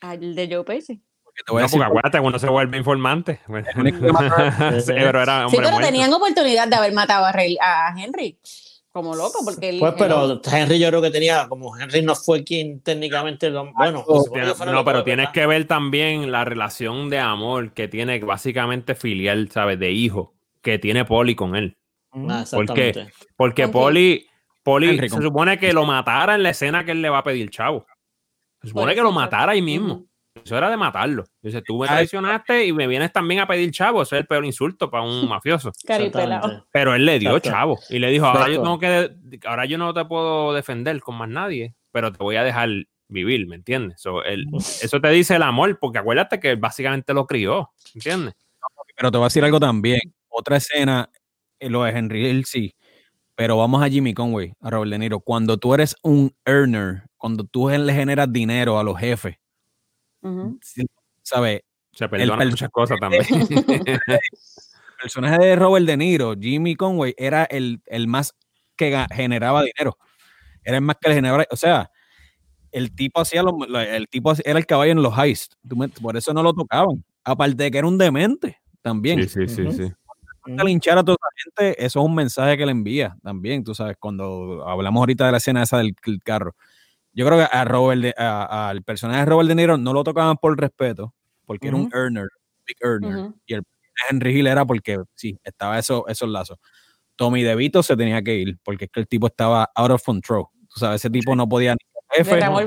al 0.00 0.34
de 0.34 0.48
Joe 0.50 0.64
Pesci. 0.64 1.02
Porque 1.30 1.42
te 1.46 1.52
voy 1.52 1.58
a 1.60 1.62
No, 1.62 1.66
decir, 1.66 1.78
porque 1.78 1.86
acuérdate, 1.98 2.20
uno 2.20 2.38
se 2.38 2.48
vuelve 2.48 2.76
informante. 2.78 3.40
Sí, 4.80 4.92
pero 4.94 5.22
era 5.22 5.38
Sí, 5.40 5.44
hombre 5.46 5.58
pero 5.58 5.70
muerto. 5.70 5.86
tenían 5.86 6.12
oportunidad 6.12 6.68
de 6.68 6.76
haber 6.76 6.92
matado 6.92 7.24
a, 7.26 7.32
Rey- 7.32 7.56
a 7.60 7.94
Henry. 7.96 8.38
Como 8.92 9.14
loco, 9.14 9.44
porque 9.44 9.68
él- 9.68 9.78
Pues, 9.78 9.92
él- 9.92 9.98
pero 9.98 10.40
Henry 10.52 10.80
yo 10.80 10.88
creo 10.88 11.00
que 11.00 11.10
tenía, 11.12 11.46
como 11.48 11.76
Henry 11.78 12.02
no 12.02 12.16
fue 12.16 12.42
quien 12.42 12.80
técnicamente 12.80 13.48
lo, 13.48 13.72
bueno, 13.72 14.02
fuera 14.02 14.72
No, 14.72 14.84
pero 14.84 15.04
tienes 15.04 15.26
¿verdad? 15.26 15.32
que 15.32 15.46
ver 15.46 15.64
también 15.66 16.32
la 16.32 16.44
relación 16.44 17.08
de 17.08 17.20
amor 17.20 17.72
que 17.72 17.86
tiene 17.86 18.18
básicamente 18.18 18.96
filial, 18.96 19.48
¿sabes? 19.52 19.78
De 19.78 19.92
hijo 19.92 20.34
que 20.60 20.80
tiene 20.80 21.04
Polly 21.04 21.36
con 21.36 21.54
él. 21.54 21.76
Ah, 22.12 22.44
¿Por 22.50 22.66
qué? 22.74 22.88
exactamente. 22.88 23.12
Porque 23.36 23.66
Ok. 23.66 23.72
Polly, 24.64 24.98
se 25.08 25.08
supone 25.08 25.56
que 25.58 25.72
lo 25.72 25.84
matara 25.86 26.34
en 26.34 26.42
la 26.42 26.50
escena 26.50 26.84
que 26.84 26.90
él 26.90 27.00
le 27.00 27.08
va 27.10 27.18
a 27.18 27.24
pedir 27.24 27.48
chavo. 27.48 27.86
Se 28.60 28.68
supone 28.70 28.88
Por 28.88 28.94
que 28.96 29.02
lo 29.02 29.12
matara 29.12 29.52
ahí 29.52 29.62
mismo. 29.62 30.04
Eso 30.34 30.56
era 30.56 30.70
de 30.70 30.76
matarlo. 30.76 31.24
Dice, 31.42 31.60
tú 31.62 31.78
me 31.80 31.86
traicionaste 31.88 32.66
y 32.66 32.72
me 32.72 32.86
vienes 32.86 33.12
también 33.12 33.40
a 33.40 33.46
pedir 33.46 33.70
chavo. 33.72 34.02
Eso 34.02 34.14
es 34.16 34.20
el 34.20 34.26
peor 34.26 34.44
insulto 34.44 34.90
para 34.90 35.02
un 35.02 35.28
mafioso. 35.42 35.72
Pero 36.72 36.94
él 36.94 37.04
le 37.04 37.18
dio 37.18 37.30
Exacto. 37.36 37.50
chavo 37.50 37.78
y 37.88 37.98
le 37.98 38.10
dijo, 38.10 38.26
ahora 38.26 38.48
yo 38.48 38.62
tengo 38.62 38.78
que, 38.78 39.10
ahora 39.46 39.64
yo 39.66 39.76
no 39.78 39.92
te 39.92 40.04
puedo 40.04 40.54
defender 40.54 41.00
con 41.00 41.16
más 41.16 41.28
nadie, 41.28 41.74
pero 41.90 42.12
te 42.12 42.18
voy 42.18 42.36
a 42.36 42.44
dejar 42.44 42.68
vivir, 43.08 43.46
¿me 43.48 43.56
entiendes? 43.56 44.00
So, 44.00 44.22
él- 44.22 44.46
eso 44.80 45.00
te 45.00 45.08
dice 45.10 45.34
el 45.34 45.42
amor, 45.42 45.78
porque 45.80 45.98
acuérdate 45.98 46.38
que 46.38 46.50
él 46.52 46.56
básicamente 46.58 47.12
lo 47.12 47.26
crió, 47.26 47.70
¿entiendes? 47.94 48.34
Pero 48.96 49.10
te 49.10 49.18
voy 49.18 49.24
a 49.24 49.28
decir 49.28 49.44
algo 49.44 49.58
también. 49.58 50.00
Otra 50.28 50.58
escena, 50.58 51.10
eh, 51.58 51.68
lo 51.68 51.82
de 51.82 51.90
Henry 51.90 52.26
Hill, 52.28 52.44
sí. 52.44 52.74
Pero 53.34 53.56
vamos 53.56 53.82
a 53.82 53.88
Jimmy 53.88 54.14
Conway, 54.14 54.52
a 54.60 54.70
Robert 54.70 54.90
De 54.90 54.98
Niro. 54.98 55.20
Cuando 55.20 55.56
tú 55.56 55.74
eres 55.74 55.96
un 56.02 56.32
earner, 56.44 57.04
cuando 57.16 57.44
tú 57.44 57.68
le 57.70 57.92
generas 57.92 58.30
dinero 58.32 58.78
a 58.78 58.84
los 58.84 58.98
jefes, 58.98 59.36
Se 61.92 62.08
perdonan 62.08 62.38
per- 62.38 62.48
muchas 62.50 62.70
cosas 62.70 62.98
también. 63.00 63.24
El 63.86 64.20
personaje 65.00 65.38
de 65.44 65.56
Robert 65.56 65.86
De 65.86 65.96
Niro, 65.96 66.34
Jimmy 66.38 66.74
Conway, 66.76 67.14
era 67.16 67.44
el, 67.44 67.80
el 67.86 68.06
más 68.06 68.34
que 68.76 69.04
generaba 69.12 69.62
dinero. 69.62 69.96
Era 70.62 70.76
el 70.76 70.82
más 70.82 70.96
que 71.00 71.08
le 71.08 71.14
generaba. 71.16 71.44
O 71.50 71.56
sea, 71.56 71.90
el 72.70 72.94
tipo 72.94 73.20
hacía 73.20 73.42
los, 73.42 73.54
lo- 73.68 73.80
el 73.80 74.08
tipo 74.08 74.32
era 74.44 74.58
el 74.58 74.66
caballo 74.66 74.92
en 74.92 75.02
los 75.02 75.16
heists. 75.18 75.56
Por 76.00 76.16
eso 76.16 76.32
no 76.34 76.42
lo 76.42 76.52
tocaban. 76.52 77.04
Aparte 77.24 77.64
de 77.64 77.70
que 77.70 77.78
era 77.78 77.86
un 77.86 77.98
demente 77.98 78.58
también. 78.82 79.18
sí, 79.28 79.46
sí, 79.48 79.72
sí. 79.72 79.92
a 80.58 80.64
linchar 80.64 80.96
a 80.98 81.04
toda 81.04 81.16
esa 81.20 81.42
gente, 81.66 81.84
eso 81.84 82.00
es 82.00 82.06
un 82.06 82.14
mensaje 82.14 82.56
que 82.56 82.64
le 82.64 82.72
envía 82.72 83.14
también, 83.22 83.62
tú 83.62 83.74
sabes, 83.74 83.96
cuando 84.00 84.66
hablamos 84.66 85.00
ahorita 85.00 85.26
de 85.26 85.32
la 85.32 85.36
escena 85.38 85.62
esa 85.62 85.78
del, 85.78 85.94
del 86.04 86.22
carro. 86.22 86.54
Yo 87.12 87.26
creo 87.26 87.38
que 87.38 87.48
a 87.50 87.64
Robert, 87.64 88.00
de- 88.02 88.14
a- 88.16 88.68
al 88.70 88.82
personaje 88.82 89.20
de 89.20 89.26
Robert 89.26 89.48
De 89.48 89.54
Niro 89.54 89.76
no 89.76 89.92
lo 89.92 90.04
tocaban 90.04 90.36
por 90.36 90.58
respeto, 90.58 91.12
porque 91.46 91.68
era 91.68 91.76
un 91.76 91.90
earner, 91.92 92.28
big 92.66 92.76
earner, 92.82 93.16
Ujú. 93.16 93.34
y 93.46 93.54
el 93.54 93.62
personaje 93.64 93.96
de 94.00 94.16
Henry 94.16 94.38
Hill 94.40 94.46
era 94.46 94.64
porque, 94.64 94.98
sí, 95.14 95.38
estaba 95.42 95.78
eso, 95.78 96.06
esos 96.08 96.28
lazos. 96.28 96.58
Tommy 97.16 97.42
DeVito 97.42 97.82
se 97.82 97.96
tenía 97.96 98.22
que 98.22 98.36
ir, 98.36 98.58
porque 98.62 98.84
es 98.86 98.90
que 98.90 99.00
el 99.00 99.08
tipo 99.08 99.26
estaba 99.26 99.70
out 99.74 99.90
of 99.90 100.02
control. 100.04 100.46
Tú 100.72 100.78
sabes, 100.80 101.00
ese 101.00 101.10
tipo 101.10 101.34
no 101.36 101.48
podía 101.48 101.72
ni 101.74 101.78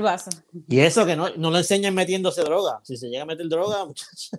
vaso. 0.00 0.30
Y 0.68 0.78
eso 0.80 1.04
que 1.06 1.16
no, 1.16 1.28
no 1.36 1.50
lo 1.50 1.58
enseñan 1.58 1.94
metiéndose 1.94 2.42
droga. 2.42 2.80
Si 2.82 2.96
se 2.96 3.08
llega 3.08 3.22
a 3.24 3.26
meter 3.26 3.48
droga, 3.48 3.84
muchachos. 3.86 4.30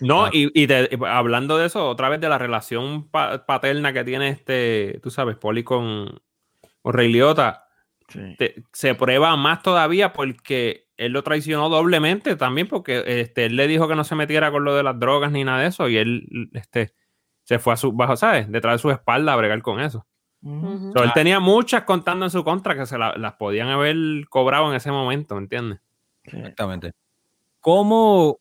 No, 0.00 0.26
Ah. 0.26 0.30
y, 0.32 0.50
y 0.62 0.66
te- 0.66 0.90
y 0.92 0.98
hablando 1.06 1.56
de 1.58 1.66
eso, 1.66 1.88
otra 1.88 2.08
vez 2.08 2.20
de 2.20 2.28
la 2.28 2.38
relación 2.38 3.08
pa- 3.08 3.44
paterna 3.46 3.92
que 3.92 4.04
tiene 4.04 4.28
este, 4.28 5.00
tú 5.02 5.10
sabes, 5.10 5.36
Poli 5.36 5.64
con, 5.64 6.20
con 6.82 6.92
Ray 6.92 7.10
Liotta, 7.12 7.63
Sí. 8.14 8.34
te- 8.38 8.62
se 8.72 8.94
prueba 8.94 9.36
más 9.36 9.62
todavía 9.62 10.12
porque 10.12 10.86
él 10.96 11.12
lo 11.12 11.22
traicionó 11.22 11.68
doblemente 11.68 12.36
también 12.36 12.68
porque 12.68 13.02
este, 13.20 13.46
él 13.46 13.56
le 13.56 13.66
dijo 13.66 13.88
que 13.88 13.96
no 13.96 14.04
se 14.04 14.14
metiera 14.14 14.50
con 14.52 14.64
lo 14.64 14.74
de 14.74 14.82
las 14.84 14.98
drogas 14.98 15.32
ni 15.32 15.42
nada 15.44 15.60
de 15.62 15.66
eso 15.68 15.88
y 15.88 15.96
él 15.96 16.48
este, 16.54 16.94
se 17.42 17.58
fue 17.58 17.72
a 17.74 17.76
su 17.76 17.92
bajo, 17.92 18.16
¿sabes? 18.16 18.48
Detrás 18.50 18.74
de 18.74 18.78
su 18.78 18.90
espalda 18.90 19.32
a 19.32 19.36
bregar 19.36 19.60
con 19.62 19.80
eso. 19.80 20.06
So, 20.92 21.02
él 21.02 21.10
tenía 21.14 21.40
muchas 21.40 21.82
contando 21.84 22.24
en 22.26 22.30
su 22.30 22.44
contra 22.44 22.76
que 22.76 22.86
se 22.86 22.96
la- 22.98 23.16
las 23.16 23.32
podían 23.34 23.68
haber 23.68 23.96
cobrado 24.28 24.68
en 24.70 24.76
ese 24.76 24.90
momento, 24.92 25.34
¿me 25.36 25.42
entiendes? 25.42 25.80
Exactamente. 26.22 26.92
¿Cómo 27.60 28.38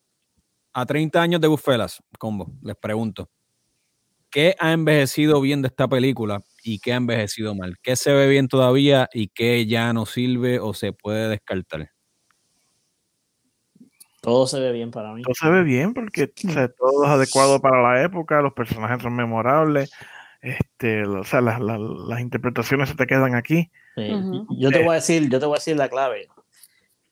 a 0.74 0.86
30 0.86 1.22
años 1.22 1.40
de 1.42 1.48
Goodfellas, 1.48 2.04
combo, 2.20 2.52
les 2.62 2.76
pregunto, 2.76 3.30
¿qué 4.30 4.56
ha 4.60 4.74
envejecido 4.74 5.40
bien 5.42 5.62
de 5.62 5.68
esta 5.70 5.88
película 5.88 6.42
y 6.64 6.80
qué 6.80 6.94
ha 6.94 6.98
envejecido 6.98 7.54
mal? 7.56 7.78
¿Qué 7.82 7.96
se 7.96 8.14
ve 8.14 8.28
bien 8.28 8.48
todavía 8.48 9.10
y 9.14 9.28
qué 9.28 9.66
ya 9.66 9.92
no 9.94 10.06
sirve 10.06 10.60
o 10.60 10.74
se 10.74 10.94
puede 10.94 11.28
descartar? 11.30 11.90
Todo 14.22 14.48
se 14.48 14.60
ve 14.60 14.72
bien 14.72 14.92
para 14.92 15.14
mí. 15.14 15.22
Todo 15.22 15.34
se 15.36 15.50
ve 15.50 15.64
bien 15.64 15.94
porque 15.94 16.32
o 16.48 16.52
sea, 16.52 16.68
todo 16.78 17.04
es 17.04 17.10
adecuado 17.10 17.60
para 17.60 17.82
la 17.82 18.04
época, 18.04 18.42
los 18.42 18.54
personajes 18.54 19.02
son 19.02 19.16
memorables, 19.16 19.92
este, 20.42 21.04
o 21.06 21.24
sea, 21.24 21.42
las, 21.42 21.60
las- 21.60 21.80
las 21.80 22.20
interpretaciones 22.22 22.90
se 22.90 22.96
te 22.96 23.06
quedan 23.06 23.36
aquí. 23.36 23.70
Sí. 23.96 24.10
Yo 24.58 24.70
te 24.72 24.80
voy 24.80 24.92
a 24.92 24.94
decir, 24.96 25.30
yo 25.30 25.40
te 25.40 25.46
voy 25.46 25.56
a 25.56 25.60
decir 25.60 25.76
la 25.78 25.90
clave. 25.90 26.28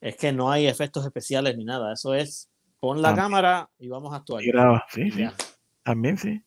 Es 0.00 0.16
que 0.16 0.32
no 0.32 0.50
hay 0.50 0.66
efectos 0.66 1.04
especiales 1.06 1.56
ni 1.56 1.64
nada. 1.64 1.92
Eso 1.92 2.14
es 2.14 2.48
pon 2.80 3.00
la 3.02 3.10
Ah. 3.10 3.14
cámara 3.14 3.70
y 3.78 3.88
vamos 3.88 4.12
a 4.12 4.16
actuar. 4.16 4.42
Y 4.42 4.48
graba, 4.48 4.84
sí, 4.90 5.10
sí, 5.10 5.24
también 5.84 6.18
sí. 6.18 6.42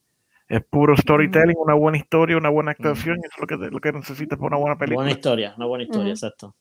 Es 0.48 0.64
puro 0.64 0.96
storytelling, 0.96 1.56
una 1.58 1.74
buena 1.74 1.98
historia, 1.98 2.38
una 2.38 2.50
buena 2.50 2.70
actuación, 2.72 3.18
eso 3.18 3.30
es 3.36 3.41
lo 3.41 3.48
que, 3.48 3.56
lo 3.72 3.80
que 3.80 3.91
necesitas 3.91 4.38
para 4.38 4.50
una 4.50 4.58
buena 4.58 4.78
película. 4.78 5.06
Buena 5.06 5.12
historia, 5.18 5.54
una 5.58 5.66
buena 5.66 5.84
historia, 5.86 6.12
exacto. 6.12 6.56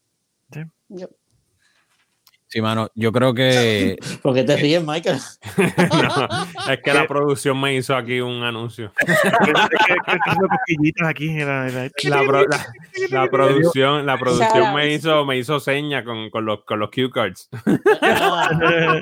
Yo- 0.89 1.09
Sí, 2.47 2.63
mano, 2.63 2.89
yo 2.95 3.11
creo 3.11 3.35
que 3.35 3.99
Porque 4.23 4.45
te 4.45 4.57
ríes, 4.57 4.85
Michael. 4.87 5.19
No, 5.57 6.73
es 6.73 6.81
que 6.85 6.95
la 6.95 7.05
producción 7.09 7.61
me 7.61 7.75
hizo 7.75 7.97
aquí 7.97 8.21
un 8.21 8.45
anuncio. 8.45 8.93
Aquí. 11.05 11.35
La, 11.39 11.69
la- 13.11 13.31
producción, 13.31 14.07
la 14.07 14.19
producción 14.19 14.75
me 14.75 14.93
hizo, 14.93 15.25
me 15.25 15.39
hizo 15.39 15.61
seña 15.61 16.05
con, 16.05 16.31
con 16.31 16.45
los, 16.45 16.65
con 16.65 16.79
los 16.79 16.91
cue 16.91 17.11
cards. 17.11 17.49
Ah, 18.03 19.01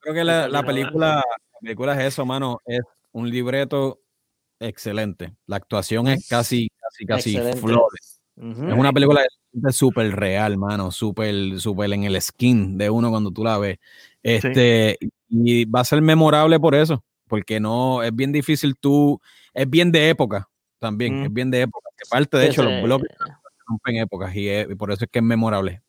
creo 0.00 0.14
que 0.14 0.24
la, 0.24 0.48
la 0.48 0.62
película, 0.64 1.16
la 1.16 1.58
película 1.60 1.92
es 1.94 2.00
eso, 2.08 2.26
mano, 2.26 2.60
es 2.66 2.80
un 3.12 3.30
libreto 3.30 4.00
excelente. 4.62 5.34
La 5.46 5.56
actuación 5.56 6.08
es 6.08 6.26
casi, 6.28 6.68
casi, 7.04 7.06
casi 7.36 7.52
flores. 7.60 8.20
Es 8.36 8.74
una 8.74 8.92
película 8.92 9.22
súper 9.70 10.14
real, 10.16 10.56
mano, 10.56 10.90
súper, 10.90 11.60
súper 11.60 11.92
en 11.92 12.04
el 12.04 12.20
skin 12.20 12.78
de 12.78 12.88
uno 12.90 13.10
cuando 13.10 13.30
tú 13.30 13.44
la 13.44 13.58
ves. 13.58 13.78
Este, 14.22 14.98
y 15.28 15.64
va 15.66 15.80
a 15.80 15.84
ser 15.84 16.00
memorable 16.00 16.58
por 16.58 16.74
eso, 16.74 17.04
porque 17.28 17.60
no, 17.60 18.02
es 18.02 18.14
bien 18.14 18.32
difícil 18.32 18.74
tú, 18.76 19.20
es 19.52 19.68
bien 19.68 19.92
de 19.92 20.08
época 20.08 20.48
también, 20.78 21.20
Mm. 21.20 21.24
es 21.26 21.32
bien 21.32 21.50
de 21.50 21.60
época. 21.62 21.90
Que 21.96 22.08
parte, 22.10 22.36
de 22.38 22.46
hecho, 22.46 22.62
Ese- 22.62 22.72
los 22.72 22.82
bloques 22.82 23.10
rompen 23.66 23.96
épocas 23.96 24.34
y, 24.34 24.48
es- 24.48 24.68
y 24.70 24.74
por 24.74 24.90
eso 24.90 25.04
es 25.04 25.10
que 25.10 25.18
es 25.20 25.24
memorable. 25.24 25.82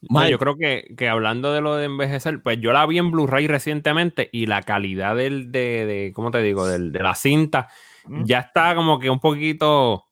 No, 0.00 0.28
yo 0.28 0.38
creo 0.38 0.56
que, 0.56 0.94
que 0.96 1.08
hablando 1.08 1.52
de 1.52 1.60
lo 1.60 1.74
de 1.76 1.86
envejecer, 1.86 2.40
pues 2.42 2.60
yo 2.60 2.72
la 2.72 2.86
vi 2.86 2.98
en 2.98 3.10
Blu-ray 3.10 3.48
recientemente 3.48 4.28
y 4.32 4.46
la 4.46 4.62
calidad 4.62 5.16
del, 5.16 5.50
de, 5.50 5.86
de 5.86 6.12
¿cómo 6.14 6.30
te 6.30 6.40
digo? 6.42 6.66
Del, 6.66 6.92
de 6.92 7.02
la 7.02 7.14
cinta 7.14 7.68
Mm. 8.04 8.24
ya 8.24 8.38
está 8.38 8.74
como 8.74 8.98
que 8.98 9.10
un 9.10 9.20
poquito... 9.20 10.06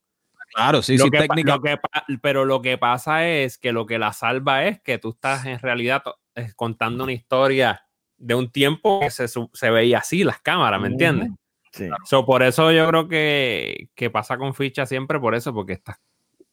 Claro, 0.55 0.83
sí, 0.83 0.99
lo 0.99 1.05
sí, 1.05 1.11
que 1.11 1.17
pa- 1.19 1.23
técnica. 1.23 1.55
lo 1.57 1.63
que 1.63 1.77
pa- 1.79 2.05
pero 2.21 2.45
lo 2.45 2.61
que 2.61 2.77
pasa 2.77 3.27
es 3.27 3.57
que 3.57 3.73
lo 3.73 3.87
que 3.87 3.99
la 3.99 4.13
salva 4.13 4.65
es 4.65 4.81
que 4.83 4.99
tú 4.99 5.11
estás 5.11 5.47
en 5.47 5.59
realidad 5.61 6.03
eh, 6.35 6.53
contando 6.57 7.05
una 7.05 7.13
historia 7.15 7.87
de 8.19 8.35
un 8.35 8.51
tiempo 8.51 9.01
que 9.01 9.11
se, 9.11 9.29
se 9.29 9.71
veía 9.71 9.99
así 9.99 10.25
las 10.25 10.41
cámaras, 10.41 10.79
¿me 10.81 10.89
entiendes? 10.89 11.31
Sí. 11.73 11.89
So, 12.05 12.27
por 12.27 12.43
eso 12.43 12.71
yo 12.71 12.87
creo 12.89 13.09
que, 13.09 13.89
que 13.95 14.11
pasa 14.11 14.37
con 14.37 14.53
ficha 14.55 14.85
siempre 14.85 15.19
por 15.19 15.35
eso, 15.35 15.55
porque 15.55 15.73
estás 15.75 15.99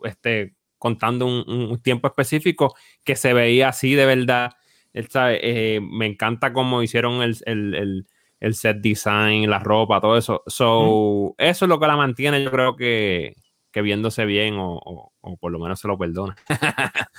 este, 0.04 0.56
contando 0.84 1.26
un, 1.26 1.80
tiempo 1.82 2.10
específico 2.10 2.76
que 3.06 3.16
se 3.16 3.32
veía 3.34 3.70
así 3.70 3.96
de 3.96 4.06
verdad. 4.06 4.52
Él 4.92 5.08
sabe, 5.10 5.40
eh, 5.42 5.80
me 5.80 6.06
encanta 6.08 6.52
cómo 6.52 6.84
hicieron 6.84 7.22
el, 7.24 7.38
el- 7.46 7.74
el- 7.76 8.08
el 8.42 8.56
set 8.56 8.82
design, 8.82 9.50
la 9.50 9.60
ropa, 9.60 10.02
todo 10.02 10.18
eso. 10.18 10.44
So, 10.48 11.34
eso 11.38 11.64
es 11.66 11.70
lo 11.70 11.80
que 11.80 11.88
la 11.88 11.96
mantiene, 11.96 12.44
yo 12.44 12.52
creo 12.52 12.76
que, 12.76 13.36
que 13.72 13.82
viéndose 13.82 14.26
bien 14.26 14.56
o, 14.56 14.74
o- 14.76 15.14
o 15.22 15.38
por 15.38 15.54
lo 15.54 15.60
menos 15.60 15.80
se 15.80 15.88
lo 15.88 15.98
perdona. 15.98 16.36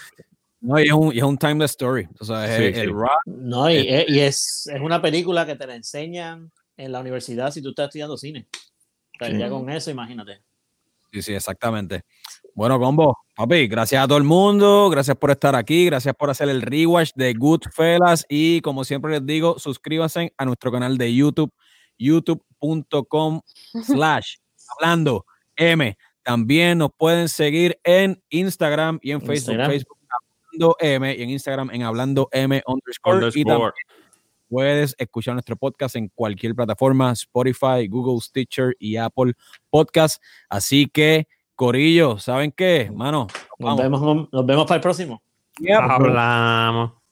No, 0.61 0.79
y 0.81 0.85
es 0.87 0.93
un, 0.93 1.15
y 1.15 1.19
es 1.19 1.25
un 1.25 1.37
timeless 1.37 1.73
story. 1.73 2.09
O 2.21 2.25
sea, 2.25 2.47
es 2.47 2.57
Sí, 2.57 2.63
el, 2.65 2.75
sí. 2.75 2.81
el 2.81 2.91
rock. 2.93 3.21
No, 3.27 3.71
y, 3.71 3.77
es, 3.87 4.05
y 4.09 4.21
es, 4.21 4.67
es 4.73 4.81
una 4.81 5.01
película 5.03 5.45
que 5.45 5.57
te 5.57 5.67
la 5.67 5.75
enseñan 5.77 6.51
en 6.79 6.91
la 6.93 7.01
universidad 7.01 7.51
si 7.51 7.61
tú 7.61 7.69
estás 7.71 7.87
estudiando 7.89 8.17
cine. 8.17 8.47
O 8.53 9.19
sea, 9.25 9.31
Sí. 9.31 9.39
Ya 9.39 9.49
con 9.51 9.69
eso, 9.71 9.91
imagínate. 9.91 10.41
Sí, 11.15 11.23
sí, 11.23 11.33
exactamente. 11.33 12.03
Bueno, 12.57 12.81
combo, 12.81 13.17
papi, 13.37 13.69
gracias 13.69 14.03
a 14.03 14.09
todo 14.09 14.19
el 14.19 14.25
mundo, 14.25 14.91
gracias 14.91 15.17
por 15.17 15.31
estar 15.31 15.55
aquí, 15.55 15.85
gracias 15.85 16.13
por 16.17 16.29
hacer 16.29 16.49
el 16.49 16.61
rewatch 16.61 17.11
de 17.15 17.35
Goodfellas 17.35 18.27
y 18.29 18.61
como 18.63 18.83
siempre 18.83 19.13
les 19.13 19.25
digo, 19.25 19.57
suscríbanse 19.61 20.35
a 20.37 20.45
nuestro 20.45 20.73
canal 20.73 20.99
de 20.99 21.15
YouTube, 21.15 21.53
youtube.com 21.99 23.43
slash 23.85 24.39
hablando 24.77 25.25
M. 25.55 25.97
También 26.25 26.79
nos 26.79 26.91
pueden 26.99 27.29
seguir 27.29 27.79
en 27.85 28.21
Instagram 28.31 28.99
y 29.01 29.13
en 29.13 29.21
Facebook, 29.21 29.37
Instagram. 29.37 29.71
Facebook 29.71 29.99
hablando 30.11 30.77
M 30.81 31.15
y 31.17 31.23
en 31.23 31.31
Instagram 31.31 31.71
en 31.71 31.83
hablando 31.85 32.29
M 32.33 32.61
underscore. 32.67 33.29
Y 33.29 33.45
también 33.45 33.57
Underscore. 33.57 33.73
Puedes 34.55 34.95
escuchar 34.99 35.35
nuestro 35.35 35.57
podcast 35.57 35.97
en 35.97 36.09
cualquier 36.15 36.55
plataforma, 36.55 37.11
Spotify, 37.11 37.89
Google, 37.89 38.21
Stitcher 38.21 38.77
y 38.79 38.95
Apple 38.97 39.33
Podcast. 39.69 40.23
Así 40.49 40.87
que, 40.87 41.27
Corillo, 41.57 42.19
¿saben 42.21 42.53
qué? 42.53 42.89
Mano, 42.95 43.27
Nos 43.59 43.77
vamos. 43.77 43.83
vemos, 43.83 44.29
nos 44.31 44.47
vemos 44.47 44.65
para 44.67 44.77
el 44.77 44.81
próximo. 44.81 45.21
Hablamos. 45.77 47.04